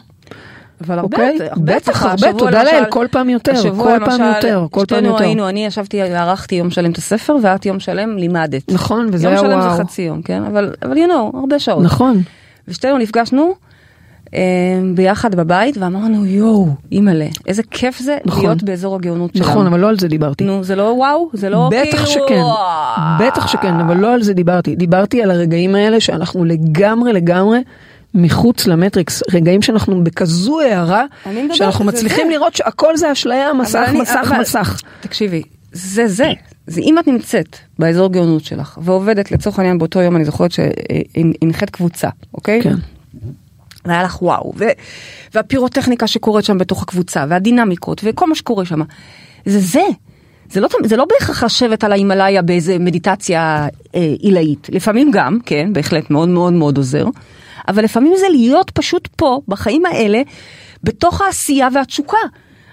אבל 0.81 0.99
הרבה, 0.99 1.17
אוקיי? 1.17 1.49
הרבה 1.51 1.77
בטח. 1.77 2.03
הרבה, 2.03 2.33
תודה 2.39 2.65
לאל, 2.65 2.85
כל 2.91 3.07
פעם 3.11 3.29
יותר, 3.29 3.53
השבוע 3.53 3.99
כל 3.99 4.05
פעם 4.05 4.21
למשל, 4.21 4.37
יותר, 4.37 4.67
כל 4.71 4.85
פעם 4.89 5.05
יותר. 5.05 5.25
היינו, 5.25 5.49
אני 5.49 5.67
ישבתי, 5.67 6.03
ערכתי 6.03 6.55
יום 6.55 6.71
שלם 6.71 6.91
את 6.91 6.99
הספר, 6.99 7.37
ואת 7.43 7.67
יום 7.67 7.81
שלם 7.81 8.17
לימדת. 8.17 8.73
נכון, 8.73 9.09
וזה 9.13 9.27
יום 9.27 9.33
היה 9.33 9.43
שלם 9.43 9.59
וואו. 9.59 9.77
זה 9.77 9.85
חצי 9.85 10.03
יום, 10.03 10.23
כן? 10.23 10.43
אבל, 10.43 10.75
אבל 10.83 10.97
you 10.97 11.09
know, 11.09 11.37
הרבה 11.39 11.59
שעות. 11.59 11.85
נכון. 11.85 12.23
ושתינו 12.69 12.99
נפגשנו 12.99 13.55
אה, 14.35 14.41
ביחד 14.95 15.35
בבית 15.35 15.77
ואמרנו 15.79 16.27
יואו, 16.27 16.69
אימא'לה, 16.93 17.27
איזה 17.47 17.62
כיף 17.71 17.99
זה 17.99 18.19
נכון. 18.25 18.45
להיות 18.45 18.62
באזור 18.62 18.95
הגאונות 18.95 19.31
שלנו. 19.35 19.51
נכון, 19.51 19.67
אבל 19.67 19.81
לא 19.81 19.89
על 19.89 19.99
זה 19.99 20.09
דיברתי. 20.09 20.45
נו, 20.45 20.64
זה 20.64 20.77
לא 20.77 20.83
וואו? 20.83 21.31
זה 21.33 21.51
לא 21.51 21.71
בטח 21.73 22.05
כאילו... 22.05 22.07
שכן. 22.27 22.43
בטח 23.21 23.47
שכן, 23.47 23.75
אבל 23.81 23.97
לא 23.97 24.14
על 24.14 24.23
זה 24.23 24.33
דיברתי. 24.35 24.77
דיברתי 24.77 25.23
על 25.23 25.31
הרגעים 25.31 25.75
האלה 25.75 26.01
שאנחנו 26.01 26.45
לגמרי 26.45 27.12
לגמרי 27.12 27.59
מחוץ 28.14 28.67
למטריקס, 28.67 29.23
רגעים 29.35 29.62
שאנחנו 29.62 30.05
בכזו 30.05 30.61
הערה, 30.61 31.05
שאנחנו 31.53 31.85
מצליחים 31.85 32.27
זה. 32.27 32.33
לראות 32.33 32.55
שהכל 32.55 32.97
זה 32.97 33.12
אשליה, 33.12 33.53
מסך, 33.53 33.85
אני- 33.89 34.01
מסך, 34.01 34.21
אבל- 34.29 34.41
מסך. 34.41 34.81
תקשיבי, 35.01 35.43
זה 35.73 36.09
זה. 36.09 36.33
זה 36.67 36.81
אם 36.81 36.99
את 36.99 37.07
נמצאת 37.07 37.57
באזור 37.79 38.12
גאונות 38.12 38.45
שלך 38.45 38.79
ועובדת 38.83 39.33
לצורך 39.33 39.59
העניין 39.59 39.79
באותו 39.79 40.01
יום 40.01 40.17
אני 40.17 40.25
זוכרת 40.25 40.51
שהנחית 40.53 41.71
קבוצה, 41.71 42.09
אוקיי? 42.35 42.62
כן. 42.62 42.75
והיה 43.85 44.03
לך 44.03 44.23
וואו, 44.23 44.53
ו- 44.57 44.64
והפירוטכניקה 45.35 46.07
שקורית 46.07 46.45
שם 46.45 46.59
בתוך 46.59 46.83
הקבוצה, 46.83 47.25
והדינמיקות, 47.29 48.01
וכל 48.05 48.29
מה 48.29 48.35
שקורה 48.35 48.64
שם. 48.64 48.81
זה 49.47 49.61
זה. 49.61 49.83
זה 50.51 50.61
לא, 50.61 50.69
זה 50.85 50.97
לא 50.97 51.05
בהכרח 51.05 51.43
לשבת 51.43 51.85
על 51.85 51.93
ההימאליה 51.93 52.43
באיזה 52.43 52.79
מדיטציה 52.79 53.69
אה, 53.95 54.14
עילאית. 54.19 54.69
לפעמים 54.73 55.11
גם, 55.11 55.39
כן, 55.47 55.73
בהחלט 55.73 56.11
מאוד 56.11 56.29
מאוד 56.29 56.53
מאוד 56.53 56.77
עוזר. 56.77 57.07
אבל 57.69 57.85
לפעמים 57.85 58.12
זה 58.17 58.27
להיות 58.31 58.71
פשוט 58.71 59.09
פה, 59.17 59.41
בחיים 59.49 59.87
האלה, 59.87 60.23
בתוך 60.85 61.21
העשייה 61.21 61.69
והתשוקה. 61.75 62.19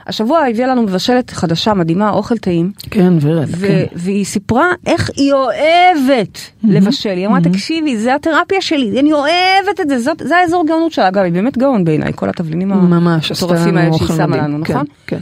השבוע 0.07 0.39
הביאה 0.49 0.67
לנו 0.67 0.81
מבשלת 0.83 1.31
חדשה, 1.31 1.73
מדהימה, 1.73 2.09
אוכל 2.09 2.37
טעים. 2.37 2.71
כן, 2.91 3.13
ורד, 3.21 3.47
ו- 3.49 3.67
כן. 3.67 3.85
והיא 3.95 4.25
סיפרה 4.25 4.67
איך 4.85 5.09
היא 5.15 5.33
אוהבת 5.33 6.39
לבשל. 6.63 7.09
היא 7.09 7.27
אמרה, 7.27 7.41
תקשיבי, 7.41 7.97
זה 7.97 8.15
התרפיה 8.15 8.61
שלי, 8.61 8.99
אני 8.99 9.13
אוהבת 9.13 9.79
את 9.81 9.89
זה, 9.89 9.99
זאת, 9.99 10.21
זה 10.25 10.37
האזור 10.37 10.65
גאונות 10.67 10.91
שלה. 10.91 11.07
אגב, 11.07 11.23
היא 11.23 11.33
באמת 11.33 11.57
גאון 11.57 11.83
בעיניי, 11.85 12.11
כל 12.15 12.29
התבלינים 12.29 12.71
המטורפים 12.71 13.77
האלה 13.77 13.93
שהיא 13.93 14.07
שמה. 14.07 14.37
לנו, 14.37 14.65
כן, 14.65 14.73
נכון? 14.73 14.85
כן. 15.07 15.19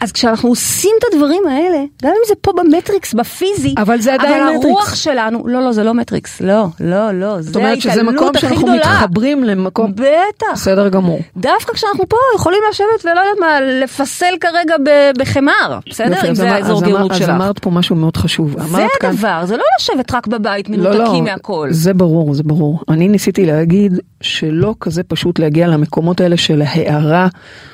אז 0.00 0.12
כשאנחנו 0.12 0.48
עושים 0.48 0.90
את 0.98 1.14
הדברים 1.14 1.42
האלה, 1.50 1.78
גם 2.02 2.10
אם 2.10 2.28
זה 2.28 2.34
פה 2.40 2.52
במטריקס, 2.56 3.14
בפיזי, 3.14 3.74
אבל 3.78 4.00
זה 4.00 4.14
עדיין 4.14 4.42
אבל 4.42 4.52
הרוח 4.54 4.82
מטריקס. 4.82 4.94
שלנו, 4.98 5.48
לא, 5.48 5.60
לא, 5.64 5.72
זה 5.72 5.84
לא 5.84 5.94
מטריקס, 5.94 6.40
לא, 6.40 6.64
לא, 6.80 7.12
לא, 7.12 7.42
זאת 7.42 7.52
זה 7.52 7.58
אומרת 7.58 7.80
שזה 7.80 8.02
מקום 8.02 8.28
הכי 8.28 8.38
שאנחנו 8.40 8.62
גדולה. 8.62 8.76
מתחברים 8.78 9.44
למקום, 9.44 9.92
בטח. 9.94 10.46
בסדר 10.52 10.88
גמור. 10.88 11.20
דווקא 11.36 11.72
כשאנחנו 11.72 12.08
פה 12.08 12.16
יכולים 12.36 12.60
לשבת 12.70 12.86
ולא 13.04 13.20
יודעת 13.20 13.38
מה, 13.40 13.60
לפסל 13.60 14.34
כרגע 14.40 14.74
בחמר, 15.18 15.78
בסדר? 15.90 16.14
יופי, 16.14 16.28
אם 16.28 16.34
זה 16.34 16.50
האזור 16.50 16.76
אז 16.76 16.82
אמר- 16.82 16.90
גאונות 16.92 17.10
אז 17.12 17.18
שלך. 17.18 17.28
אמרת 17.28 17.58
פה 17.58 17.70
משהו 17.70 17.96
מאוד 17.96 18.16
חשוב. 18.16 18.52
זה 18.58 18.76
אמרת 18.78 18.90
כאן- 19.00 19.10
הדבר, 19.10 19.40
זה 19.44 19.56
לא 19.56 19.62
לשבת 19.80 20.14
רק 20.14 20.26
בבית 20.26 20.68
לא, 20.70 20.76
מנותקים 20.76 21.26
לא, 21.26 21.32
מהכל. 21.32 21.68
זה 21.70 21.94
ברור, 21.94 22.34
זה 22.34 22.42
ברור. 22.42 22.80
אני 22.88 23.08
ניסיתי 23.08 23.46
להגיד 23.46 23.98
שלא 24.20 24.74
כזה 24.80 25.02
פשוט 25.02 25.38
להגיע 25.38 25.68
למקומות 25.68 26.20
האלה 26.20 26.36
של 26.36 26.62
ההערה 26.62 27.28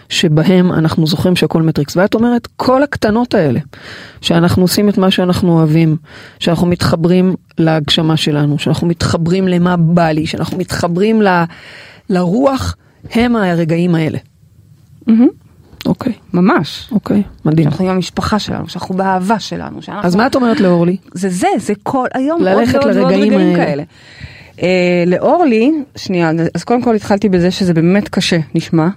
שבהם 0.09 0.73
אנחנו 0.73 1.07
זוכרים 1.07 1.37
שהכל 1.37 1.63
מטריקס. 1.63 1.97
ואת 1.97 2.15
אומרת, 2.15 2.49
כל 2.57 2.83
הקטנות 2.83 3.35
האלה, 3.35 3.61
שאנחנו 4.21 4.63
עושים 4.63 4.89
את 4.89 4.99
מה 4.99 5.11
שאנחנו 5.11 5.53
אוהבים, 5.53 5.97
שאנחנו 6.39 6.67
מתחברים 6.67 7.35
להגשמה 7.59 8.17
שלנו, 8.17 8.59
שאנחנו 8.59 8.87
מתחברים 8.87 9.49
למה 9.49 9.77
בא 9.77 10.09
לי, 10.09 10.27
שאנחנו 10.27 10.59
מתחברים 10.59 11.23
ל, 11.23 11.45
לרוח, 12.11 12.77
הם 13.11 13.37
הרגעים 13.37 13.95
האלה. 13.95 14.19
אוקיי, 15.87 16.13
ממש. 16.35 16.89
אוקיי, 16.93 17.23
מדהים. 17.45 17.65
שאנחנו 17.65 17.85
עם 17.85 17.91
המשפחה 17.91 18.39
שלנו, 18.39 18.69
שאנחנו 18.69 18.95
באהבה 18.95 19.39
שלנו, 19.39 19.83
שאנחנו... 19.83 20.07
אז 20.07 20.17
מה 20.17 20.27
את 20.27 20.35
אומרת 20.35 20.61
לאורלי? 20.61 20.97
זה 21.15 21.29
זה, 21.29 21.49
זה 21.59 21.73
כל 21.83 22.07
היום 22.15 22.43
ללכת 22.43 22.75
עוד 22.75 22.85
לרגעים 22.87 23.33
רגעים 23.33 23.33
האלה. 23.33 23.65
כאלה. 23.65 23.83
אה, 24.63 25.05
לאורלי, 25.07 25.73
שנייה, 25.97 26.33
אז 26.55 26.65
קודם 26.65 26.83
כל 26.83 26.95
התחלתי 26.95 27.29
בזה 27.29 27.51
שזה 27.51 27.75
באמת 27.75 28.09
קשה, 28.09 28.39
נשמע. 28.55 28.89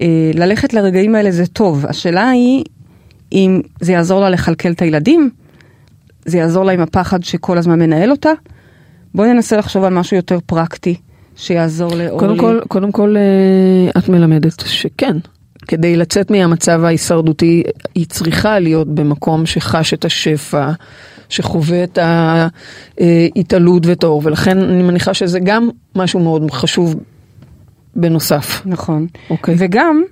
אה, 0.00 0.30
ללכת 0.34 0.74
לרגעים 0.74 1.14
האלה 1.14 1.30
זה 1.30 1.46
טוב, 1.46 1.86
השאלה 1.86 2.28
היא 2.28 2.64
אם 3.32 3.60
זה 3.80 3.92
יעזור 3.92 4.20
לה 4.20 4.30
לכלכל 4.30 4.70
את 4.70 4.82
הילדים, 4.82 5.30
זה 6.24 6.38
יעזור 6.38 6.64
לה 6.64 6.72
עם 6.72 6.80
הפחד 6.80 7.24
שכל 7.24 7.58
הזמן 7.58 7.78
מנהל 7.78 8.10
אותה. 8.10 8.30
בואי 9.14 9.32
ננסה 9.32 9.56
לחשוב 9.56 9.84
על 9.84 9.94
משהו 9.94 10.16
יותר 10.16 10.38
פרקטי 10.46 10.94
שיעזור 11.36 11.94
לאורלי. 11.94 12.18
קודם 12.18 12.38
כל, 12.38 12.60
קודם 12.68 12.92
כל 12.92 13.16
אה, 13.16 14.00
את 14.00 14.08
מלמדת 14.08 14.62
שכן, 14.66 15.16
כדי 15.68 15.96
לצאת 15.96 16.30
מהמצב 16.30 16.84
ההישרדותי, 16.84 17.62
היא 17.94 18.06
צריכה 18.06 18.58
להיות 18.58 18.94
במקום 18.94 19.46
שחש 19.46 19.94
את 19.94 20.04
השפע, 20.04 20.70
שחווה 21.28 21.84
את 21.84 21.98
ההתעלות 22.98 23.86
ואת 23.86 24.04
האור, 24.04 24.22
ולכן 24.24 24.58
אני 24.58 24.82
מניחה 24.82 25.14
שזה 25.14 25.40
גם 25.40 25.68
משהו 25.96 26.20
מאוד 26.20 26.50
חשוב 26.50 26.94
בנוסף. 27.96 28.62
נכון. 28.66 29.06
אוקיי. 29.30 29.54
וגם, 29.58 30.02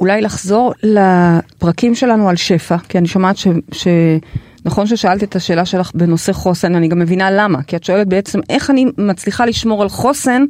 אולי 0.00 0.20
לחזור 0.20 0.72
לפרקים 0.82 1.94
שלנו 1.94 2.28
על 2.28 2.36
שפע, 2.36 2.76
כי 2.88 2.98
אני 2.98 3.08
שומעת 3.08 3.36
ש, 3.72 3.86
נכון 4.64 4.86
ששאלת 4.86 5.22
את 5.22 5.36
השאלה 5.36 5.64
שלך 5.64 5.90
בנושא 5.94 6.32
חוסן, 6.32 6.74
אני 6.74 6.88
גם 6.88 6.98
מבינה 6.98 7.30
למה, 7.30 7.62
כי 7.62 7.76
את 7.76 7.84
שואלת 7.84 8.08
בעצם 8.08 8.40
איך 8.50 8.70
אני 8.70 8.86
מצליחה 8.98 9.46
לשמור 9.46 9.82
על 9.82 9.88
חוסן 9.88 10.44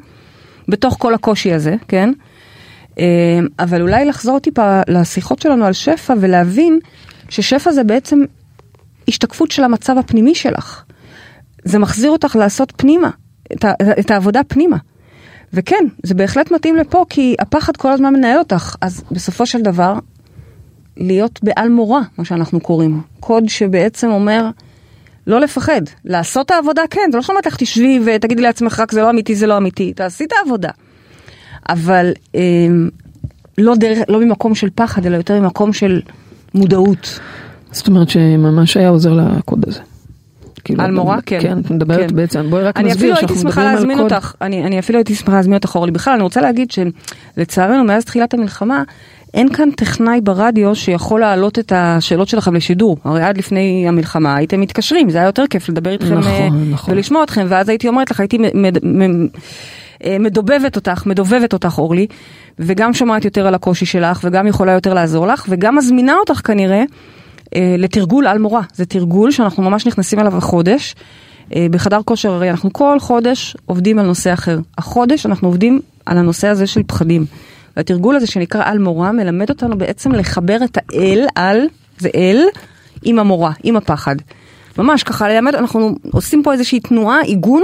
בתוך 0.68 0.96
כל 0.98 1.14
הקושי 1.14 1.52
הזה, 1.52 1.74
כן? 1.88 2.12
אה, 2.98 3.04
אבל 3.58 3.82
אולי 3.82 4.04
לחזור 4.04 4.38
טיפה 4.38 4.80
לשיחות 4.88 5.42
שלנו 5.42 5.64
על 5.64 5.72
שפע 5.72 6.14
ולהבין 6.20 6.78
ששפע 7.28 7.72
זה 7.72 7.84
בעצם 7.84 8.20
השתקפות 9.08 9.50
של 9.50 9.64
המצב 9.64 9.98
הפנימי 9.98 10.34
שלך. 10.34 10.84
זה 11.64 11.78
מחזיר 11.78 12.10
אותך 12.10 12.36
לעשות 12.36 12.72
פנימה, 12.76 13.10
את, 13.52 13.64
את 14.00 14.10
העבודה 14.10 14.44
פנימה. 14.44 14.76
וכן, 15.52 15.84
זה 16.02 16.14
בהחלט 16.14 16.50
מתאים 16.50 16.76
לפה, 16.76 17.04
כי 17.08 17.34
הפחד 17.38 17.76
כל 17.76 17.92
הזמן 17.92 18.14
מנהל 18.14 18.38
אותך, 18.38 18.76
אז 18.80 19.04
בסופו 19.10 19.46
של 19.46 19.62
דבר, 19.62 19.94
להיות 20.96 21.40
בעל 21.42 21.68
מורא, 21.68 22.00
מה 22.18 22.24
שאנחנו 22.24 22.60
קוראים. 22.60 23.00
קוד 23.20 23.48
שבעצם 23.48 24.10
אומר, 24.10 24.50
לא 25.26 25.40
לפחד, 25.40 25.82
לעשות 26.04 26.46
את 26.46 26.50
העבודה, 26.50 26.82
כן, 26.90 27.08
זה 27.10 27.16
לא 27.16 27.22
שאומרת 27.22 27.46
לך 27.46 27.56
תשבי 27.56 28.00
ותגידי 28.04 28.42
לעצמך 28.42 28.80
רק 28.80 28.92
זה 28.92 29.00
לא 29.00 29.10
אמיתי, 29.10 29.34
זה 29.34 29.46
לא 29.46 29.56
אמיתי, 29.56 29.92
תעשי 29.92 30.24
את 30.24 30.32
העבודה. 30.32 30.70
אבל 31.68 32.12
אה, 32.34 32.40
לא, 33.58 33.74
דרך, 33.74 33.98
לא 34.08 34.20
ממקום 34.20 34.54
של 34.54 34.68
פחד, 34.74 35.06
אלא 35.06 35.16
יותר 35.16 35.40
ממקום 35.40 35.72
של 35.72 36.00
מודעות. 36.54 37.20
זאת 37.72 37.86
אומרת 37.88 38.08
שממש 38.08 38.76
היה 38.76 38.88
עוזר 38.88 39.12
לקוד 39.12 39.64
הזה. 39.68 39.80
כאילו, 40.64 40.82
על 40.84 40.90
מורה? 40.90 41.18
כן. 41.26 41.38
כן, 41.40 41.58
את 41.58 41.70
מדברת 41.70 42.10
כן. 42.10 42.16
בעצם, 42.16 42.50
בואי 42.50 42.62
רק 42.62 42.76
אני 42.76 42.88
נסביר 42.88 43.14
אפילו 43.14 43.16
שאנחנו 43.16 43.34
הייתי 43.34 43.42
שמחה 43.42 43.60
מדברים 43.60 43.68
על 43.68 43.74
להזמין 43.74 43.98
קוד. 43.98 44.12
אותך, 44.12 44.34
אני, 44.40 44.64
אני 44.64 44.78
אפילו 44.78 44.98
הייתי 44.98 45.14
שמחה 45.14 45.32
להזמין 45.32 45.54
אותך 45.54 45.74
אורלי. 45.74 45.92
בכלל, 45.92 46.14
אני 46.14 46.22
רוצה 46.22 46.40
להגיד 46.40 46.68
שלצערנו, 46.70 47.84
מאז 47.84 48.04
תחילת 48.04 48.34
המלחמה, 48.34 48.82
אין 49.34 49.52
כאן 49.52 49.70
טכנאי 49.70 50.20
ברדיו 50.20 50.74
שיכול 50.74 51.20
להעלות 51.20 51.58
את 51.58 51.72
השאלות 51.76 52.28
שלכם 52.28 52.54
לשידור. 52.54 52.96
הרי 53.04 53.22
עד 53.22 53.38
לפני 53.38 53.84
המלחמה 53.88 54.36
הייתם 54.36 54.60
מתקשרים, 54.60 55.10
זה 55.10 55.18
היה 55.18 55.26
יותר 55.26 55.44
כיף 55.50 55.68
לדבר 55.68 55.90
איתכם 55.90 56.18
נכון, 56.18 56.32
אה, 56.32 56.48
נכון. 56.70 56.94
ולשמוע 56.94 57.24
אתכם, 57.24 57.46
ואז 57.48 57.68
הייתי 57.68 57.88
אומרת 57.88 58.10
לך, 58.10 58.20
הייתי 58.20 58.38
מד- 58.54 58.84
אה, 60.04 60.16
מדובבת 60.20 60.76
אותך, 60.76 61.06
מדובבת 61.06 61.52
אותך 61.52 61.78
אורלי, 61.78 62.06
וגם 62.58 62.94
שומעת 62.94 63.24
יותר 63.24 63.46
על 63.46 63.54
הקושי 63.54 63.86
שלך, 63.86 64.20
וגם 64.24 64.46
יכולה 64.46 64.72
יותר 64.72 64.94
לעזור 64.94 65.26
לך, 65.26 65.46
וגם 65.48 65.76
מזמינה 65.76 66.14
אותך 66.14 66.40
כנראה 66.44 66.76
אה, 66.78 66.84
לתרגול 67.78 68.26
על 68.26 68.38
מורה. 68.38 68.62
זה 68.74 68.86
תרגול 68.86 69.30
שאנחנו 69.30 69.62
ממש 69.62 69.86
נכנסים 69.86 70.20
אליו 70.20 70.36
החודש. 70.36 70.94
אה, 71.54 71.66
בחדר 71.70 72.00
כושר 72.04 72.32
הרי 72.32 72.50
אנחנו 72.50 72.72
כל 72.72 73.00
חודש 73.00 73.56
עובדים 73.66 73.98
על 73.98 74.06
נושא 74.06 74.32
אחר. 74.32 74.58
החודש 74.78 75.26
אנחנו 75.26 75.48
עובדים 75.48 75.80
על 76.06 76.18
הנושא 76.18 76.48
הזה 76.48 76.66
של 76.66 76.82
פחדים. 76.86 77.26
והתרגול 77.76 78.16
הזה 78.16 78.26
שנקרא 78.26 78.62
על 78.64 78.78
מורה 78.78 79.12
מלמד 79.12 79.50
אותנו 79.50 79.78
בעצם 79.78 80.12
לחבר 80.12 80.58
את 80.64 80.78
האל, 80.78 81.26
על, 81.34 81.60
זה 81.98 82.08
אל, 82.14 82.44
עם 83.02 83.18
המורה, 83.18 83.52
עם 83.62 83.76
הפחד. 83.76 84.16
ממש 84.78 85.02
ככה 85.02 85.28
ללמד, 85.28 85.54
אנחנו 85.54 85.94
עושים 86.12 86.42
פה 86.42 86.52
איזושהי 86.52 86.80
תנועה, 86.80 87.20
עיגון, 87.20 87.62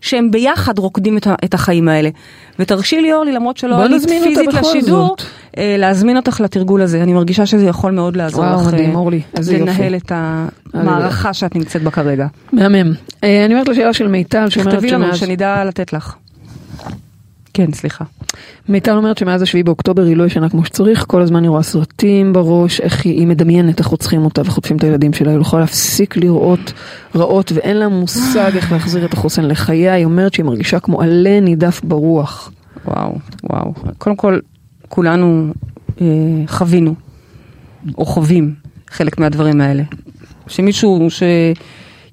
שהם 0.00 0.30
ביחד 0.30 0.78
רוקדים 0.78 1.18
את, 1.44 1.54
החיים 1.54 1.88
האלה. 1.88 2.08
ותרשי 2.58 3.00
לי 3.00 3.12
אורלי, 3.12 3.32
למרות 3.32 3.56
שלא 3.56 3.82
עלית 3.82 4.02
פיזית 4.08 4.54
לשידור, 4.54 5.08
זאת. 5.08 5.22
אה, 5.58 5.76
להזמין 5.78 6.16
אותך 6.16 6.40
לתרגול 6.40 6.82
הזה. 6.82 7.02
אני 7.02 7.12
מרגישה 7.12 7.46
שזה 7.46 7.66
יכול 7.66 7.92
מאוד 7.92 8.16
לעזור 8.16 8.44
וואו, 8.44 8.60
לך 8.60 8.66
מדהים, 8.66 8.90
אה, 8.90 8.94
אורלי, 8.94 9.20
איזה 9.36 9.56
יופי. 9.56 9.70
לנהל 9.70 9.94
את 9.94 10.12
המערכה 10.74 11.32
שאת 11.32 11.56
נמצאת 11.56 11.82
בה 11.82 11.90
כרגע. 11.90 12.26
מהמם. 12.52 12.92
אה, 13.24 13.44
אני 13.44 13.54
אומרת 13.54 13.68
לשאלה 13.68 13.92
של 13.92 14.08
מיטל, 14.08 14.50
שאומרת 14.50 14.74
תכתבי 14.74 14.90
לנו 14.90 15.04
שמאז... 15.04 15.18
שנדע 15.18 15.64
לתת 15.64 15.92
לך. 15.92 16.14
כן, 17.60 17.72
סליחה. 17.72 18.04
מיטל 18.68 18.96
אומרת 18.96 19.18
שמאז 19.18 19.42
השביעי 19.42 19.62
באוקטובר 19.62 20.02
היא 20.02 20.16
לא 20.16 20.24
ישנה 20.24 20.48
כמו 20.48 20.64
שצריך, 20.64 21.04
כל 21.08 21.22
הזמן 21.22 21.42
היא 21.42 21.50
רואה 21.50 21.62
סרטים 21.62 22.32
בראש, 22.32 22.80
איך 22.80 23.04
היא, 23.04 23.12
היא 23.12 23.26
מדמיינת 23.26 23.78
איך 23.78 23.86
רוצחים 23.86 24.24
אותה 24.24 24.42
וחוטפים 24.44 24.76
את 24.76 24.84
הילדים 24.84 25.12
שלה, 25.12 25.30
היא 25.30 25.36
לא 25.36 25.42
יכולה 25.42 25.60
להפסיק 25.62 26.16
לראות 26.16 26.72
רעות 27.14 27.52
ואין 27.54 27.76
לה 27.76 27.88
מושג 27.88 28.52
איך 28.56 28.72
להחזיר 28.72 29.04
את 29.04 29.12
החוסן 29.12 29.44
לחייה, 29.44 29.94
היא 29.94 30.04
אומרת 30.04 30.34
שהיא 30.34 30.44
מרגישה 30.44 30.80
כמו 30.80 31.02
עלה 31.02 31.40
נידף 31.40 31.80
ברוח. 31.84 32.52
וואו, 32.84 33.18
וואו. 33.50 33.74
קודם 33.98 34.16
כל, 34.16 34.38
כולנו 34.88 35.52
אה, 36.00 36.06
חווינו, 36.46 36.94
או 37.98 38.04
חווים, 38.04 38.54
חלק 38.90 39.18
מהדברים 39.18 39.60
האלה. 39.60 39.82
שמישהו, 40.46 41.08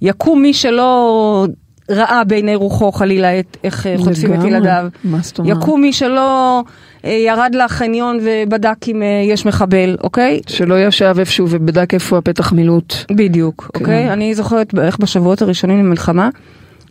שיקום 0.02 0.42
מי 0.42 0.54
שלא 0.54 1.48
ראה 1.90 2.24
בעיני 2.24 2.56
רוחו 2.56 2.92
חלילה 2.92 3.40
את 3.40 3.58
איך 3.64 3.88
אה, 3.88 3.96
חוטפים 3.98 4.34
את 4.34 4.38
לגמרי. 4.38 4.50
ילדיו. 4.50 4.88
מה 5.04 5.20
זאת 5.22 5.40
אומרת? 5.40 5.58
יקום 5.58 5.82
מי 5.82 5.94
שלא 5.94 6.64
אה, 7.06 7.12
ירד 7.12 7.56
לחניון 7.56 8.20
ובדק 8.22 8.88
אם 8.88 9.04
אה, 9.04 9.08
יש 9.26 9.46
מחבל, 9.46 9.98
אוקיי? 10.04 10.42
שלא 10.48 10.80
ישב 10.80 11.16
איפשהו 11.20 11.48
ובדק 11.50 11.94
איפה 11.94 12.18
הפתח 12.18 12.54
מילוט. 12.54 12.94
בדיוק, 13.12 13.72
כן. 13.74 13.80
אוקיי? 13.80 14.14
אני 14.14 14.36
זוכרת 14.36 14.74
בערך 14.74 14.98
בשבועות 14.98 15.42
הראשונים 15.42 15.80
למלחמה, 15.80 16.30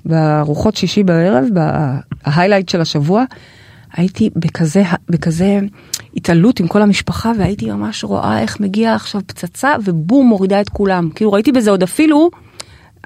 בארוחות 0.04 0.76
שישי 0.76 1.02
בערב, 1.02 1.44
בהיילייט 1.52 2.68
של 2.68 2.80
השבוע, 2.80 3.24
הייתי 3.96 4.30
בכזה, 4.36 4.82
בכזה 5.08 5.58
התעלות 6.16 6.60
עם 6.60 6.68
כל 6.68 6.82
המשפחה, 6.82 7.32
והייתי 7.38 7.70
ממש 7.70 8.04
רואה 8.04 8.40
איך 8.40 8.60
מגיעה 8.60 8.94
עכשיו 8.94 9.20
פצצה, 9.26 9.74
ובום, 9.84 10.26
מורידה 10.26 10.60
את 10.60 10.68
כולם. 10.68 11.10
כאילו 11.14 11.32
ראיתי 11.32 11.52
בזה 11.52 11.70
עוד 11.70 11.82
אפילו, 11.82 12.30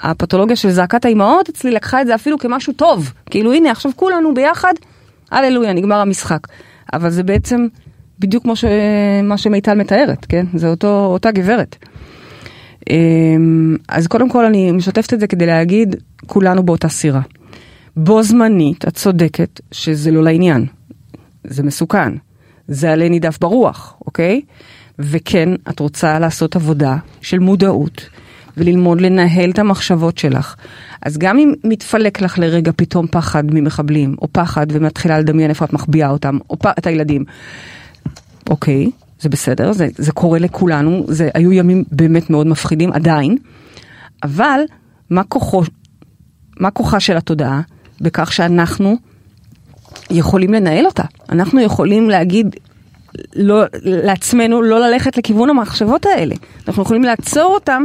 הפתולוגיה 0.02 0.56
של 0.56 0.70
זעקת 0.70 1.04
האימהות 1.04 1.48
אצלי 1.48 1.70
לקחה 1.70 2.02
את 2.02 2.06
זה 2.06 2.14
אפילו 2.14 2.38
כמשהו 2.38 2.72
טוב. 2.72 3.12
כאילו 3.30 3.52
הנה, 3.52 3.70
עכשיו 3.70 3.92
כולנו 3.96 4.34
ביחד, 4.34 4.74
הללויה, 5.30 5.72
נגמר 5.72 5.96
המשחק. 5.96 6.40
אבל 6.92 7.10
זה 7.10 7.22
בעצם 7.22 7.66
בדיוק 8.18 8.42
כמו 8.42 8.56
ש... 8.56 8.64
מה 9.22 9.38
שמיטל 9.38 9.74
מתארת, 9.74 10.24
כן? 10.24 10.46
זה 10.54 10.68
אותו, 10.68 11.04
אותה 11.04 11.30
גברת. 11.30 11.76
אמ, 12.90 13.76
אז 13.88 14.06
קודם 14.06 14.28
כל 14.28 14.44
אני 14.44 14.72
משתפת 14.72 15.14
את 15.14 15.20
זה 15.20 15.26
כדי 15.26 15.46
להגיד, 15.46 15.96
כולנו 16.26 16.62
באותה 16.62 16.88
סירה. 16.88 17.20
בו 17.96 18.22
זמנית, 18.22 18.88
את 18.88 18.94
צודקת 18.94 19.60
שזה 19.72 20.10
לא 20.10 20.22
לעניין. 20.22 20.66
זה 21.44 21.62
מסוכן. 21.62 22.12
זה 22.68 22.92
עלה 22.92 23.08
נידף 23.08 23.38
ברוח, 23.40 23.96
אוקיי? 24.06 24.40
וכן, 24.98 25.48
את 25.68 25.80
רוצה 25.80 26.18
לעשות 26.18 26.56
עבודה 26.56 26.96
של 27.20 27.38
מודעות 27.38 28.08
וללמוד 28.60 29.00
לנהל 29.00 29.50
את 29.50 29.58
המחשבות 29.58 30.18
שלך. 30.18 30.54
אז 31.02 31.18
גם 31.18 31.38
אם 31.38 31.52
מתפלק 31.64 32.20
לך 32.20 32.38
לרגע 32.38 32.72
פתאום 32.76 33.06
פחד 33.10 33.44
ממחבלים, 33.46 34.16
או 34.22 34.28
פחד 34.32 34.66
ומתחילה 34.70 35.18
לדמיין 35.18 35.50
איפה 35.50 35.64
את 35.64 35.72
מחביאה 35.72 36.10
אותם, 36.10 36.38
או 36.50 36.58
פ... 36.58 36.66
את 36.66 36.86
הילדים, 36.86 37.24
אוקיי, 38.50 38.90
זה 39.20 39.28
בסדר, 39.28 39.72
זה, 39.72 39.88
זה 39.98 40.12
קורה 40.12 40.38
לכולנו, 40.38 41.04
זה 41.08 41.28
היו 41.34 41.52
ימים 41.52 41.84
באמת 41.92 42.30
מאוד 42.30 42.46
מפחידים 42.46 42.92
עדיין, 42.92 43.36
אבל 44.22 44.60
מה 45.10 45.24
כוחו, 45.24 45.62
מה 46.60 46.70
כוחה 46.70 47.00
של 47.00 47.16
התודעה? 47.16 47.60
בכך 48.00 48.32
שאנחנו 48.32 48.96
יכולים 50.10 50.52
לנהל 50.52 50.86
אותה. 50.86 51.02
אנחנו 51.28 51.60
יכולים 51.60 52.10
להגיד 52.10 52.56
לא, 53.36 53.64
לעצמנו 53.82 54.62
לא 54.62 54.80
ללכת 54.80 55.16
לכיוון 55.16 55.50
המחשבות 55.50 56.06
האלה. 56.06 56.34
אנחנו 56.68 56.82
יכולים 56.82 57.02
לעצור 57.02 57.54
אותם, 57.54 57.82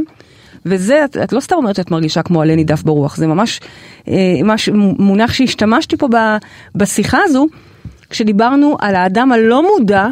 וזה, 0.66 1.05
את, 1.05 1.18
את 1.18 1.34
לא 1.34 1.39
סתם 1.39 1.55
אומרת 1.55 1.76
שאת 1.76 1.91
מרגישה 1.91 2.22
כמו 2.22 2.41
עלה 2.41 2.55
נידף 2.55 2.84
ברוח, 2.84 3.18
זה 3.18 3.28
ממש 3.28 3.59
אה, 4.07 4.13
מש, 4.43 4.70
מונח 4.99 5.34
שהשתמשתי 5.34 5.97
פה 5.97 6.07
ב, 6.07 6.16
בשיחה 6.76 7.18
הזו, 7.24 7.47
כשדיברנו 8.09 8.78
על 8.80 8.95
האדם 8.95 9.32
הלא 9.32 9.63
מודע, 9.63 10.07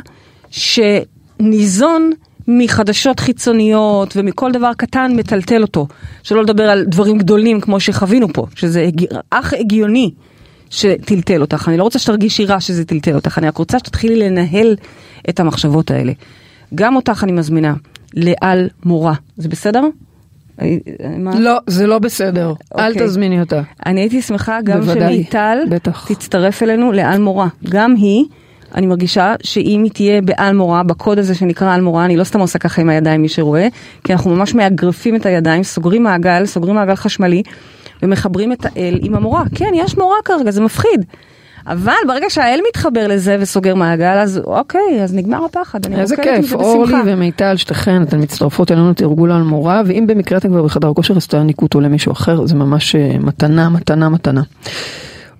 שניזון 0.49 2.11
מחדשות 2.47 3.19
חיצוניות 3.19 4.13
ומכל 4.17 4.51
דבר 4.51 4.71
קטן 4.77 5.11
מטלטל 5.15 5.61
אותו. 5.61 5.87
שלא 6.23 6.43
לדבר 6.43 6.69
על 6.69 6.85
דברים 6.85 7.17
גדולים 7.17 7.61
כמו 7.61 7.79
שחווינו 7.79 8.33
פה, 8.33 8.45
שזה. 8.55 8.89
אך 9.29 9.53
הגיוני 9.53 10.11
שטלטל 10.69 11.41
אותך. 11.41 11.67
אני 11.67 11.77
לא 11.77 11.83
רוצה 11.83 11.99
שתרגישי 11.99 12.45
רע 12.45 12.59
שזה 12.59 12.85
טלטל 12.85 13.15
אותך, 13.15 13.37
אני 13.37 13.47
רק 13.47 13.57
רוצה 13.57 13.79
שתתחילי 13.79 14.15
לנהל 14.15 14.75
את 15.29 15.39
המחשבות 15.39 15.91
האלה. 15.91 16.13
גם 16.75 16.95
אותך 16.95 17.23
אני 17.23 17.31
מזמינה 17.31 17.73
לעל 18.13 18.69
מורה, 18.85 19.13
זה 19.37 19.49
בסדר? 19.49 19.83
מה? 21.17 21.39
לא, 21.39 21.57
זה 21.67 21.87
לא 21.87 21.99
בסדר, 21.99 22.53
אל 22.79 22.91
אוקיי. 22.91 23.07
תזמיני 23.07 23.39
אותה. 23.39 23.61
אני 23.85 24.01
הייתי 24.01 24.21
שמחה 24.21 24.59
גם 24.63 24.81
שמיטל. 24.85 25.57
תצטרף 26.07 26.63
אלינו 26.63 26.91
לעל 26.91 27.19
מורה. 27.19 27.47
גם 27.69 27.95
היא, 27.95 28.25
אני 28.75 28.85
מרגישה 28.85 29.35
שאם 29.43 29.81
היא 29.83 29.91
תהיה 29.91 30.21
בעל 30.21 30.55
מורה, 30.55 30.83
בקוד 30.83 31.19
הזה 31.19 31.35
שנקרא 31.35 31.73
על 31.73 31.81
מורה, 31.81 32.05
אני 32.05 32.17
לא 32.17 32.23
סתם 32.23 32.39
עושה 32.39 32.59
ככה 32.59 32.81
עם 32.81 32.89
הידיים 32.89 33.21
מי 33.21 33.29
שרואה, 33.29 33.67
כי 34.03 34.13
אנחנו 34.13 34.35
ממש 34.35 34.55
מאגרפים 34.55 35.15
את 35.15 35.25
הידיים, 35.25 35.63
סוגרים 35.63 36.03
מעגל, 36.03 36.45
סוגרים 36.45 36.75
מעגל 36.75 36.95
חשמלי, 36.95 37.43
ומחברים 38.03 38.51
את 38.51 38.65
האל 38.65 38.99
עם 39.01 39.15
המורה. 39.15 39.43
כן, 39.55 39.71
יש 39.75 39.97
מורה 39.97 40.17
כרגע, 40.25 40.51
זה 40.51 40.61
מפחיד. 40.61 41.05
אבל 41.67 41.93
ברגע 42.07 42.29
שהאל 42.29 42.59
מתחבר 42.69 43.07
לזה 43.07 43.37
וסוגר 43.39 43.75
מעגל, 43.75 44.17
אז 44.17 44.41
אוקיי, 44.45 45.03
אז 45.03 45.13
נגמר 45.13 45.45
הפחד. 45.45 45.85
אני 45.85 46.01
איזה 46.01 46.15
רוקדת 46.15 46.35
עם 46.35 46.41
כיף, 46.41 46.53
אורלי. 46.53 46.93
ומיטל, 47.05 47.57
שתיכן, 47.57 48.01
אתן 48.01 48.21
מצטרפות 48.21 48.71
אלינו 48.71 48.91
לתרגול 48.91 49.31
על 49.31 49.41
מורה, 49.41 49.81
ואם 49.85 50.07
במקרה 50.07 50.37
אתן 50.37 50.49
כבר 50.49 50.63
בחדר 50.63 50.93
כושר, 50.93 51.17
אז 51.17 51.27
תעניקו 51.27 51.65
אותו 51.65 51.81
למישהו 51.81 52.11
אחר, 52.11 52.45
זה 52.45 52.55
ממש 52.55 52.95
אה, 52.95 53.15
מתנה, 53.19 53.69
מתנה, 53.69 54.09
מתנה. 54.09 54.41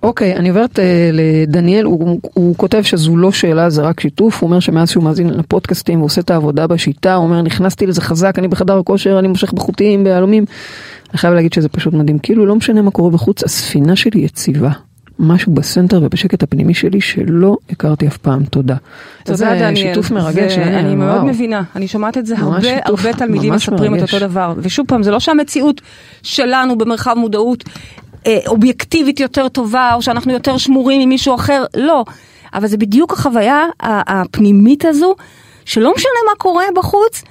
אוקיי, 0.02 0.36
אני 0.36 0.48
עוברת 0.48 0.78
אה, 0.78 1.10
לדניאל, 1.12 1.84
הוא, 1.84 2.20
הוא 2.34 2.56
כותב 2.56 2.82
שזו 2.82 3.16
לא 3.16 3.32
שאלה, 3.32 3.70
זה 3.70 3.82
רק 3.82 4.00
שיתוף, 4.00 4.42
הוא 4.42 4.48
אומר 4.48 4.60
שמאז 4.60 4.90
שהוא 4.90 5.04
מאזין 5.04 5.30
לפודקאסטים 5.30 6.00
ועושה 6.00 6.20
את 6.20 6.30
העבודה 6.30 6.66
בשיטה, 6.66 7.14
הוא 7.14 7.24
אומר 7.24 7.42
נכנסתי 7.42 7.86
לזה 7.86 8.00
חזק, 8.00 8.38
אני 8.38 8.48
בחדר 8.48 8.78
הכושר, 8.78 9.18
אני 9.18 9.28
מושך 9.28 9.52
בחוטים, 9.52 10.04
ביהלומים. 10.04 10.44
אני 11.10 11.18
חייב 11.18 11.34
להגיד 11.34 11.52
שזה 11.52 11.68
פשוט 11.68 11.94
מדהים, 11.94 12.18
כאילו 12.18 12.46
לא 12.46 12.54
משנה 12.54 12.82
מה 12.82 12.90
קורה 12.90 13.10
בחוץ, 13.10 13.44
הספינה 13.44 13.96
שלי 13.96 14.20
יציבה. 14.20 14.70
משהו 15.18 15.54
בסנטר 15.54 16.00
ובשקט 16.02 16.42
הפנימי 16.42 16.74
שלי 16.74 17.00
שלא 17.00 17.56
הכרתי 17.70 18.06
אף 18.06 18.16
פעם, 18.16 18.44
תודה. 18.44 18.76
תודה 19.24 19.36
זה. 19.36 19.76
שיתוף 19.76 20.10
מרגש, 20.10 20.58
אה, 20.58 20.80
אני 20.80 20.94
מאוד. 20.94 21.24
מבינה, 21.24 21.62
אני 21.76 21.88
שומעת 21.88 22.18
את 22.18 22.26
זה 22.26 22.34
הרבה, 22.38 22.68
הרבה 22.84 23.12
תלמידים 23.12 23.52
מספרים 23.52 23.94
את. 23.94 24.02
אותו 24.02 24.18
דבר. 24.18 24.54
ושוב 24.56 24.86
פעם, 24.86 25.02
זה 25.02 25.10
לא 25.10 25.20
שהמציאות 25.20 25.80
שלנו 26.22 26.78
במרחב 26.78 27.14
מודעות 27.18 27.64
אה, 28.26 28.38
אובייקטיבית 28.46 29.20
יותר 29.20 29.48
טובה, 29.48 29.94
או 29.94 30.02
שאנחנו 30.02 30.32
יותר 30.32 30.58
שמורים 30.58 31.00
ממישהו 31.00 31.34
אחר, 31.34 31.64
לא. 31.76 32.04
אבל 32.54 32.66
זה 32.66 32.76
בדיוק 32.76 33.12
החוויה 33.12 33.64
הפנימית 33.80 34.84
הזו, 34.84 35.14
שלא 35.64 35.92
משנה 35.96 36.10
מה 36.30 36.36
קורה 36.38 36.64
בחוץ, 36.74 37.22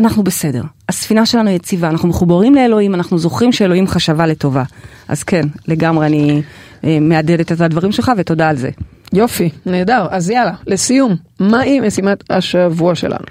אנחנו 0.00 0.22
בסדר. 0.22 0.62
הספינה 0.88 1.26
שלנו 1.26 1.50
יציבה, 1.50 1.88
אנחנו 1.88 2.08
מחוברים 2.08 2.54
לאלוהים, 2.54 2.94
אנחנו 2.94 3.18
זוכרים 3.18 3.52
שאלוהים 3.52 3.86
חשבה 3.86 4.26
לטובה. 4.26 4.62
אז 5.08 5.22
כן, 5.22 5.46
לגמרי 5.68 6.06
אני 6.06 6.42
אה, 6.84 6.98
מהדהדת 7.00 7.52
את 7.52 7.60
הדברים 7.60 7.92
שלך, 7.92 8.12
ותודה 8.16 8.48
על 8.48 8.56
זה. 8.56 8.70
יופי, 9.12 9.50
נהדר. 9.66 10.06
אז 10.10 10.30
יאללה, 10.30 10.52
לסיום, 10.66 11.16
מהי 11.40 11.80
משימת 11.80 12.30
השבוע 12.30 12.94
שלנו? 12.94 13.24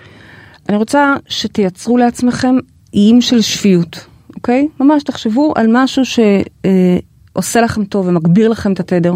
אני 0.69 0.77
רוצה 0.77 1.15
שתייצרו 1.27 1.97
לעצמכם 1.97 2.55
איים 2.93 3.21
של 3.21 3.41
שפיות, 3.41 4.05
אוקיי? 4.35 4.67
ממש 4.79 5.03
תחשבו 5.03 5.53
על 5.55 5.67
משהו 5.69 6.03
שעושה 6.05 7.61
לכם 7.61 7.85
טוב 7.85 8.07
ומגביר 8.07 8.49
לכם 8.49 8.73
את 8.73 8.79
התדר. 8.79 9.13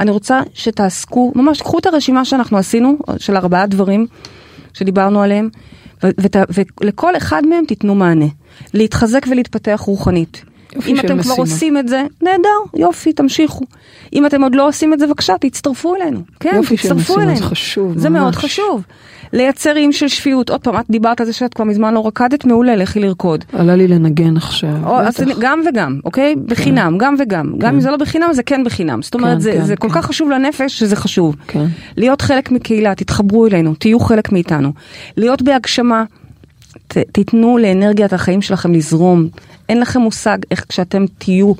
אני 0.00 0.10
רוצה 0.10 0.40
שתעסקו, 0.54 1.32
ממש 1.34 1.60
קחו 1.60 1.78
את 1.78 1.86
הרשימה 1.86 2.24
שאנחנו 2.24 2.58
עשינו, 2.58 2.98
של 3.18 3.36
ארבעה 3.36 3.66
דברים 3.66 4.06
שדיברנו 4.74 5.22
עליהם, 5.22 5.48
ות- 6.20 6.36
ולכל 6.80 7.16
אחד 7.16 7.46
מהם 7.46 7.64
תיתנו 7.68 7.94
מענה. 7.94 8.26
להתחזק 8.74 9.26
ולהתפתח 9.30 9.80
רוחנית. 9.86 10.44
אם 10.86 10.98
אתם 11.00 11.06
כבר 11.08 11.16
משימה. 11.20 11.34
עושים 11.36 11.78
את 11.78 11.88
זה, 11.88 12.02
נהדר, 12.22 12.48
יופי, 12.76 13.12
תמשיכו. 13.12 13.64
אם 14.12 14.26
אתם 14.26 14.42
עוד 14.42 14.54
לא 14.54 14.68
עושים 14.68 14.92
את 14.92 14.98
זה, 14.98 15.06
בבקשה, 15.06 15.34
תצטרפו 15.40 15.94
אלינו. 15.94 16.20
כן, 16.40 16.52
יופי 16.56 16.76
של 16.76 16.82
תצטרפו 16.82 17.00
משימה, 17.02 17.22
אלינו. 17.22 17.36
זה 17.36 17.44
חשוב, 17.44 17.98
זה 17.98 18.08
מאוד 18.10 18.24
ממש. 18.26 18.36
חשוב. 18.36 18.82
לייצר 19.34 19.76
איים 19.76 19.92
של 19.92 20.08
שפיות. 20.08 20.50
עוד 20.50 20.60
פעם, 20.60 20.76
את 20.76 20.84
דיברת 20.90 21.20
על 21.20 21.26
זה 21.26 21.32
שאת 21.32 21.54
כבר 21.54 21.64
מזמן 21.64 21.94
לא 21.94 22.06
רקדת, 22.06 22.44
מעולה, 22.44 22.76
לכי 22.76 23.00
לרקוד. 23.00 23.44
עלה 23.52 23.76
לי 23.76 23.88
לנגן 23.88 24.36
עכשיו. 24.36 24.86
או, 24.86 25.00
אז. 25.00 25.20
גם 25.40 25.60
וגם, 25.68 26.00
אוקיי? 26.04 26.34
בחינם, 26.46 26.98
גם 26.98 27.14
וגם. 27.18 27.52
גם 27.58 27.74
אם 27.74 27.80
זה 27.80 27.90
לא 27.90 27.96
בחינם, 27.96 28.32
זה 28.32 28.42
כן 28.42 28.64
בחינם. 28.64 29.02
זאת 29.02 29.14
אומרת, 29.14 29.34
כן, 29.34 29.40
זה 29.40 29.52
כן, 29.52 29.64
זה 29.64 29.76
כל 29.76 29.88
כן. 29.88 29.94
כך 29.94 30.06
חשוב 30.06 30.30
לנפש, 30.30 30.78
שזה 30.78 30.96
חשוב. 30.96 31.36
כן. 31.46 31.64
להיות 31.96 32.20
חלק 32.20 32.50
מקהילה, 32.50 32.94
תתחברו 32.94 33.46
אלינו, 33.46 33.74
תהיו 33.74 34.00
חלק 34.00 34.32
מאיתנו. 34.32 34.72
להיות 35.16 35.42
בהגשמה, 35.42 36.04
ת, 36.88 36.98
תיתנו 36.98 37.58
לאנרגיית 37.58 38.12
החיים 38.12 38.42
שלכם 38.42 38.72
לזרום. 38.72 39.28
אין 39.68 39.80
לכם 39.80 40.00
מושג 40.00 40.38
איך 40.50 40.64
כשאתם 40.68 41.04
תהיו, 41.18 41.52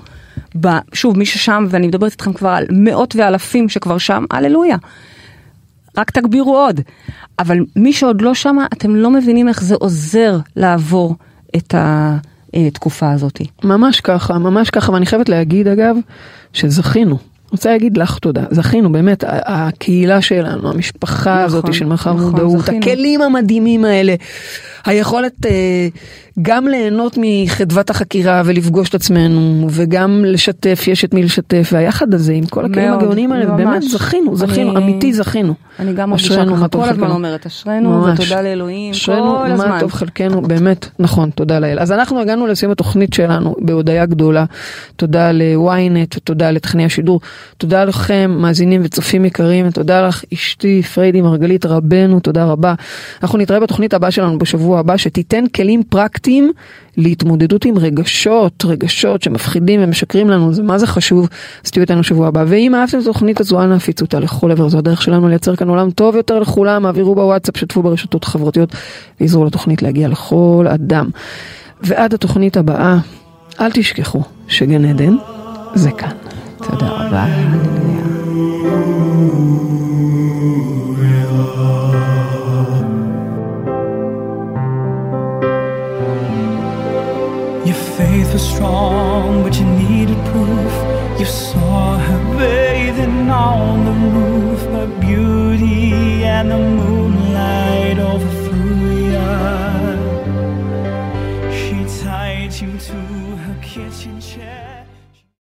ב, 0.60 0.68
שוב, 0.92 1.18
מי 1.18 1.26
ששם, 1.26 1.66
ואני 1.68 1.86
מדברת 1.86 2.12
איתכם 2.12 2.32
כבר 2.32 2.48
על 2.48 2.64
מאות 2.70 3.16
ואלפים 3.16 3.68
שכבר 3.68 3.98
שם, 3.98 4.24
הללויה. 4.30 4.76
רק 5.98 6.10
תגבירו 6.10 6.56
עוד. 6.56 6.80
אבל 7.38 7.58
מי 7.76 7.92
שעוד 7.92 8.22
לא 8.22 8.34
שם, 8.34 8.56
אתם 8.72 8.96
לא 8.96 9.10
מבינים 9.10 9.48
איך 9.48 9.62
זה 9.62 9.74
עוזר 9.74 10.38
לעבור 10.56 11.16
את 11.56 11.74
התקופה 12.52 13.12
הזאת. 13.12 13.40
ממש 13.64 14.00
ככה, 14.00 14.38
ממש 14.38 14.70
ככה, 14.70 14.92
ואני 14.92 15.06
חייבת 15.06 15.28
להגיד 15.28 15.68
אגב, 15.68 15.96
שזכינו. 16.52 17.10
אני 17.44 17.56
רוצה 17.56 17.70
להגיד 17.70 17.96
לך 17.96 18.18
תודה, 18.18 18.44
זכינו 18.50 18.92
באמת, 18.92 19.24
הקהילה 19.28 20.22
שלנו, 20.22 20.70
המשפחה 20.70 21.34
נכון, 21.34 21.44
הזאת 21.44 21.74
של 21.74 21.84
מרחב 21.84 22.16
נכון, 22.16 22.30
מודעות, 22.30 22.58
זכינו. 22.58 22.78
הכלים 22.78 23.22
המדהימים 23.22 23.84
האלה, 23.84 24.14
היכולת 24.84 25.46
אה, 25.46 25.88
גם 26.42 26.68
ליהנות 26.68 27.18
מחדוות 27.20 27.90
החקירה 27.90 28.42
ולפגוש 28.44 28.88
את 28.88 28.94
עצמנו, 28.94 29.66
וגם 29.70 30.24
לשתף, 30.26 30.84
יש 30.88 31.04
את 31.04 31.14
מי 31.14 31.22
לשתף, 31.22 31.70
והיחד 31.72 32.14
הזה 32.14 32.32
עם 32.32 32.46
כל 32.46 32.64
הכלים 32.64 32.92
הגאונים 32.92 33.32
האלה, 33.32 33.46
ממש. 33.46 33.56
באמת 33.58 33.82
זכינו, 33.82 34.36
זכינו, 34.36 34.76
אני- 34.76 34.84
אמיתי 34.84 35.12
זכינו. 35.12 35.54
אני 35.78 35.92
גם 35.92 36.10
מרגישה 36.10 36.44
ככה, 36.46 36.68
כל 36.68 36.88
הזמן. 36.88 37.10
אומרת 37.10 37.46
אשרינו. 37.46 38.04
ותודה 38.04 38.42
לאלוהים, 38.42 38.92
כל 39.06 39.12
הזמן. 39.50 39.68
מה 39.68 39.80
טוב 39.80 39.92
חלקנו, 39.92 40.42
באמת, 40.42 40.88
נכון, 40.98 41.30
תודה 41.30 41.58
לאל. 41.58 41.78
אז 41.78 41.92
אנחנו 41.92 42.20
הגענו 42.20 42.46
לסיום 42.46 42.72
התוכנית 42.72 43.12
שלנו 43.12 43.54
בהודיה 43.58 44.06
גדולה. 44.06 44.44
תודה 44.96 45.32
ל-ynet, 45.32 46.18
תודה 46.24 46.50
לתכני 46.50 46.84
השידור, 46.84 47.20
תודה 47.58 47.84
לכם, 47.84 48.36
מאזינים 48.38 48.80
וצופים 48.84 49.24
יקרים, 49.24 49.70
תודה 49.70 50.06
לך, 50.08 50.24
אשתי 50.34 50.82
פריידי 50.82 51.20
מרגלית 51.20 51.66
רבנו, 51.66 52.20
תודה 52.20 52.44
רבה. 52.44 52.74
אנחנו 53.22 53.38
נתראה 53.38 53.60
בתוכנית 53.60 53.94
הבאה 53.94 54.10
שלנו 54.10 54.38
בשבוע 54.38 54.73
הבא, 54.78 54.96
שתיתן 54.96 55.44
כלים 55.54 55.82
פרקטיים 55.88 56.52
להתמודדות 56.96 57.64
עם 57.64 57.78
רגשות, 57.78 58.64
רגשות 58.64 59.22
שמפחידים 59.22 59.80
ומשקרים 59.82 60.30
לנו, 60.30 60.54
זה 60.54 60.62
מה 60.62 60.78
זה 60.78 60.86
חשוב, 60.86 61.28
אז 61.64 61.70
תהיו 61.70 61.80
איתנו 61.80 62.02
שבוע 62.02 62.28
הבא. 62.28 62.44
ואם 62.48 62.74
אהבתם 62.74 62.98
את 62.98 63.02
התוכנית 63.02 63.40
הזו, 63.40 63.62
אנא 63.62 63.74
הפיצו 63.74 64.04
אותה 64.04 64.20
לכל 64.20 64.50
עבר, 64.50 64.68
זו 64.68 64.78
הדרך 64.78 65.02
שלנו 65.02 65.28
לייצר 65.28 65.56
כאן 65.56 65.68
עולם 65.68 65.90
טוב 65.90 66.16
יותר 66.16 66.38
לכולם, 66.38 66.86
העבירו 66.86 67.14
בוואטסאפ, 67.14 67.56
שתפו 67.56 67.82
ברשתות 67.82 68.24
החברתיות, 68.24 68.74
ועזרו 69.20 69.44
לתוכנית 69.44 69.82
להגיע 69.82 70.08
לכל 70.08 70.66
אדם. 70.68 71.10
ועד 71.82 72.14
התוכנית 72.14 72.56
הבאה, 72.56 72.98
אל 73.60 73.70
תשכחו 73.70 74.22
שגן 74.48 74.84
עדן 74.84 75.16
זה 75.74 75.90
כאן. 75.90 76.12
תודה 76.58 76.86
רבה. 76.86 77.26
was 88.34 88.42
strong, 88.42 89.44
but 89.44 89.56
you 89.60 89.64
needed 89.64 90.18
proof. 90.26 90.74
You 91.20 91.24
saw 91.24 91.96
her 91.98 92.36
bathing 92.36 93.30
on 93.30 93.84
the 93.84 93.92
roof. 94.18 94.33